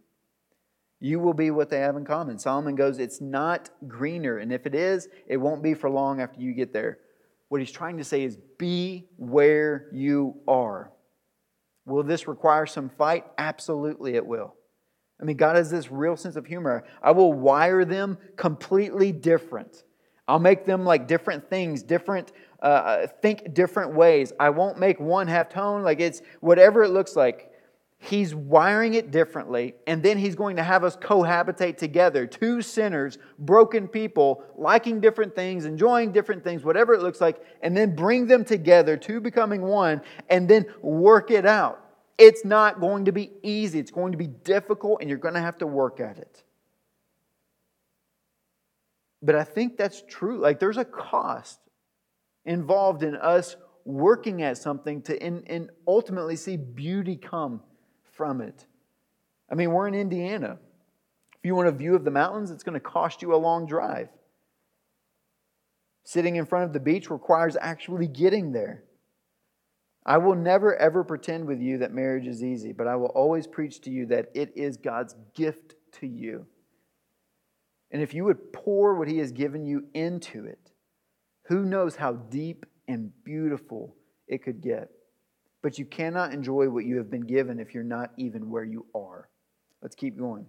You 1.01 1.19
will 1.19 1.33
be 1.33 1.51
what 1.51 1.71
they 1.71 1.79
have 1.79 1.97
in 1.97 2.05
common. 2.05 2.39
Solomon 2.39 2.75
goes, 2.75 2.99
It's 2.99 3.23
not 3.23 3.71
greener. 3.89 4.37
And 4.37 4.53
if 4.53 4.67
it 4.67 4.75
is, 4.75 5.09
it 5.27 5.39
won't 5.39 5.63
be 5.63 5.73
for 5.73 5.89
long 5.89 6.21
after 6.21 6.43
you 6.43 6.53
get 6.53 6.75
there. 6.75 6.99
What 7.53 7.61
he's 7.61 7.71
trying 7.71 7.99
to 7.99 8.05
say 8.05 8.23
is 8.23 8.39
be 8.57 9.09
where 9.19 9.89
you 9.93 10.37
are. 10.49 10.91
Will 11.85 12.03
this 12.03 12.27
require 12.27 12.65
some 12.65 12.89
fight? 12.89 13.27
Absolutely, 13.37 14.15
it 14.15 14.25
will. 14.25 14.55
I 15.21 15.25
mean, 15.25 15.37
God 15.37 15.57
has 15.57 15.71
this 15.71 15.91
real 15.93 16.17
sense 16.17 16.37
of 16.37 16.47
humor. 16.47 16.83
I 17.03 17.11
will 17.11 17.35
wire 17.35 17.85
them 17.85 18.17
completely 18.37 19.13
different. 19.13 19.85
I'll 20.27 20.39
make 20.39 20.65
them 20.65 20.87
like 20.87 21.07
different 21.07 21.51
things, 21.51 21.83
different, 21.83 22.33
uh, 22.63 22.65
uh 22.65 23.07
think 23.21 23.53
different 23.53 23.93
ways. 23.93 24.33
I 24.41 24.49
won't 24.49 24.79
make 24.79 24.99
one 24.99 25.29
half 25.29 25.51
tone. 25.51 25.83
Like 25.83 26.01
it's 26.01 26.23
whatever 26.41 26.83
it 26.83 26.89
looks 26.89 27.17
like. 27.17 27.52
He's 28.05 28.35
wiring 28.35 28.95
it 28.95 29.13
differently, 29.13 29.77
and 29.87 30.03
then 30.03 30.19
he's 30.19 30.35
going 30.35 30.57
to 30.57 30.63
have 30.65 30.83
us 30.83 30.97
cohabitate 30.97 31.77
together. 31.77 32.27
Two 32.27 32.61
sinners, 32.61 33.17
broken 33.39 33.87
people, 33.87 34.43
liking 34.57 35.01
different 35.01 35.37
things, 35.37 35.67
enjoying 35.67 36.11
different 36.11 36.43
things, 36.43 36.65
whatever 36.65 36.95
it 36.95 37.01
looks 37.01 37.21
like, 37.21 37.41
and 37.63 37.77
then 37.77 37.95
bring 37.95 38.27
them 38.27 38.45
together, 38.45 38.97
two 38.97 39.21
becoming 39.21 39.63
one, 39.63 40.03
and 40.29 40.49
then 40.49 40.67
work 40.83 41.31
it 41.31 41.47
out. 41.47 41.79
It's 42.19 42.45
not 42.45 42.81
going 42.81 43.05
to 43.05 43.13
be 43.13 43.31
easy, 43.45 43.79
it's 43.79 43.93
going 43.93 44.11
to 44.11 44.19
be 44.19 44.27
difficult, 44.27 45.01
and 45.01 45.09
you're 45.09 45.17
going 45.17 45.35
to 45.35 45.41
have 45.41 45.59
to 45.59 45.69
work 45.69 46.01
at 46.01 46.19
it. 46.19 46.43
But 49.23 49.37
I 49.37 49.45
think 49.45 49.77
that's 49.77 50.03
true. 50.09 50.41
Like, 50.41 50.59
there's 50.59 50.77
a 50.77 50.85
cost 50.85 51.61
involved 52.45 53.05
in 53.05 53.15
us 53.15 53.55
working 53.85 54.43
at 54.43 54.59
something 54.59 55.03
to 55.03 55.25
in, 55.25 55.45
in 55.45 55.71
ultimately 55.87 56.35
see 56.35 56.57
beauty 56.57 57.15
come 57.15 57.61
from 58.13 58.41
it. 58.41 58.67
I 59.51 59.55
mean, 59.55 59.73
we're 59.73 59.89
in 59.89 59.95
Indiana. 59.95 60.59
If 61.35 61.45
you 61.45 61.55
want 61.55 61.69
a 61.69 61.73
view 61.73 61.95
of 61.95 62.05
the 62.05 62.11
mountains, 62.11 62.51
it's 62.51 62.63
going 62.63 62.75
to 62.75 62.81
cost 62.81 63.21
you 63.23 63.35
a 63.35 63.37
long 63.37 63.67
drive. 63.67 64.09
Sitting 66.05 66.37
in 66.37 66.47
front 66.47 66.65
of 66.65 66.73
the 66.73 66.81
beach 66.81 67.11
requires 67.11 67.57
actually 67.61 68.07
getting 68.07 68.53
there. 68.53 68.85
I 70.05 70.19
will 70.19 70.35
never 70.35 70.75
ever 70.77 71.05
pretend 71.05 71.47
with 71.47 71.61
you 71.61 71.79
that 71.79 71.93
marriage 71.93 72.27
is 72.27 72.43
easy, 72.43 72.73
but 72.73 72.89
I 72.89 72.97
will 72.97 73.07
always 73.07 73.47
preach 73.47 73.81
to 73.83 73.91
you 73.91 74.07
that 74.07 74.31
it 74.35 74.53
is 74.57 74.77
God's 74.77 75.15
gift 75.35 75.75
to 76.01 76.07
you. 76.07 76.47
And 77.93 78.03
if 78.03 78.15
you 78.15 78.25
would 78.25 78.53
pour 78.53 78.95
what 78.95 79.09
He 79.09 79.19
has 79.19 79.33
given 79.33 79.65
you 79.67 79.87
into 79.95 80.47
it, 80.47 80.73
who 81.45 81.65
knows 81.65 81.97
how 81.97 82.15
deep 82.15 82.67
and 82.89 83.13
beautiful 83.25 83.95
it 84.27 84.43
could 84.43 84.61
get. 84.61 84.91
But 85.63 85.79
you 85.79 85.85
cannot 85.85 86.33
enjoy 86.33 86.69
what 86.69 86.85
you 86.85 86.97
have 86.97 87.11
been 87.11 87.27
given 87.27 87.61
if 87.61 87.73
you're 87.73 87.85
not 87.85 88.11
even 88.17 88.51
where 88.51 88.65
you 88.65 88.87
are. 88.95 89.29
Let's 89.81 89.95
keep 89.95 90.19
going. 90.19 90.47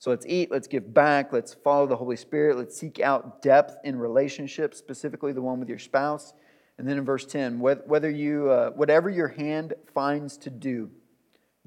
So 0.00 0.10
let's 0.10 0.24
eat, 0.26 0.50
let's 0.50 0.66
give 0.66 0.94
back, 0.94 1.32
let's 1.32 1.52
follow 1.52 1.86
the 1.86 1.96
Holy 1.96 2.16
Spirit, 2.16 2.56
let's 2.56 2.76
seek 2.76 3.00
out 3.00 3.42
depth 3.42 3.76
in 3.84 3.98
relationships, 3.98 4.78
specifically 4.78 5.32
the 5.32 5.42
one 5.42 5.60
with 5.60 5.68
your 5.68 5.78
spouse. 5.78 6.32
And 6.78 6.88
then 6.88 6.96
in 6.96 7.04
verse 7.04 7.26
10, 7.26 7.60
whether 7.60 8.08
you, 8.08 8.48
uh, 8.48 8.70
whatever 8.70 9.10
your 9.10 9.28
hand 9.28 9.74
finds 9.92 10.38
to 10.38 10.50
do, 10.50 10.90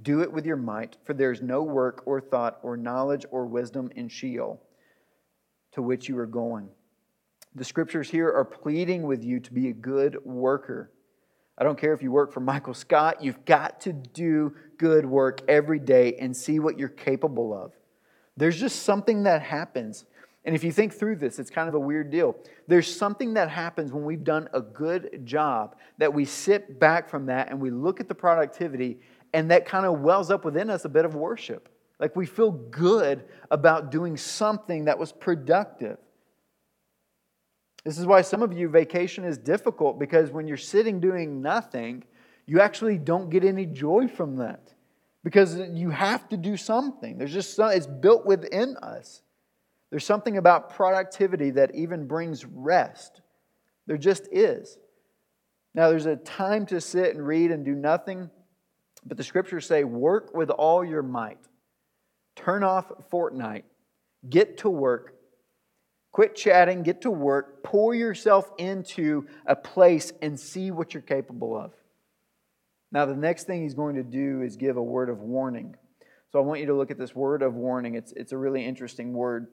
do 0.02 0.22
it 0.22 0.34
with 0.34 0.48
your 0.48 0.58
might, 0.58 0.98
for 1.04 1.14
there 1.14 1.32
is 1.32 1.44
no 1.44 1.62
work 1.62 2.02
or 2.08 2.20
thought 2.20 2.58
or 2.64 2.76
knowledge 2.76 3.24
or 3.30 3.46
wisdom 3.46 3.92
in 3.96 4.10
Sheol 4.10 4.60
to 5.74 5.84
which 5.84 6.10
you 6.10 6.18
are 6.18 6.26
going. 6.26 6.70
The 7.54 7.64
scriptures 7.64 8.10
here 8.10 8.32
are 8.32 8.46
pleading 8.46 9.04
with 9.04 9.24
you 9.24 9.40
to 9.42 9.54
be 9.54 9.70
a 9.70 9.74
good 9.74 10.18
worker 10.26 10.92
I 11.58 11.64
don't 11.64 11.78
care 11.78 11.94
if 11.94 12.02
you 12.02 12.12
work 12.12 12.34
for 12.34 12.40
Michael 12.40 12.74
Scott, 12.74 13.24
you've 13.24 13.46
got 13.46 13.82
to 13.82 13.94
do 13.94 14.56
good 14.78 15.06
work 15.06 15.42
every 15.48 15.80
day 15.80 16.16
and 16.16 16.36
see 16.36 16.60
what 16.60 16.80
you're 16.80 16.90
capable 16.90 17.54
of. 17.54 17.72
There's 18.36 18.60
just 18.60 18.84
something 18.84 19.24
that 19.24 19.42
happens. 19.44 20.06
And 20.46 20.56
if 20.56 20.64
you 20.64 20.72
think 20.72 20.94
through 20.94 21.18
this, 21.18 21.40
it's 21.40 21.52
kind 21.52 21.70
of 21.70 21.76
a 21.76 21.80
weird 21.80 22.10
deal. 22.10 22.36
There's 22.68 22.94
something 22.94 23.36
that 23.36 23.50
happens 23.50 23.94
when 23.94 24.04
we've 24.04 24.24
done 24.24 24.50
a 24.54 24.62
good 24.62 25.26
job 25.26 25.76
that 26.00 26.14
we 26.14 26.26
sit 26.26 26.80
back 26.80 27.08
from 27.08 27.28
that 27.28 27.50
and 27.50 27.62
we 27.62 27.70
look 27.70 28.00
at 28.00 28.08
the 28.08 28.16
productivity, 28.16 29.00
and 29.34 29.52
that 29.52 29.66
kind 29.66 29.86
of 29.86 30.02
wells 30.02 30.32
up 30.32 30.44
within 30.44 30.70
us 30.70 30.86
a 30.86 30.90
bit 30.90 31.06
of 31.06 31.16
worship. 31.16 31.70
Like 32.00 32.16
we 32.16 32.26
feel 32.26 32.52
good 32.52 33.24
about 33.52 33.92
doing 33.92 34.18
something 34.18 34.86
that 34.86 34.98
was 34.98 35.12
productive. 35.12 35.98
This 37.86 37.98
is 37.98 38.06
why 38.06 38.22
some 38.22 38.42
of 38.42 38.54
you, 38.54 38.70
vacation 38.70 39.26
is 39.26 39.38
difficult 39.38 40.00
because 40.00 40.32
when 40.32 40.48
you're 40.48 40.58
sitting 40.58 41.00
doing 41.00 41.42
nothing, 41.42 42.04
you 42.46 42.62
actually 42.62 42.98
don't 42.98 43.30
get 43.30 43.44
any 43.44 43.66
joy 43.66 44.08
from 44.08 44.38
that 44.38 44.74
because 45.24 45.58
you 45.74 45.90
have 45.90 46.28
to 46.30 46.38
do 46.38 46.58
something. 46.58 47.18
There's 47.18 47.34
just 47.34 47.56
some, 47.56 47.72
it's 47.72 47.88
built 47.88 48.26
within 48.26 48.78
us. 48.78 49.22
There's 49.90 50.06
something 50.06 50.38
about 50.38 50.72
productivity 50.72 51.52
that 51.52 51.76
even 51.76 52.08
brings 52.08 52.46
rest. 52.46 53.22
There 53.86 53.98
just 53.98 54.28
is. 54.32 54.78
Now, 55.76 55.90
there's 55.90 56.06
a 56.06 56.16
time 56.16 56.66
to 56.68 56.80
sit 56.80 57.16
and 57.16 57.26
read 57.26 57.52
and 57.52 57.66
do 57.66 57.76
nothing, 57.76 58.30
but 59.06 59.18
the 59.18 59.24
scriptures 59.24 59.66
say, 59.66 59.84
work 59.84 60.34
with 60.34 60.50
all 60.50 60.86
your 60.86 61.04
might. 61.04 61.40
Turn 62.36 62.64
off 62.64 62.92
Fortnite. 63.12 63.64
Get 64.30 64.60
to 64.60 64.70
work. 64.70 65.16
Quit 66.14 66.36
chatting, 66.36 66.84
get 66.84 67.02
to 67.02 67.12
work, 67.12 67.64
pour 67.64 67.96
yourself 67.96 68.52
into 68.60 69.26
a 69.48 69.56
place 69.56 70.14
and 70.22 70.40
see 70.40 70.70
what 70.70 70.94
you're 70.94 71.02
capable 71.02 71.58
of. 71.58 71.74
Now, 72.92 73.08
the 73.08 73.16
next 73.16 73.46
thing 73.46 73.64
he's 73.64 73.74
going 73.74 73.96
to 73.96 74.04
do 74.04 74.44
is 74.44 74.56
give 74.56 74.78
a 74.78 74.84
word 74.84 75.10
of 75.10 75.22
warning. 75.22 75.76
So 76.32 76.38
I 76.38 76.44
want 76.44 76.60
you 76.60 76.68
to 76.68 76.76
look 76.76 76.92
at 76.92 77.00
this 77.00 77.16
word 77.16 77.42
of 77.42 77.56
warning. 77.56 77.96
It's, 77.96 78.12
it's 78.12 78.32
a 78.32 78.38
really 78.38 78.64
interesting 78.64 79.12
word. 79.12 79.48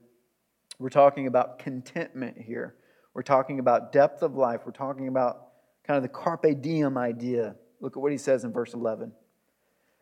We're 0.78 0.90
talking 0.90 1.26
about 1.26 1.58
contentment 1.58 2.36
here. 2.36 2.74
We're 3.14 3.22
talking 3.22 3.58
about 3.58 3.90
depth 3.90 4.22
of 4.22 4.36
life. 4.36 4.60
We're 4.66 4.72
talking 4.72 5.08
about 5.08 5.46
kind 5.86 5.96
of 5.96 6.02
the 6.02 6.10
carpe 6.10 6.60
diem 6.60 6.98
idea. 6.98 7.56
Look 7.80 7.96
at 7.96 8.02
what 8.02 8.12
he 8.12 8.18
says 8.18 8.44
in 8.44 8.52
verse 8.52 8.74
11. 8.74 9.12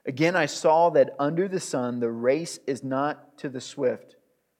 Again, 0.06 0.34
I 0.34 0.46
saw 0.46 0.90
that 0.90 1.14
under 1.20 1.46
the 1.46 1.60
sun 1.60 2.00
the 2.00 2.10
race 2.10 2.58
is 2.66 2.82
not 2.82 3.38
to 3.38 3.48
the 3.48 3.60
swift, 3.60 4.16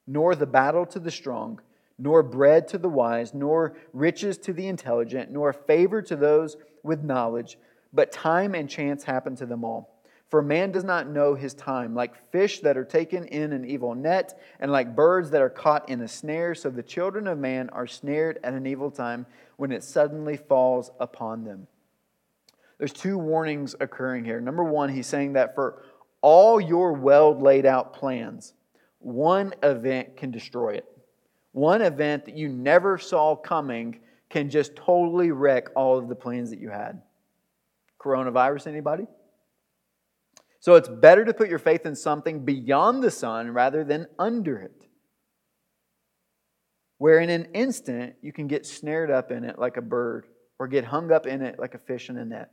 nor 0.07 0.33
the 0.33 0.47
battle 0.47 0.85
to 0.85 0.99
the 0.99 1.11
strong 1.11 1.59
nor 1.99 2.23
bread 2.23 2.67
to 2.69 2.77
the 2.77 2.89
wise, 2.89 3.33
nor 3.33 3.75
riches 3.93 4.37
to 4.39 4.53
the 4.53 4.67
intelligent, 4.67 5.29
nor 5.31 5.53
favor 5.53 6.01
to 6.01 6.15
those 6.15 6.57
with 6.81 7.03
knowledge, 7.03 7.57
but 7.93 8.11
time 8.11 8.55
and 8.55 8.69
chance 8.69 9.03
happen 9.03 9.35
to 9.35 9.45
them 9.45 9.63
all. 9.63 9.99
For 10.29 10.41
man 10.43 10.71
does 10.71 10.83
not 10.83 11.09
know 11.09 11.33
his 11.33 11.55
time, 11.55 11.95
like 11.95 12.31
fish 12.31 12.59
that 12.59 12.77
are 12.77 12.85
taken 12.85 13.25
in 13.25 13.51
an 13.51 13.65
evil 13.65 13.95
net, 13.95 14.39
and 14.59 14.71
like 14.71 14.95
birds 14.95 15.31
that 15.31 15.41
are 15.41 15.49
caught 15.49 15.89
in 15.89 16.01
a 16.01 16.07
snare, 16.07 16.53
so 16.53 16.69
the 16.69 16.83
children 16.83 17.27
of 17.27 17.39
man 17.39 17.69
are 17.69 17.87
snared 17.87 18.39
at 18.43 18.53
an 18.53 18.67
evil 18.67 18.91
time 18.91 19.25
when 19.57 19.71
it 19.71 19.83
suddenly 19.83 20.37
falls 20.37 20.91
upon 20.99 21.43
them. 21.43 21.67
There's 22.77 22.93
two 22.93 23.17
warnings 23.17 23.75
occurring 23.79 24.23
here. 24.23 24.39
Number 24.39 24.63
one, 24.63 24.89
he's 24.89 25.07
saying 25.07 25.33
that 25.33 25.55
for 25.55 25.83
all 26.21 26.61
your 26.61 26.93
well 26.93 27.37
laid 27.37 27.65
out 27.65 27.93
plans, 27.93 28.53
one 28.99 29.53
event 29.63 30.15
can 30.15 30.31
destroy 30.31 30.75
it. 30.75 30.85
One 31.51 31.81
event 31.81 32.25
that 32.25 32.37
you 32.37 32.47
never 32.47 32.97
saw 32.97 33.35
coming 33.35 33.99
can 34.29 34.49
just 34.49 34.75
totally 34.75 35.31
wreck 35.31 35.69
all 35.75 35.97
of 35.97 36.07
the 36.07 36.15
plans 36.15 36.51
that 36.51 36.59
you 36.59 36.69
had. 36.69 37.01
Coronavirus, 37.99 38.67
anybody? 38.67 39.05
So 40.59 40.75
it's 40.75 40.89
better 40.89 41.25
to 41.25 41.33
put 41.33 41.49
your 41.49 41.59
faith 41.59 41.85
in 41.85 41.95
something 41.95 42.45
beyond 42.45 43.01
the 43.01 43.11
sun 43.11 43.51
rather 43.51 43.83
than 43.83 44.07
under 44.19 44.59
it. 44.59 44.87
Where 46.97 47.19
in 47.19 47.29
an 47.29 47.45
instant 47.53 48.15
you 48.21 48.33
can 48.33 48.47
get 48.47 48.65
snared 48.65 49.09
up 49.09 49.31
in 49.31 49.43
it 49.45 49.57
like 49.57 49.77
a 49.77 49.81
bird 49.81 50.27
or 50.59 50.67
get 50.67 50.83
hung 50.83 51.11
up 51.11 51.25
in 51.25 51.41
it 51.41 51.57
like 51.57 51.73
a 51.73 51.79
fish 51.79 52.09
in 52.09 52.17
a 52.17 52.25
net. 52.25 52.51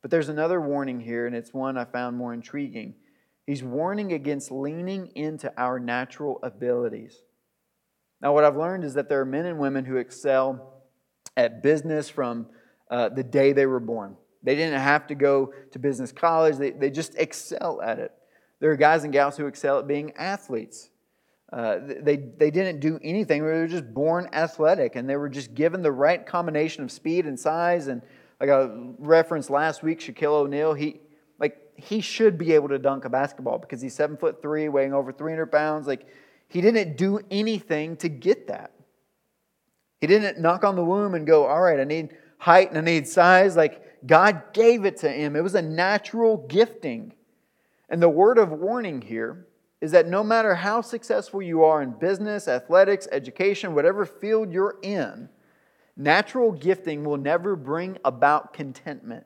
But 0.00 0.10
there's 0.10 0.30
another 0.30 0.62
warning 0.62 0.98
here, 0.98 1.26
and 1.26 1.36
it's 1.36 1.52
one 1.52 1.76
I 1.76 1.84
found 1.84 2.16
more 2.16 2.32
intriguing. 2.32 2.94
He's 3.46 3.62
warning 3.62 4.14
against 4.14 4.50
leaning 4.50 5.08
into 5.14 5.52
our 5.60 5.78
natural 5.78 6.38
abilities. 6.42 7.20
Now, 8.22 8.34
what 8.34 8.44
I've 8.44 8.56
learned 8.56 8.84
is 8.84 8.94
that 8.94 9.08
there 9.08 9.20
are 9.20 9.26
men 9.26 9.46
and 9.46 9.58
women 9.58 9.84
who 9.84 9.96
excel 9.96 10.74
at 11.36 11.62
business 11.62 12.08
from 12.08 12.46
uh, 12.90 13.08
the 13.08 13.24
day 13.24 13.52
they 13.52 13.66
were 13.66 13.80
born. 13.80 14.16
They 14.42 14.54
didn't 14.54 14.80
have 14.80 15.06
to 15.08 15.14
go 15.14 15.52
to 15.72 15.78
business 15.78 16.12
college, 16.12 16.56
they, 16.56 16.70
they 16.70 16.90
just 16.90 17.14
excel 17.16 17.80
at 17.82 17.98
it. 17.98 18.12
There 18.60 18.70
are 18.70 18.76
guys 18.76 19.04
and 19.04 19.12
gals 19.12 19.36
who 19.36 19.46
excel 19.46 19.78
at 19.78 19.86
being 19.86 20.12
athletes. 20.16 20.90
Uh, 21.52 21.78
they, 22.02 22.16
they 22.16 22.50
didn't 22.50 22.80
do 22.80 22.98
anything, 23.02 23.42
they 23.42 23.50
were 23.50 23.66
just 23.66 23.92
born 23.92 24.28
athletic 24.32 24.96
and 24.96 25.08
they 25.08 25.16
were 25.16 25.28
just 25.28 25.54
given 25.54 25.82
the 25.82 25.90
right 25.90 26.24
combination 26.24 26.84
of 26.84 26.92
speed 26.92 27.26
and 27.26 27.38
size. 27.38 27.88
And 27.88 28.02
like 28.40 28.50
I 28.50 28.68
referenced 28.98 29.50
last 29.50 29.82
week, 29.82 30.00
Shaquille 30.00 30.32
O'Neal, 30.32 30.74
he, 30.74 31.00
like, 31.38 31.58
he 31.74 32.00
should 32.00 32.38
be 32.38 32.52
able 32.52 32.68
to 32.68 32.78
dunk 32.78 33.04
a 33.04 33.08
basketball 33.08 33.58
because 33.58 33.80
he's 33.80 33.94
seven 33.94 34.16
foot 34.16 34.40
three, 34.40 34.68
weighing 34.68 34.94
over 34.94 35.12
300 35.12 35.46
pounds. 35.46 35.86
Like, 35.86 36.06
he 36.50 36.60
didn't 36.60 36.96
do 36.96 37.20
anything 37.30 37.96
to 37.98 38.08
get 38.08 38.48
that. 38.48 38.72
He 40.00 40.08
didn't 40.08 40.40
knock 40.40 40.64
on 40.64 40.74
the 40.74 40.84
womb 40.84 41.14
and 41.14 41.24
go, 41.24 41.46
All 41.46 41.60
right, 41.60 41.78
I 41.78 41.84
need 41.84 42.10
height 42.38 42.70
and 42.70 42.78
I 42.78 42.80
need 42.80 43.06
size. 43.06 43.56
Like 43.56 44.04
God 44.04 44.52
gave 44.52 44.84
it 44.84 44.96
to 44.98 45.10
him, 45.10 45.36
it 45.36 45.42
was 45.42 45.54
a 45.54 45.62
natural 45.62 46.38
gifting. 46.48 47.14
And 47.88 48.02
the 48.02 48.08
word 48.08 48.36
of 48.36 48.50
warning 48.50 49.00
here 49.00 49.46
is 49.80 49.92
that 49.92 50.08
no 50.08 50.24
matter 50.24 50.56
how 50.56 50.80
successful 50.80 51.40
you 51.40 51.62
are 51.64 51.82
in 51.82 51.92
business, 51.92 52.48
athletics, 52.48 53.06
education, 53.12 53.74
whatever 53.74 54.04
field 54.04 54.52
you're 54.52 54.78
in, 54.82 55.28
natural 55.96 56.50
gifting 56.50 57.04
will 57.04 57.16
never 57.16 57.54
bring 57.54 57.96
about 58.04 58.52
contentment 58.52 59.24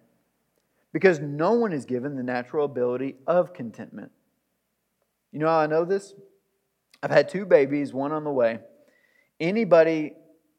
because 0.93 1.21
no 1.21 1.53
one 1.53 1.73
is 1.73 1.87
given 1.87 2.17
the 2.17 2.23
natural 2.23 2.67
ability 2.67 3.17
of 3.27 3.55
contentment. 3.55 4.13
You 5.33 5.41
know 5.41 5.49
how 5.49 5.59
I 5.59 5.67
know 5.67 5.85
this? 5.85 6.15
I've 7.05 7.11
had 7.11 7.29
two 7.29 7.45
babies, 7.45 7.93
one 7.93 8.13
on 8.13 8.25
the 8.25 8.31
way. 8.31 8.61
Anybody 9.39 10.15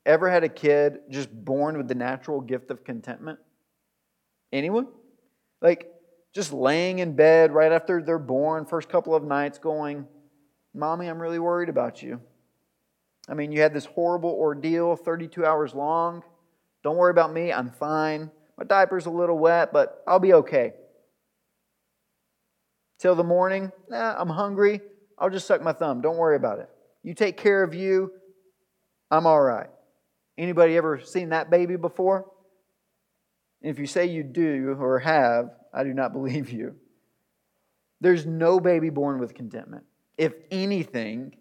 ever 0.06 0.30
had 0.30 0.44
a 0.44 0.48
kid 0.48 1.00
just 1.10 1.28
born 1.34 1.76
with 1.76 1.88
the 1.88 1.96
natural 1.96 2.40
gift 2.40 2.70
of 2.70 2.84
contentment? 2.84 3.40
Anyone? 4.54 4.86
Like 5.60 5.92
just 6.36 6.54
laying 6.54 7.00
in 7.00 7.16
bed 7.16 7.52
right 7.52 7.72
after 7.72 8.00
they're 8.00 8.20
born, 8.20 8.68
first 8.68 8.90
couple 8.90 9.16
of 9.16 9.24
nights, 9.24 9.58
going, 9.58 10.06
Mommy, 10.76 11.08
I'm 11.08 11.20
really 11.20 11.40
worried 11.40 11.68
about 11.68 12.04
you. 12.04 12.22
I 13.28 13.34
mean, 13.34 13.52
you 13.52 13.62
had 13.62 13.74
this 13.74 13.86
horrible 13.86 14.30
ordeal, 14.30 14.96
32 14.96 15.44
hours 15.44 15.74
long. 15.74 16.22
Don't 16.84 16.98
worry 16.98 17.10
about 17.10 17.34
me, 17.34 17.52
I'm 17.52 17.72
fine. 17.72 18.30
My 18.56 18.66
diaper's 18.66 19.08
a 19.08 19.10
little 19.10 19.40
wet, 19.40 19.74
but 19.74 20.04
I'll 20.06 20.20
be 20.20 20.34
okay. 20.34 20.74
Till 23.00 23.16
the 23.16 23.24
morning, 23.24 23.72
nah, 23.90 24.14
I'm 24.16 24.30
hungry. 24.30 24.82
I'll 25.18 25.30
just 25.30 25.48
suck 25.48 25.62
my 25.62 25.74
thumb. 25.74 26.02
Don't 26.02 26.18
worry 26.18 26.36
about 26.36 26.60
it. 26.60 26.70
You 27.04 27.14
take 27.14 27.38
care 27.38 27.64
of 27.64 27.74
you. 27.74 28.12
I'm 29.12 29.26
all 29.26 29.42
right. 29.42 29.70
Anybody 30.38 30.76
ever 30.76 31.00
seen 31.00 31.30
that 31.30 31.50
baby 31.50 31.76
before? 31.76 32.26
If 33.62 33.80
you 33.80 33.88
say 33.88 34.08
you 34.08 34.24
do 34.24 34.76
or 34.80 35.00
have, 35.00 35.52
I 35.74 35.84
do 35.84 35.94
not 35.94 36.14
believe 36.14 36.52
you. 36.52 36.76
There's 38.02 38.26
no 38.26 38.60
baby 38.60 38.90
born 38.90 39.20
with 39.20 39.34
contentment. 39.34 39.86
If 40.18 40.34
anything, 40.52 41.36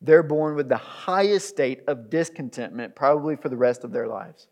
they're 0.00 0.22
born 0.22 0.54
with 0.54 0.68
the 0.68 0.76
highest 0.76 1.48
state 1.48 1.82
of 1.88 2.10
discontentment, 2.10 2.94
probably 2.94 3.36
for 3.36 3.48
the 3.48 3.56
rest 3.56 3.84
of 3.84 3.92
their 3.92 4.06
lives. 4.06 4.48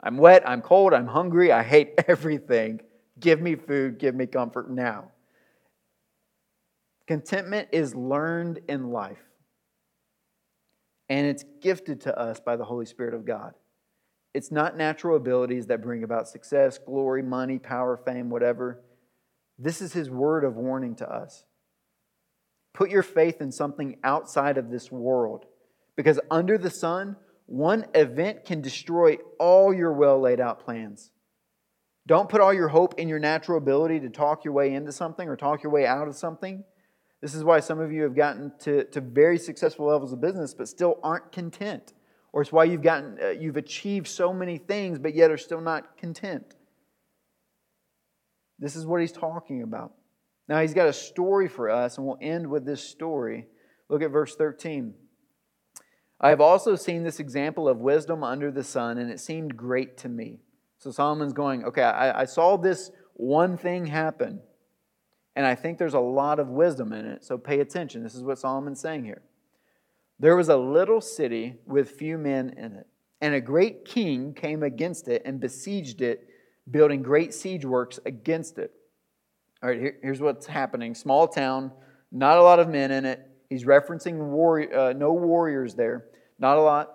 I'm 0.00 0.18
wet, 0.18 0.48
I'm 0.48 0.60
cold, 0.62 0.92
I'm 0.92 1.06
hungry, 1.06 1.52
I 1.52 1.62
hate 1.62 1.94
everything. 2.08 2.80
Give 3.18 3.40
me 3.40 3.54
food, 3.54 3.98
give 3.98 4.14
me 4.14 4.26
comfort 4.26 4.70
now. 4.70 5.10
Contentment 7.06 7.68
is 7.72 7.94
learned 7.94 8.60
in 8.68 8.90
life, 8.90 9.22
and 11.08 11.26
it's 11.26 11.44
gifted 11.62 12.00
to 12.02 12.18
us 12.18 12.40
by 12.40 12.56
the 12.56 12.64
Holy 12.64 12.86
Spirit 12.86 13.14
of 13.14 13.24
God. 13.24 13.54
It's 14.34 14.50
not 14.50 14.76
natural 14.76 15.16
abilities 15.16 15.66
that 15.68 15.82
bring 15.82 16.02
about 16.02 16.28
success, 16.28 16.78
glory, 16.78 17.22
money, 17.22 17.58
power, 17.58 17.96
fame, 17.96 18.28
whatever. 18.28 18.82
This 19.58 19.80
is 19.80 19.92
His 19.92 20.10
word 20.10 20.44
of 20.44 20.56
warning 20.56 20.96
to 20.96 21.08
us. 21.08 21.44
Put 22.74 22.90
your 22.90 23.04
faith 23.04 23.40
in 23.40 23.52
something 23.52 23.96
outside 24.04 24.58
of 24.58 24.70
this 24.70 24.90
world, 24.90 25.46
because 25.96 26.20
under 26.30 26.58
the 26.58 26.70
sun, 26.70 27.16
one 27.46 27.86
event 27.94 28.44
can 28.44 28.60
destroy 28.60 29.16
all 29.38 29.72
your 29.72 29.92
well 29.92 30.20
laid 30.20 30.40
out 30.40 30.64
plans. 30.64 31.12
Don't 32.06 32.28
put 32.28 32.40
all 32.40 32.52
your 32.52 32.68
hope 32.68 32.98
in 32.98 33.08
your 33.08 33.18
natural 33.18 33.58
ability 33.58 34.00
to 34.00 34.10
talk 34.10 34.44
your 34.44 34.52
way 34.52 34.74
into 34.74 34.92
something 34.92 35.28
or 35.28 35.36
talk 35.36 35.62
your 35.62 35.72
way 35.72 35.86
out 35.86 36.08
of 36.08 36.16
something. 36.16 36.64
This 37.26 37.34
is 37.34 37.42
why 37.42 37.58
some 37.58 37.80
of 37.80 37.90
you 37.90 38.04
have 38.04 38.14
gotten 38.14 38.52
to, 38.60 38.84
to 38.84 39.00
very 39.00 39.36
successful 39.36 39.86
levels 39.86 40.12
of 40.12 40.20
business, 40.20 40.54
but 40.54 40.68
still 40.68 41.00
aren't 41.02 41.32
content. 41.32 41.92
or 42.32 42.40
it's 42.40 42.52
why 42.52 42.62
you've 42.62 42.82
gotten 42.82 43.18
uh, 43.20 43.30
you've 43.30 43.56
achieved 43.56 44.06
so 44.06 44.32
many 44.32 44.58
things 44.58 45.00
but 45.00 45.12
yet 45.12 45.32
are 45.32 45.36
still 45.36 45.60
not 45.60 45.98
content. 45.98 46.54
This 48.60 48.76
is 48.76 48.86
what 48.86 49.00
he's 49.00 49.10
talking 49.10 49.64
about. 49.64 49.94
Now 50.48 50.60
he's 50.60 50.72
got 50.72 50.86
a 50.86 50.92
story 50.92 51.48
for 51.48 51.68
us 51.68 51.98
and 51.98 52.06
we'll 52.06 52.16
end 52.20 52.48
with 52.48 52.64
this 52.64 52.80
story. 52.80 53.48
Look 53.88 54.02
at 54.02 54.12
verse 54.12 54.36
13. 54.36 54.94
I 56.20 56.28
have 56.28 56.40
also 56.40 56.76
seen 56.76 57.02
this 57.02 57.18
example 57.18 57.68
of 57.68 57.78
wisdom 57.78 58.22
under 58.22 58.52
the 58.52 58.62
sun, 58.62 58.98
and 58.98 59.10
it 59.10 59.18
seemed 59.18 59.56
great 59.56 59.98
to 59.98 60.08
me. 60.08 60.38
So 60.78 60.92
Solomon's 60.92 61.32
going, 61.32 61.64
okay, 61.64 61.82
I, 61.82 62.20
I 62.20 62.24
saw 62.24 62.56
this 62.56 62.92
one 63.14 63.58
thing 63.58 63.86
happen, 63.86 64.42
and 65.36 65.44
I 65.44 65.54
think 65.54 65.76
there's 65.76 65.94
a 65.94 66.00
lot 66.00 66.40
of 66.40 66.48
wisdom 66.48 66.94
in 66.94 67.04
it, 67.04 67.22
so 67.22 67.36
pay 67.36 67.60
attention. 67.60 68.02
This 68.02 68.14
is 68.14 68.22
what 68.22 68.38
Solomon's 68.38 68.80
saying 68.80 69.04
here. 69.04 69.20
There 70.18 70.34
was 70.34 70.48
a 70.48 70.56
little 70.56 71.02
city 71.02 71.56
with 71.66 71.90
few 71.90 72.16
men 72.16 72.54
in 72.56 72.72
it, 72.72 72.86
and 73.20 73.34
a 73.34 73.40
great 73.40 73.84
king 73.84 74.32
came 74.32 74.62
against 74.62 75.08
it 75.08 75.22
and 75.26 75.38
besieged 75.38 76.00
it, 76.00 76.26
building 76.70 77.02
great 77.02 77.34
siege 77.34 77.66
works 77.66 78.00
against 78.06 78.56
it. 78.58 78.72
All 79.62 79.68
right, 79.68 79.78
here, 79.78 79.98
here's 80.02 80.22
what's 80.22 80.46
happening 80.46 80.94
small 80.94 81.28
town, 81.28 81.70
not 82.10 82.38
a 82.38 82.42
lot 82.42 82.58
of 82.58 82.70
men 82.70 82.90
in 82.90 83.04
it. 83.04 83.20
He's 83.50 83.64
referencing 83.64 84.16
warrior, 84.16 84.74
uh, 84.76 84.92
no 84.94 85.12
warriors 85.12 85.74
there, 85.74 86.06
not 86.38 86.56
a 86.56 86.62
lot, 86.62 86.94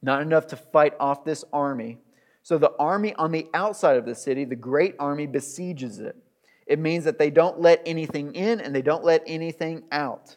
not 0.00 0.22
enough 0.22 0.46
to 0.48 0.56
fight 0.56 0.94
off 0.98 1.24
this 1.24 1.44
army. 1.52 1.98
So 2.42 2.56
the 2.56 2.72
army 2.78 3.14
on 3.14 3.30
the 3.30 3.46
outside 3.52 3.98
of 3.98 4.06
the 4.06 4.14
city, 4.14 4.46
the 4.46 4.56
great 4.56 4.94
army, 4.98 5.26
besieges 5.26 5.98
it. 6.00 6.16
It 6.66 6.78
means 6.78 7.04
that 7.04 7.18
they 7.18 7.30
don't 7.30 7.60
let 7.60 7.82
anything 7.86 8.34
in 8.34 8.60
and 8.60 8.74
they 8.74 8.82
don't 8.82 9.04
let 9.04 9.22
anything 9.26 9.84
out. 9.90 10.36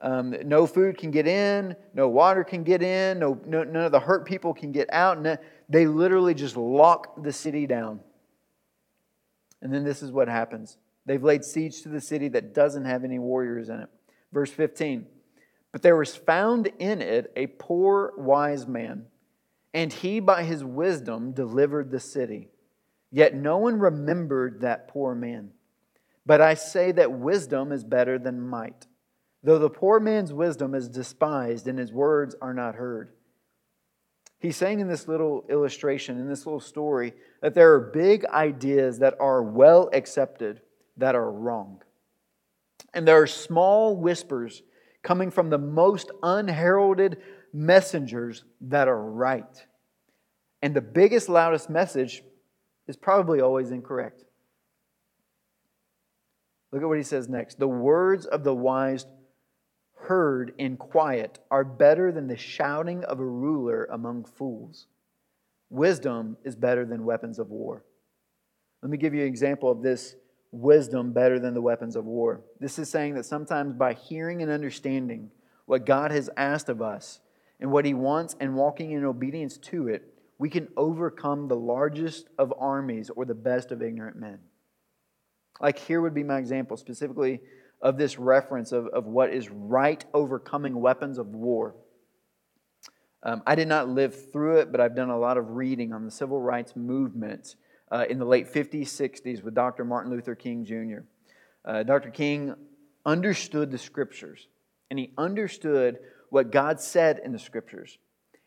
Um, 0.00 0.34
no 0.44 0.66
food 0.66 0.96
can 0.96 1.10
get 1.10 1.26
in, 1.26 1.74
no 1.92 2.08
water 2.08 2.44
can 2.44 2.62
get 2.62 2.82
in, 2.82 3.18
no, 3.18 3.40
no, 3.44 3.64
none 3.64 3.84
of 3.84 3.92
the 3.92 3.98
hurt 3.98 4.24
people 4.24 4.54
can 4.54 4.70
get 4.70 4.88
out. 4.92 5.20
No, 5.20 5.36
they 5.68 5.86
literally 5.86 6.34
just 6.34 6.56
lock 6.56 7.22
the 7.22 7.32
city 7.32 7.66
down. 7.66 8.00
And 9.60 9.74
then 9.74 9.84
this 9.84 10.02
is 10.02 10.12
what 10.12 10.28
happens 10.28 10.78
they've 11.04 11.24
laid 11.24 11.42
siege 11.42 11.82
to 11.82 11.88
the 11.88 12.00
city 12.00 12.28
that 12.28 12.54
doesn't 12.54 12.84
have 12.84 13.02
any 13.02 13.18
warriors 13.18 13.70
in 13.70 13.80
it. 13.80 13.88
Verse 14.32 14.50
15 14.50 15.06
But 15.72 15.82
there 15.82 15.96
was 15.96 16.14
found 16.14 16.68
in 16.78 17.02
it 17.02 17.32
a 17.34 17.48
poor 17.48 18.12
wise 18.16 18.68
man, 18.68 19.06
and 19.74 19.92
he 19.92 20.20
by 20.20 20.44
his 20.44 20.62
wisdom 20.62 21.32
delivered 21.32 21.90
the 21.90 22.00
city. 22.00 22.48
Yet 23.10 23.34
no 23.34 23.58
one 23.58 23.78
remembered 23.78 24.60
that 24.60 24.88
poor 24.88 25.14
man. 25.14 25.50
But 26.28 26.40
I 26.40 26.54
say 26.54 26.92
that 26.92 27.10
wisdom 27.10 27.72
is 27.72 27.82
better 27.82 28.20
than 28.20 28.40
might 28.40 28.86
though 29.42 29.58
the 29.58 29.70
poor 29.70 30.00
man's 30.00 30.32
wisdom 30.32 30.74
is 30.74 30.88
despised 30.88 31.68
and 31.68 31.78
his 31.78 31.92
words 31.92 32.34
are 32.40 32.54
not 32.54 32.74
heard. 32.74 33.10
He's 34.40 34.56
saying 34.56 34.80
in 34.80 34.88
this 34.88 35.08
little 35.08 35.44
illustration, 35.48 36.18
in 36.18 36.28
this 36.28 36.46
little 36.46 36.60
story, 36.60 37.14
that 37.42 37.54
there 37.54 37.72
are 37.74 37.80
big 37.80 38.24
ideas 38.26 39.00
that 39.00 39.14
are 39.18 39.42
well 39.42 39.90
accepted 39.92 40.60
that 40.96 41.14
are 41.14 41.30
wrong. 41.30 41.82
And 42.94 43.06
there 43.06 43.20
are 43.20 43.26
small 43.26 43.96
whispers 43.96 44.62
coming 45.02 45.30
from 45.30 45.50
the 45.50 45.58
most 45.58 46.10
unheralded 46.22 47.18
messengers 47.52 48.44
that 48.60 48.86
are 48.86 49.02
right. 49.02 49.66
And 50.62 50.74
the 50.74 50.80
biggest, 50.80 51.28
loudest 51.28 51.68
message 51.68 52.22
is 52.86 52.96
probably 52.96 53.40
always 53.40 53.70
incorrect. 53.70 54.24
Look 56.72 56.82
at 56.82 56.88
what 56.88 56.98
he 56.98 57.04
says 57.04 57.28
next. 57.28 57.58
The 57.58 57.68
words 57.68 58.26
of 58.26 58.44
the 58.44 58.54
wise 58.54 59.06
heard 60.02 60.52
in 60.58 60.76
quiet 60.76 61.38
are 61.50 61.64
better 61.64 62.12
than 62.12 62.28
the 62.28 62.36
shouting 62.36 63.04
of 63.04 63.20
a 63.20 63.24
ruler 63.24 63.84
among 63.86 64.24
fools. 64.24 64.86
Wisdom 65.70 66.36
is 66.44 66.56
better 66.56 66.84
than 66.84 67.04
weapons 67.04 67.38
of 67.38 67.50
war. 67.50 67.84
Let 68.82 68.90
me 68.90 68.98
give 68.98 69.14
you 69.14 69.22
an 69.22 69.28
example 69.28 69.70
of 69.70 69.82
this 69.82 70.14
wisdom 70.50 71.12
better 71.12 71.38
than 71.38 71.54
the 71.54 71.60
weapons 71.60 71.96
of 71.96 72.04
war. 72.04 72.42
This 72.60 72.78
is 72.78 72.88
saying 72.88 73.14
that 73.14 73.26
sometimes 73.26 73.74
by 73.74 73.92
hearing 73.92 74.40
and 74.42 74.50
understanding 74.50 75.30
what 75.66 75.84
God 75.84 76.10
has 76.10 76.30
asked 76.36 76.68
of 76.68 76.80
us 76.80 77.20
and 77.60 77.70
what 77.70 77.84
He 77.84 77.92
wants 77.92 78.36
and 78.40 78.54
walking 78.54 78.92
in 78.92 79.04
obedience 79.04 79.58
to 79.58 79.88
it, 79.88 80.14
we 80.38 80.48
can 80.48 80.68
overcome 80.76 81.48
the 81.48 81.56
largest 81.56 82.28
of 82.38 82.54
armies 82.58 83.10
or 83.10 83.24
the 83.24 83.34
best 83.34 83.72
of 83.72 83.82
ignorant 83.82 84.16
men. 84.16 84.38
Like 85.60 85.78
here 85.78 86.00
would 86.00 86.14
be 86.14 86.22
my 86.22 86.38
example, 86.38 86.76
specifically 86.76 87.40
of 87.80 87.96
this 87.96 88.18
reference 88.18 88.72
of, 88.72 88.86
of 88.88 89.06
what 89.06 89.32
is 89.32 89.50
right 89.50 90.04
overcoming 90.12 90.80
weapons 90.80 91.18
of 91.18 91.28
war. 91.28 91.74
Um, 93.22 93.42
I 93.46 93.54
did 93.54 93.68
not 93.68 93.88
live 93.88 94.32
through 94.32 94.58
it, 94.58 94.72
but 94.72 94.80
I've 94.80 94.94
done 94.94 95.10
a 95.10 95.18
lot 95.18 95.38
of 95.38 95.50
reading 95.50 95.92
on 95.92 96.04
the 96.04 96.10
civil 96.10 96.40
rights 96.40 96.76
movement 96.76 97.56
uh, 97.90 98.04
in 98.08 98.18
the 98.18 98.24
late 98.24 98.52
50s, 98.52 98.86
60s 98.86 99.42
with 99.42 99.54
Dr. 99.54 99.84
Martin 99.84 100.12
Luther 100.12 100.34
King 100.34 100.64
Jr. 100.64 101.04
Uh, 101.64 101.82
Dr. 101.82 102.10
King 102.10 102.54
understood 103.04 103.70
the 103.70 103.78
scriptures, 103.78 104.46
and 104.90 104.98
he 104.98 105.12
understood 105.18 105.98
what 106.30 106.52
God 106.52 106.80
said 106.80 107.20
in 107.24 107.32
the 107.32 107.38
scriptures. 107.38 107.98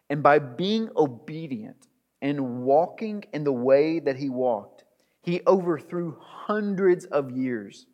And 0.10 0.22
by 0.22 0.40
being 0.40 0.90
obedient 0.96 1.88
and 2.22 2.62
walking 2.62 3.26
in 3.34 3.44
the 3.44 3.52
way 3.52 4.00
that 4.00 4.18
he 4.18 4.30
walked, 4.30 4.81
he 5.22 5.42
overthrew 5.46 6.18
hundreds 6.20 7.06
of 7.06 7.32
years 7.32 7.86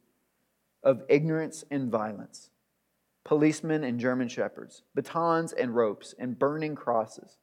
of 0.83 1.03
ignorance 1.09 1.63
and 1.69 1.91
violence, 1.91 2.49
policemen 3.25 3.83
and 3.83 3.99
German 3.99 4.29
shepherds, 4.29 4.83
batons 4.95 5.51
and 5.51 5.75
ropes, 5.75 6.15
and 6.17 6.39
burning 6.39 6.75
crosses. 6.75 7.37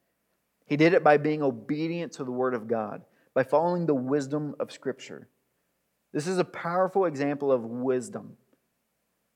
He 0.66 0.76
did 0.76 0.94
it 0.94 1.04
by 1.04 1.18
being 1.18 1.42
obedient 1.42 2.12
to 2.12 2.24
the 2.24 2.30
Word 2.32 2.54
of 2.54 2.66
God, 2.66 3.02
by 3.34 3.42
following 3.42 3.84
the 3.84 3.94
wisdom 3.94 4.54
of 4.58 4.72
Scripture. 4.72 5.28
This 6.12 6.26
is 6.26 6.38
a 6.38 6.44
powerful 6.44 7.04
example 7.04 7.52
of 7.52 7.62
wisdom, 7.62 8.36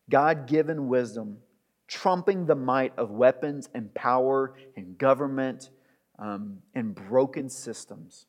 God 0.09 0.47
given 0.47 0.89
wisdom, 0.89 1.39
trumping 1.87 2.47
the 2.47 2.55
might 2.55 2.97
of 2.97 3.11
weapons 3.11 3.69
and 3.75 3.93
power 3.95 4.55
and 4.77 4.97
government 4.97 5.71
um, 6.19 6.59
and 6.75 6.95
broken 6.95 7.51
systems. 7.51 8.27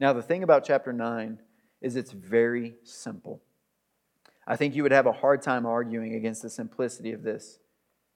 Now, 0.00 0.12
the 0.12 0.22
thing 0.22 0.42
about 0.42 0.64
chapter 0.64 0.92
9 0.92 1.38
is 1.80 1.96
it's 1.96 2.12
very 2.12 2.74
simple. 2.84 3.42
I 4.46 4.56
think 4.56 4.74
you 4.74 4.82
would 4.82 4.92
have 4.92 5.06
a 5.06 5.12
hard 5.12 5.42
time 5.42 5.66
arguing 5.66 6.14
against 6.14 6.42
the 6.42 6.50
simplicity 6.50 7.12
of 7.12 7.22
this. 7.22 7.58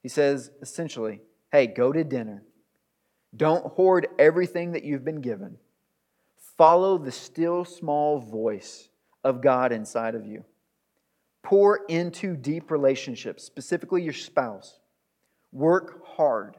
He 0.03 0.09
says 0.09 0.51
essentially, 0.61 1.21
hey, 1.51 1.67
go 1.67 1.93
to 1.93 2.05
dinner. 2.05 2.43
Don't 3.37 3.67
hoard 3.67 4.09
everything 4.19 4.73
that 4.73 4.85
you've 4.85 5.05
been 5.05 5.21
given. 5.21 5.59
Follow 6.57 6.99
the 6.99 7.13
still 7.13 7.65
small 7.65 8.19
voice 8.19 8.89
of 9.25 9.41
God 9.41 9.73
inside 9.73 10.15
of 10.15 10.27
you. 10.27 10.45
Pour 11.43 11.85
into 11.89 12.37
deep 12.37 12.71
relationships, 12.71 13.43
specifically 13.43 14.03
your 14.03 14.13
spouse. 14.13 14.79
Work 15.51 16.07
hard. 16.07 16.57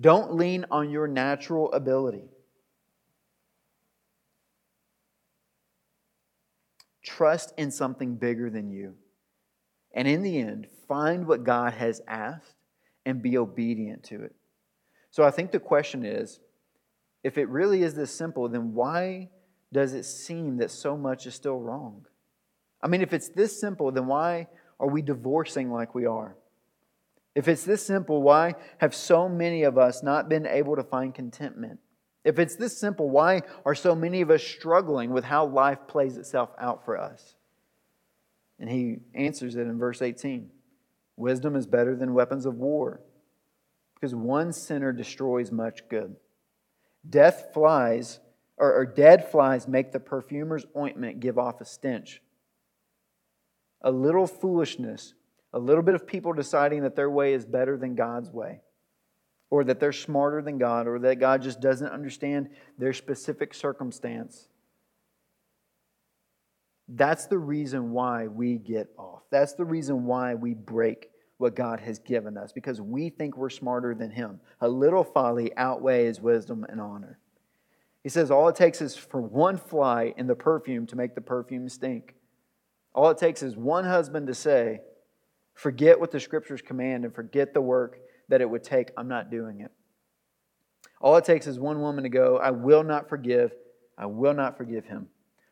Don't 0.00 0.34
lean 0.34 0.64
on 0.70 0.90
your 0.90 1.06
natural 1.06 1.72
ability. 1.72 2.30
Trust 7.08 7.54
in 7.56 7.70
something 7.70 8.16
bigger 8.16 8.50
than 8.50 8.70
you. 8.70 8.94
And 9.94 10.06
in 10.06 10.22
the 10.22 10.38
end, 10.38 10.66
find 10.86 11.26
what 11.26 11.42
God 11.42 11.72
has 11.72 12.02
asked 12.06 12.54
and 13.06 13.22
be 13.22 13.38
obedient 13.38 14.02
to 14.04 14.22
it. 14.22 14.34
So 15.10 15.24
I 15.24 15.30
think 15.30 15.50
the 15.50 15.58
question 15.58 16.04
is 16.04 16.38
if 17.24 17.38
it 17.38 17.48
really 17.48 17.82
is 17.82 17.94
this 17.94 18.14
simple, 18.14 18.46
then 18.50 18.74
why 18.74 19.30
does 19.72 19.94
it 19.94 20.04
seem 20.04 20.58
that 20.58 20.70
so 20.70 20.98
much 20.98 21.26
is 21.26 21.34
still 21.34 21.58
wrong? 21.58 22.04
I 22.82 22.88
mean, 22.88 23.00
if 23.00 23.14
it's 23.14 23.30
this 23.30 23.58
simple, 23.58 23.90
then 23.90 24.06
why 24.06 24.48
are 24.78 24.88
we 24.88 25.00
divorcing 25.00 25.72
like 25.72 25.94
we 25.94 26.04
are? 26.04 26.36
If 27.34 27.48
it's 27.48 27.64
this 27.64 27.86
simple, 27.86 28.20
why 28.20 28.54
have 28.78 28.94
so 28.94 29.30
many 29.30 29.62
of 29.62 29.78
us 29.78 30.02
not 30.02 30.28
been 30.28 30.46
able 30.46 30.76
to 30.76 30.82
find 30.82 31.14
contentment? 31.14 31.80
If 32.28 32.38
it's 32.38 32.56
this 32.56 32.76
simple, 32.76 33.08
why 33.08 33.40
are 33.64 33.74
so 33.74 33.94
many 33.94 34.20
of 34.20 34.30
us 34.30 34.42
struggling 34.42 35.12
with 35.12 35.24
how 35.24 35.46
life 35.46 35.78
plays 35.88 36.18
itself 36.18 36.50
out 36.58 36.84
for 36.84 36.98
us? 36.98 37.36
And 38.60 38.68
he 38.68 38.98
answers 39.14 39.56
it 39.56 39.62
in 39.62 39.78
verse 39.78 40.02
18 40.02 40.50
Wisdom 41.16 41.56
is 41.56 41.66
better 41.66 41.96
than 41.96 42.12
weapons 42.12 42.44
of 42.44 42.56
war, 42.56 43.00
because 43.94 44.14
one 44.14 44.52
sinner 44.52 44.92
destroys 44.92 45.50
much 45.50 45.88
good. 45.88 46.16
Death 47.08 47.46
flies, 47.54 48.20
or, 48.58 48.74
or 48.74 48.84
dead 48.84 49.30
flies 49.30 49.66
make 49.66 49.92
the 49.92 49.98
perfumer's 49.98 50.66
ointment 50.76 51.20
give 51.20 51.38
off 51.38 51.62
a 51.62 51.64
stench. 51.64 52.20
A 53.80 53.90
little 53.90 54.26
foolishness, 54.26 55.14
a 55.54 55.58
little 55.58 55.82
bit 55.82 55.94
of 55.94 56.06
people 56.06 56.34
deciding 56.34 56.82
that 56.82 56.94
their 56.94 57.08
way 57.08 57.32
is 57.32 57.46
better 57.46 57.78
than 57.78 57.94
God's 57.94 58.30
way 58.30 58.60
or 59.50 59.64
that 59.64 59.80
they're 59.80 59.92
smarter 59.92 60.42
than 60.42 60.58
God, 60.58 60.86
or 60.86 60.98
that 60.98 61.20
God 61.20 61.42
just 61.42 61.60
doesn't 61.60 61.88
understand 61.88 62.50
their 62.76 62.92
specific 62.92 63.54
circumstance. 63.54 64.48
That's 66.88 67.26
the 67.26 67.38
reason 67.38 67.92
why 67.92 68.26
we 68.26 68.56
get 68.56 68.88
off. 68.98 69.22
That's 69.30 69.54
the 69.54 69.64
reason 69.64 70.04
why 70.04 70.34
we 70.34 70.54
break 70.54 71.10
what 71.38 71.54
God 71.54 71.80
has 71.80 71.98
given 71.98 72.36
us 72.36 72.52
because 72.52 72.80
we 72.80 73.10
think 73.10 73.36
we're 73.36 73.50
smarter 73.50 73.94
than 73.94 74.10
Him. 74.10 74.40
A 74.60 74.68
little 74.68 75.04
folly 75.04 75.52
outweighs 75.56 76.20
wisdom 76.20 76.66
and 76.68 76.80
honor. 76.80 77.18
He 78.02 78.08
says 78.08 78.30
all 78.30 78.48
it 78.48 78.56
takes 78.56 78.80
is 78.80 78.96
for 78.96 79.20
one 79.20 79.56
fly 79.56 80.14
in 80.16 80.26
the 80.26 80.34
perfume 80.34 80.86
to 80.86 80.96
make 80.96 81.14
the 81.14 81.20
perfume 81.20 81.68
stink. 81.68 82.14
All 82.94 83.10
it 83.10 83.18
takes 83.18 83.42
is 83.42 83.56
one 83.56 83.84
husband 83.84 84.26
to 84.26 84.34
say, 84.34 84.80
Forget 85.54 85.98
what 85.98 86.12
the 86.12 86.20
scriptures 86.20 86.62
command 86.62 87.04
and 87.04 87.12
forget 87.12 87.52
the 87.52 87.60
work 87.60 87.98
that 88.28 88.40
it 88.40 88.48
would 88.48 88.64
take. 88.64 88.90
I'm 88.96 89.08
not 89.08 89.30
doing 89.30 89.60
it. 89.60 89.70
All 91.00 91.16
it 91.16 91.24
takes 91.24 91.46
is 91.46 91.58
one 91.58 91.80
woman 91.80 92.04
to 92.04 92.10
go, 92.10 92.38
I 92.38 92.50
will 92.50 92.82
not 92.82 93.08
forgive. 93.08 93.52
I 93.96 94.06
will 94.06 94.34
not 94.34 94.56
forgive 94.56 94.84
him. 94.84 95.08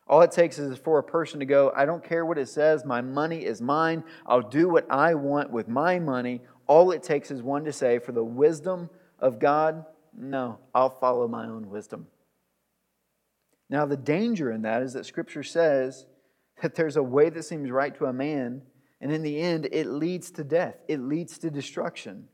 All 0.07 0.21
it 0.21 0.31
takes 0.31 0.57
is 0.57 0.77
for 0.77 0.99
a 0.99 1.03
person 1.03 1.39
to 1.41 1.45
go, 1.45 1.71
I 1.75 1.85
don't 1.85 2.03
care 2.03 2.25
what 2.25 2.37
it 2.37 2.47
says. 2.47 2.85
My 2.85 3.01
money 3.01 3.43
is 3.43 3.61
mine. 3.61 4.03
I'll 4.25 4.41
do 4.41 4.69
what 4.69 4.89
I 4.89 5.15
want 5.15 5.51
with 5.51 5.67
my 5.67 5.99
money. 5.99 6.41
All 6.65 6.91
it 6.91 7.03
takes 7.03 7.29
is 7.29 7.41
one 7.41 7.65
to 7.65 7.73
say, 7.73 7.99
for 7.99 8.13
the 8.13 8.23
wisdom 8.23 8.89
of 9.19 9.39
God, 9.39 9.85
no, 10.17 10.59
I'll 10.73 10.97
follow 10.99 11.27
my 11.27 11.45
own 11.45 11.69
wisdom. 11.69 12.07
Now, 13.69 13.85
the 13.85 13.97
danger 13.97 14.51
in 14.51 14.61
that 14.61 14.81
is 14.81 14.93
that 14.93 15.05
Scripture 15.05 15.43
says 15.43 16.05
that 16.61 16.75
there's 16.75 16.95
a 16.95 17.03
way 17.03 17.29
that 17.29 17.43
seems 17.43 17.69
right 17.69 17.95
to 17.97 18.05
a 18.05 18.13
man, 18.13 18.61
and 19.01 19.11
in 19.11 19.23
the 19.23 19.39
end, 19.39 19.67
it 19.71 19.87
leads 19.87 20.31
to 20.31 20.43
death, 20.43 20.75
it 20.87 21.01
leads 21.01 21.37
to 21.39 21.51
destruction. 21.51 22.29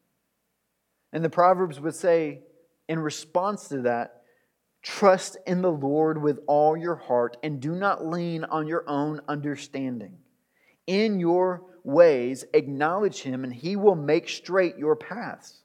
And 1.14 1.24
the 1.24 1.30
Proverbs 1.30 1.80
would 1.80 1.96
say, 1.96 2.42
in 2.90 3.00
response 3.00 3.70
to 3.70 3.84
that, 3.84 4.24
trust 4.82 5.38
in 5.48 5.62
the 5.62 5.72
Lord 5.72 6.22
with 6.22 6.40
all 6.48 6.76
your 6.76 6.96
heart 6.96 7.38
and 7.44 7.62
do 7.62 7.74
not 7.76 8.06
lean 8.06 8.44
on 8.44 8.68
your 8.68 8.84
own 8.90 9.22
understanding. 9.30 10.18
In 10.88 11.20
your 11.20 11.64
ways, 11.84 12.44
acknowledge 12.54 13.22
Him, 13.22 13.44
and 13.44 13.54
He 13.54 13.76
will 13.76 13.96
make 13.96 14.28
straight 14.28 14.78
your 14.78 14.96
paths. 14.96 15.62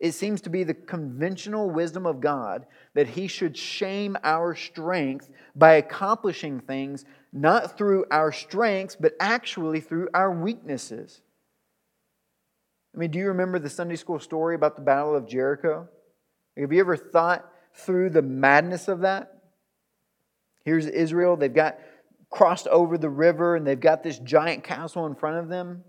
It 0.00 0.12
seems 0.12 0.40
to 0.42 0.50
be 0.50 0.64
the 0.64 0.74
conventional 0.74 1.70
wisdom 1.70 2.06
of 2.06 2.20
God 2.20 2.66
that 2.94 3.06
He 3.06 3.28
should 3.28 3.56
shame 3.56 4.16
our 4.24 4.56
strength 4.56 5.30
by 5.54 5.74
accomplishing 5.74 6.58
things 6.58 7.04
not 7.32 7.78
through 7.78 8.06
our 8.10 8.32
strengths, 8.32 8.96
but 8.96 9.14
actually 9.20 9.80
through 9.80 10.08
our 10.12 10.32
weaknesses. 10.32 11.20
I 12.94 12.98
mean, 12.98 13.10
do 13.10 13.18
you 13.18 13.28
remember 13.28 13.58
the 13.58 13.70
Sunday 13.70 13.96
school 13.96 14.20
story 14.20 14.54
about 14.54 14.76
the 14.76 14.82
Battle 14.82 15.16
of 15.16 15.26
Jericho? 15.26 15.88
Have 16.58 16.72
you 16.72 16.80
ever 16.80 16.96
thought 16.96 17.48
through 17.74 18.10
the 18.10 18.22
madness 18.22 18.88
of 18.88 19.00
that? 19.00 19.32
Here's 20.64 20.86
Israel. 20.86 21.36
They've 21.36 21.52
got 21.52 21.78
crossed 22.30 22.66
over 22.68 22.98
the 22.98 23.08
river 23.08 23.56
and 23.56 23.66
they've 23.66 23.80
got 23.80 24.02
this 24.02 24.18
giant 24.18 24.64
castle 24.64 25.06
in 25.06 25.14
front 25.14 25.38
of 25.38 25.48
them. 25.48 25.84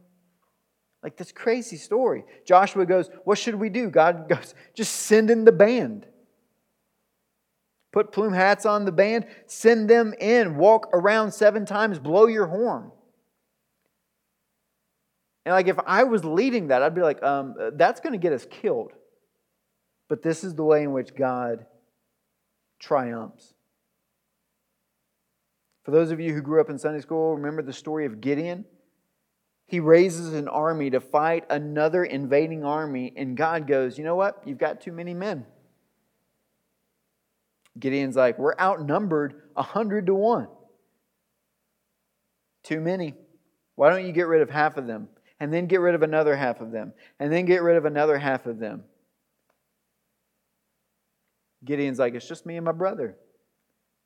Like 1.04 1.18
this 1.18 1.34
crazy 1.34 1.76
story. 1.76 2.24
Joshua 2.46 2.86
goes, 2.86 3.10
What 3.26 3.38
should 3.38 3.56
we 3.56 3.70
do? 3.70 3.90
God 3.90 4.30
goes, 4.30 4.56
Just 4.74 4.94
send 4.94 5.30
in 5.30 5.44
the 5.44 5.52
band. 5.52 6.06
Put 7.92 8.12
plume 8.12 8.34
hats 8.34 8.66
on 8.66 8.86
the 8.86 8.92
band, 8.92 9.28
send 9.46 9.88
them 9.88 10.16
in, 10.20 10.56
walk 10.56 10.90
around 10.94 11.32
seven 11.32 11.66
times, 11.66 12.00
blow 12.00 12.26
your 12.26 12.48
horn. 12.48 12.92
And 15.46 15.54
like 15.54 15.68
if 15.68 15.78
I 15.86 16.04
was 16.04 16.24
leading 16.24 16.68
that, 16.68 16.82
I'd 16.82 16.96
be 16.96 17.02
like, 17.02 17.22
um, 17.22 17.56
that's 17.74 18.00
going 18.00 18.14
to 18.14 18.20
get 18.20 18.34
us 18.34 18.46
killed. 18.50 18.92
But 20.08 20.22
this 20.22 20.44
is 20.44 20.56
the 20.56 20.64
way 20.64 20.84
in 20.84 20.92
which 20.92 21.16
God 21.16 21.66
triumphs. 22.80 23.54
For 25.84 25.92
those 25.92 26.12
of 26.12 26.20
you 26.20 26.34
who 26.34 26.42
grew 26.42 26.62
up 26.62 26.70
in 26.70 26.78
Sunday 26.78 27.02
school, 27.02 27.36
remember 27.36 27.62
the 27.62 27.74
story 27.74 28.06
of 28.06 28.22
Gideon? 28.22 28.66
He 29.68 29.80
raises 29.80 30.34
an 30.34 30.48
army 30.48 30.90
to 30.92 31.00
fight 31.00 31.46
another 31.50 32.04
invading 32.04 32.64
army, 32.64 33.14
and 33.16 33.36
God 33.36 33.68
goes, 33.68 33.98
You 33.98 34.04
know 34.04 34.16
what? 34.16 34.42
You've 34.46 34.58
got 34.58 34.82
too 34.82 34.92
many 34.92 35.14
men. 35.14 35.46
Gideon's 37.80 38.16
like, 38.16 38.38
We're 38.38 38.56
outnumbered 38.60 39.34
100 39.54 40.06
to 40.08 40.14
1. 40.14 40.48
Too 42.64 42.80
many. 42.80 43.16
Why 43.76 43.90
don't 43.90 44.06
you 44.06 44.14
get 44.14 44.28
rid 44.28 44.42
of 44.42 44.50
half 44.50 44.78
of 44.78 44.88
them? 44.88 45.10
And 45.44 45.54
then 45.54 45.68
get 45.68 45.82
rid 45.82 45.94
of 45.94 46.04
another 46.04 46.38
half 46.38 46.62
of 46.62 46.72
them. 46.72 46.94
And 47.20 47.30
then 47.30 47.44
get 47.44 47.64
rid 47.64 47.76
of 47.76 47.84
another 47.84 48.18
half 48.18 48.46
of 48.46 48.60
them. 48.60 48.86
Gideon's 51.66 52.00
like, 52.00 52.14
It's 52.14 52.26
just 52.26 52.46
me 52.46 52.56
and 52.56 52.64
my 52.64 52.72
brother. 52.72 53.18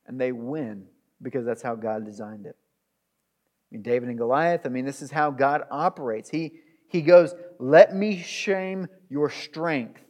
And 0.07 0.19
they 0.19 0.31
win 0.31 0.87
because 1.21 1.45
that's 1.45 1.61
how 1.61 1.75
God 1.75 2.05
designed 2.05 2.47
it. 2.47 2.55
I 2.57 3.65
mean, 3.69 3.83
David 3.83 4.09
and 4.09 4.17
Goliath, 4.17 4.65
I 4.65 4.69
mean, 4.69 4.83
this 4.83 5.03
is 5.03 5.11
how 5.11 5.29
God 5.29 5.61
operates. 5.69 6.27
He, 6.27 6.53
he 6.87 7.03
goes, 7.03 7.35
Let 7.59 7.95
me 7.95 8.19
shame 8.19 8.87
your 9.07 9.29
strength. 9.29 10.01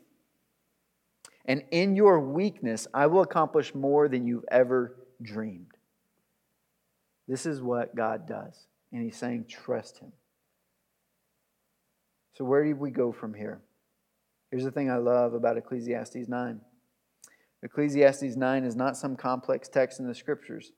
And 1.43 1.63
in 1.71 1.97
your 1.97 2.21
weakness, 2.21 2.87
I 2.93 3.07
will 3.07 3.21
accomplish 3.21 3.75
more 3.75 4.07
than 4.07 4.27
you've 4.27 4.45
ever 4.49 4.95
dreamed. 5.21 5.73
This 7.27 7.45
is 7.45 7.61
what 7.61 7.97
God 7.97 8.29
does. 8.29 8.67
And 8.93 9.03
He's 9.03 9.17
saying, 9.17 9.47
Trust 9.49 9.99
Him. 9.99 10.13
So, 12.37 12.45
where 12.45 12.63
do 12.63 12.75
we 12.75 12.91
go 12.91 13.11
from 13.11 13.33
here? 13.33 13.61
Here's 14.51 14.63
the 14.63 14.69
thing 14.69 14.91
I 14.91 14.97
love 14.97 15.33
about 15.33 15.57
Ecclesiastes 15.57 16.27
9 16.27 16.61
Ecclesiastes 17.63 18.35
9 18.35 18.63
is 18.63 18.75
not 18.75 18.95
some 18.95 19.15
complex 19.15 19.67
text 19.67 19.99
in 19.99 20.07
the 20.07 20.13
scriptures. 20.13 20.71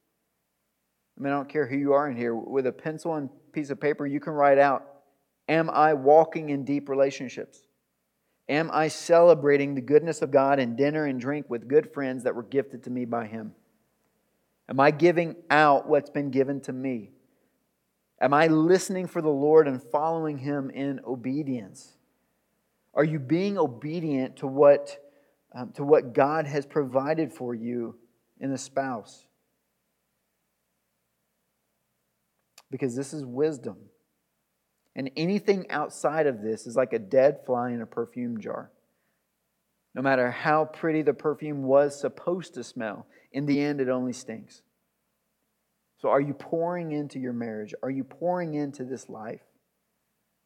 I 1.17 1.21
mean, 1.21 1.33
I 1.33 1.35
don't 1.35 1.49
care 1.49 1.67
who 1.67 1.75
you 1.75 1.91
are 1.91 2.09
in 2.09 2.15
here. 2.15 2.33
With 2.33 2.65
a 2.65 2.71
pencil 2.71 3.15
and 3.15 3.29
piece 3.51 3.71
of 3.71 3.81
paper, 3.81 4.07
you 4.07 4.21
can 4.21 4.31
write 4.31 4.57
out 4.57 4.85
Am 5.49 5.69
I 5.69 5.95
walking 5.95 6.49
in 6.49 6.63
deep 6.63 6.87
relationships? 6.87 7.59
Am 8.47 8.69
I 8.71 8.87
celebrating 8.87 9.75
the 9.75 9.81
goodness 9.81 10.21
of 10.21 10.31
God 10.31 10.59
in 10.59 10.77
dinner 10.77 11.07
and 11.07 11.19
drink 11.19 11.49
with 11.49 11.67
good 11.67 11.91
friends 11.93 12.23
that 12.23 12.35
were 12.35 12.43
gifted 12.43 12.83
to 12.83 12.89
me 12.89 13.03
by 13.03 13.27
Him? 13.27 13.53
Am 14.69 14.79
I 14.79 14.91
giving 14.91 15.35
out 15.49 15.89
what's 15.89 16.09
been 16.09 16.31
given 16.31 16.61
to 16.61 16.71
me? 16.71 17.11
Am 18.21 18.33
I 18.33 18.47
listening 18.47 19.07
for 19.07 19.21
the 19.21 19.29
Lord 19.29 19.67
and 19.67 19.81
following 19.81 20.37
Him 20.37 20.69
in 20.69 20.99
obedience? 21.05 21.93
Are 22.93 23.03
you 23.03 23.19
being 23.19 23.57
obedient 23.57 24.37
to 24.37 24.47
what, 24.47 24.97
um, 25.55 25.71
to 25.73 25.83
what 25.83 26.13
God 26.13 26.45
has 26.45 26.65
provided 26.65 27.31
for 27.31 27.55
you 27.55 27.97
in 28.39 28.51
a 28.51 28.57
spouse? 28.57 29.25
because 32.71 32.95
this 32.95 33.13
is 33.13 33.25
wisdom. 33.25 33.77
And 34.95 35.11
anything 35.15 35.69
outside 35.69 36.27
of 36.27 36.41
this 36.41 36.67
is 36.67 36.75
like 36.75 36.93
a 36.93 36.99
dead 36.99 37.39
fly 37.45 37.71
in 37.71 37.81
a 37.81 37.85
perfume 37.85 38.39
jar. 38.39 38.71
No 39.95 40.01
matter 40.01 40.29
how 40.29 40.65
pretty 40.65 41.01
the 41.01 41.13
perfume 41.13 41.63
was 41.63 41.99
supposed 41.99 42.53
to 42.55 42.63
smell, 42.63 43.07
in 43.31 43.45
the 43.45 43.59
end, 43.61 43.81
it 43.81 43.89
only 43.89 44.13
stinks. 44.13 44.61
So, 46.01 46.09
are 46.09 46.21
you 46.21 46.33
pouring 46.33 46.93
into 46.93 47.19
your 47.19 47.33
marriage? 47.33 47.73
Are 47.83 47.89
you 47.89 48.03
pouring 48.03 48.53
into 48.53 48.85
this 48.85 49.09
life? 49.09 49.41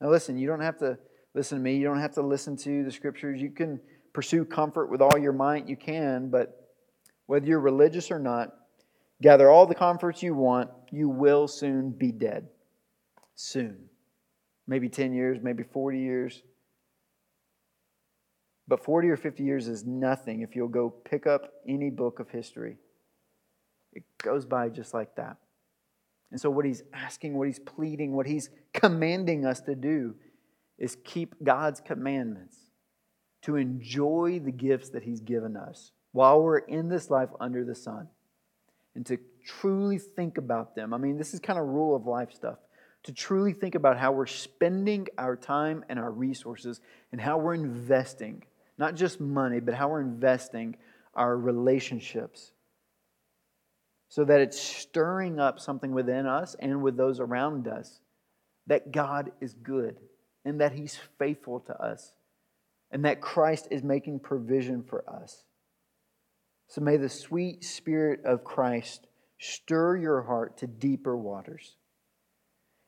Now, 0.02 0.10
listen, 0.10 0.38
you 0.38 0.48
don't 0.48 0.62
have 0.62 0.80
to 0.80 0.98
listen 1.36 1.60
to 1.60 1.64
me. 1.64 1.78
You 1.78 1.86
don't 1.86 2.00
have 2.00 2.16
to 2.16 2.22
listen 2.22 2.58
to 2.58 2.84
the 2.84 2.92
scriptures. 2.92 3.42
You 3.42 3.52
can 3.52 3.80
pursue 4.14 4.46
comfort 4.46 4.90
with 4.90 5.02
all 5.02 5.18
your 5.18 5.34
might. 5.34 5.68
You 5.68 5.76
can, 5.76 6.30
but 6.30 6.70
whether 7.28 7.46
you're 7.46 7.60
religious 7.60 8.10
or 8.10 8.20
not, 8.20 8.50
gather 9.22 9.50
all 9.50 9.68
the 9.68 9.76
comforts 9.76 10.24
you 10.24 10.34
want, 10.34 10.72
you 10.92 11.08
will 11.08 11.48
soon 11.48 11.92
be 11.92 12.12
dead. 12.12 12.48
Soon. 13.36 13.90
Maybe 14.68 14.90
10 14.90 15.14
years, 15.14 15.40
maybe 15.42 15.64
40 15.64 16.00
years. 16.00 16.42
But 18.68 18.84
40 18.84 19.10
or 19.10 19.18
50 19.18 19.44
years 19.44 19.68
is 19.68 19.86
nothing 19.86 20.42
if 20.42 20.56
you'll 20.56 20.68
go 20.68 20.90
pick 20.90 21.28
up 21.28 21.52
any 21.68 21.90
book 21.90 22.20
of 22.20 22.30
history. 22.30 22.78
It 23.92 24.04
goes 24.22 24.46
by 24.46 24.70
just 24.70 24.94
like 24.94 25.16
that. 25.16 25.38
And 26.34 26.42
so, 26.42 26.50
what 26.50 26.66
he's 26.66 26.82
asking, 26.96 27.36
what 27.36 27.46
he's 27.46 27.60
pleading, 27.60 28.14
what 28.14 28.26
he's 28.26 28.50
commanding 28.74 29.46
us 29.46 29.62
to 29.62 29.76
do 29.76 30.16
is 30.80 30.98
keep 31.04 31.36
God's 31.44 31.80
commandments, 31.80 32.58
to 33.44 33.56
enjoy 33.56 34.42
the 34.44 34.52
gifts 34.52 34.90
that 34.90 35.04
he's 35.04 35.22
given 35.22 35.56
us 35.56 35.92
while 36.12 36.42
we're 36.42 36.58
in 36.58 36.90
this 36.90 37.12
life 37.12 37.30
under 37.40 37.64
the 37.64 37.76
sun, 37.76 38.08
and 38.96 39.06
to 39.06 39.20
truly 39.46 40.00
think 40.00 40.40
about 40.40 40.76
them. 40.76 40.92
I 40.92 40.98
mean, 40.98 41.20
this 41.20 41.36
is 41.36 41.40
kind 41.40 41.60
of 41.60 41.68
rule 41.68 41.96
of 41.96 42.08
life 42.08 42.34
stuff. 42.34 42.58
To 43.04 43.14
truly 43.14 43.54
think 43.54 43.76
about 43.76 44.00
how 44.00 44.12
we're 44.12 44.26
spending 44.26 45.08
our 45.20 45.36
time 45.36 45.86
and 45.88 46.00
our 46.00 46.10
resources 46.10 46.82
and 47.12 47.22
how 47.22 47.38
we're 47.38 47.54
investing, 47.54 48.42
not 48.80 48.96
just 48.96 49.20
money, 49.20 49.60
but 49.60 49.76
how 49.76 49.90
we're 49.90 50.02
investing 50.02 50.78
our 51.14 51.38
relationships 51.38 52.53
so 54.14 54.24
that 54.24 54.42
it's 54.42 54.62
stirring 54.62 55.40
up 55.40 55.60
something 55.60 55.92
within 55.92 56.28
us 56.28 56.56
and 56.60 56.84
with 56.84 56.96
those 56.96 57.20
around 57.20 57.68
us 57.68 58.00
that 58.68 58.92
God 58.92 59.32
is 59.42 59.56
good 59.56 59.98
and 60.46 60.62
that 60.62 60.74
He's 60.74 61.00
faithful 61.18 61.62
to 61.62 61.74
us 61.82 62.14
and 62.92 63.06
that 63.06 63.22
Christ 63.22 63.70
is 63.72 63.82
making 63.82 64.20
provision 64.20 64.84
for 64.84 65.04
us. 65.10 65.46
So 66.68 66.80
may 66.80 66.98
the 66.98 67.10
sweet 67.10 67.64
Spirit 67.64 68.20
of 68.24 68.44
Christ 68.44 69.08
stir 69.40 69.98
your 69.98 70.22
heart 70.22 70.60
to 70.60 70.68
deeper 70.68 71.18
waters. 71.18 71.78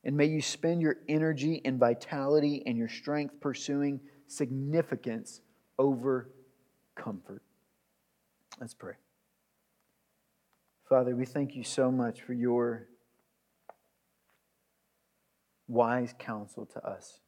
And 0.04 0.16
may 0.16 0.28
you 0.28 0.44
spend 0.44 0.80
your 0.80 0.98
energy 1.10 1.60
and 1.66 1.80
vitality 1.80 2.62
and 2.68 2.78
your 2.78 2.88
strength 2.88 3.42
pursuing 3.42 4.00
significance 4.28 5.42
over 5.80 6.30
comfort. 6.96 7.42
Let's 8.62 8.76
pray. 8.76 8.94
Father, 10.88 11.16
we 11.16 11.26
thank 11.26 11.56
you 11.56 11.64
so 11.64 11.92
much 11.92 12.22
for 12.22 12.34
your 12.34 12.88
wise 15.68 16.14
counsel 16.20 16.68
to 16.68 16.88
us. 16.88 17.22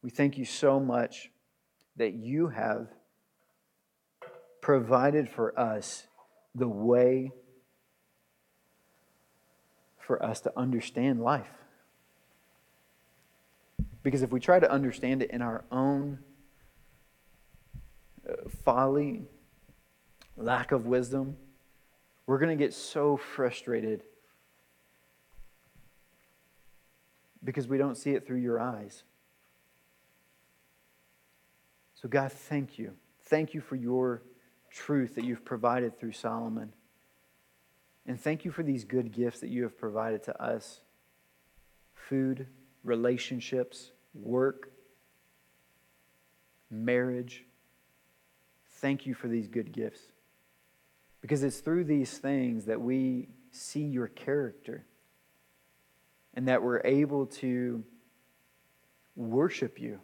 We 0.00 0.10
thank 0.10 0.38
you 0.38 0.44
so 0.44 0.78
much 0.78 1.30
that 1.96 2.14
you 2.14 2.48
have 2.48 2.86
provided 4.60 5.28
for 5.28 5.58
us 5.58 6.06
the 6.54 6.68
way 6.68 7.32
for 9.98 10.22
us 10.22 10.40
to 10.42 10.52
understand 10.56 11.20
life. 11.20 11.50
Because 14.04 14.22
if 14.22 14.30
we 14.30 14.38
try 14.38 14.60
to 14.60 14.70
understand 14.70 15.22
it 15.22 15.30
in 15.30 15.42
our 15.42 15.64
own 15.72 16.20
uh, 18.28 18.48
folly, 18.64 19.24
lack 20.36 20.70
of 20.70 20.86
wisdom, 20.86 21.36
we're 22.26 22.38
going 22.38 22.56
to 22.56 22.62
get 22.62 22.72
so 22.72 23.16
frustrated 23.16 24.02
because 27.42 27.66
we 27.66 27.78
don't 27.78 27.96
see 27.96 28.10
it 28.10 28.26
through 28.26 28.38
your 28.38 28.60
eyes. 28.60 29.02
So, 31.94 32.08
God, 32.08 32.32
thank 32.32 32.78
you. 32.78 32.92
Thank 33.24 33.54
you 33.54 33.60
for 33.60 33.76
your 33.76 34.22
truth 34.70 35.14
that 35.16 35.24
you've 35.24 35.44
provided 35.44 35.98
through 35.98 36.12
Solomon. 36.12 36.72
And 38.06 38.20
thank 38.20 38.44
you 38.44 38.50
for 38.50 38.62
these 38.62 38.84
good 38.84 39.12
gifts 39.12 39.40
that 39.40 39.50
you 39.50 39.62
have 39.62 39.78
provided 39.78 40.22
to 40.24 40.42
us 40.42 40.80
food, 41.94 42.46
relationships, 42.82 43.92
work, 44.14 44.70
marriage. 46.70 47.44
Thank 48.74 49.06
you 49.06 49.14
for 49.14 49.28
these 49.28 49.48
good 49.48 49.72
gifts. 49.72 50.00
Because 51.20 51.42
it's 51.42 51.60
through 51.60 51.84
these 51.84 52.18
things 52.18 52.64
that 52.66 52.80
we 52.80 53.28
see 53.50 53.82
your 53.82 54.08
character 54.08 54.84
and 56.34 56.48
that 56.48 56.62
we're 56.62 56.80
able 56.84 57.26
to 57.26 57.84
worship 59.16 59.80
you 59.80 60.00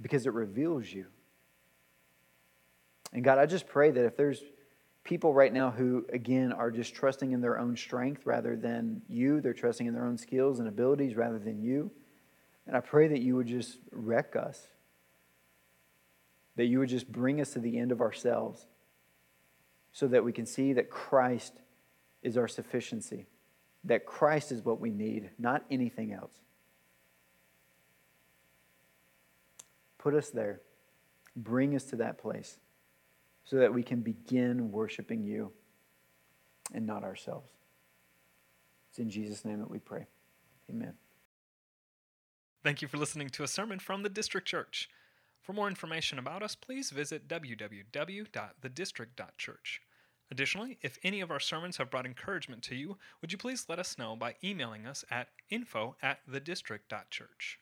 because 0.00 0.26
it 0.26 0.32
reveals 0.32 0.92
you. 0.92 1.06
And 3.12 3.24
God, 3.24 3.38
I 3.38 3.46
just 3.46 3.66
pray 3.66 3.90
that 3.90 4.04
if 4.04 4.16
there's 4.16 4.42
people 5.02 5.34
right 5.34 5.52
now 5.52 5.70
who, 5.70 6.06
again, 6.12 6.52
are 6.52 6.70
just 6.70 6.94
trusting 6.94 7.32
in 7.32 7.40
their 7.40 7.58
own 7.58 7.76
strength 7.76 8.24
rather 8.24 8.56
than 8.56 9.02
you, 9.08 9.40
they're 9.40 9.52
trusting 9.52 9.86
in 9.86 9.94
their 9.94 10.04
own 10.04 10.16
skills 10.16 10.60
and 10.60 10.68
abilities 10.68 11.16
rather 11.16 11.38
than 11.38 11.60
you. 11.60 11.90
And 12.66 12.76
I 12.76 12.80
pray 12.80 13.08
that 13.08 13.20
you 13.20 13.34
would 13.36 13.48
just 13.48 13.78
wreck 13.90 14.36
us, 14.36 14.68
that 16.56 16.66
you 16.66 16.78
would 16.78 16.88
just 16.88 17.10
bring 17.10 17.40
us 17.40 17.54
to 17.54 17.58
the 17.58 17.78
end 17.78 17.90
of 17.90 18.00
ourselves 18.00 18.66
so 19.92 20.06
that 20.08 20.24
we 20.24 20.32
can 20.32 20.46
see 20.46 20.72
that 20.72 20.90
Christ 20.90 21.54
is 22.22 22.36
our 22.36 22.48
sufficiency, 22.48 23.26
that 23.84 24.06
Christ 24.06 24.52
is 24.52 24.64
what 24.64 24.80
we 24.80 24.90
need, 24.90 25.30
not 25.38 25.64
anything 25.70 26.12
else. 26.12 26.32
Put 29.98 30.14
us 30.14 30.30
there. 30.30 30.60
Bring 31.36 31.74
us 31.74 31.84
to 31.84 31.96
that 31.96 32.18
place 32.18 32.58
so 33.44 33.56
that 33.56 33.72
we 33.72 33.82
can 33.82 34.00
begin 34.00 34.70
worshiping 34.70 35.22
you 35.24 35.52
and 36.72 36.86
not 36.86 37.04
ourselves. 37.04 37.50
It's 38.90 38.98
in 38.98 39.10
Jesus' 39.10 39.44
name 39.44 39.58
that 39.58 39.70
we 39.70 39.78
pray. 39.78 40.06
Amen. 40.68 40.94
Thank 42.62 42.82
you 42.82 42.88
for 42.88 42.96
listening 42.96 43.28
to 43.30 43.42
a 43.42 43.48
sermon 43.48 43.78
from 43.78 44.02
the 44.02 44.08
District 44.08 44.46
Church. 44.46 44.88
For 45.50 45.54
more 45.54 45.66
information 45.66 46.20
about 46.20 46.44
us, 46.44 46.54
please 46.54 46.90
visit 46.90 47.26
www.thedistrict.church. 47.26 49.82
Additionally, 50.30 50.78
if 50.80 50.96
any 51.02 51.20
of 51.20 51.32
our 51.32 51.40
sermons 51.40 51.76
have 51.78 51.90
brought 51.90 52.06
encouragement 52.06 52.62
to 52.62 52.76
you, 52.76 52.98
would 53.20 53.32
you 53.32 53.38
please 53.38 53.66
let 53.68 53.80
us 53.80 53.98
know 53.98 54.14
by 54.14 54.36
emailing 54.44 54.86
us 54.86 55.04
at 55.10 55.30
info 55.48 55.96
at 56.02 56.20
thedistrict.church. 56.30 57.59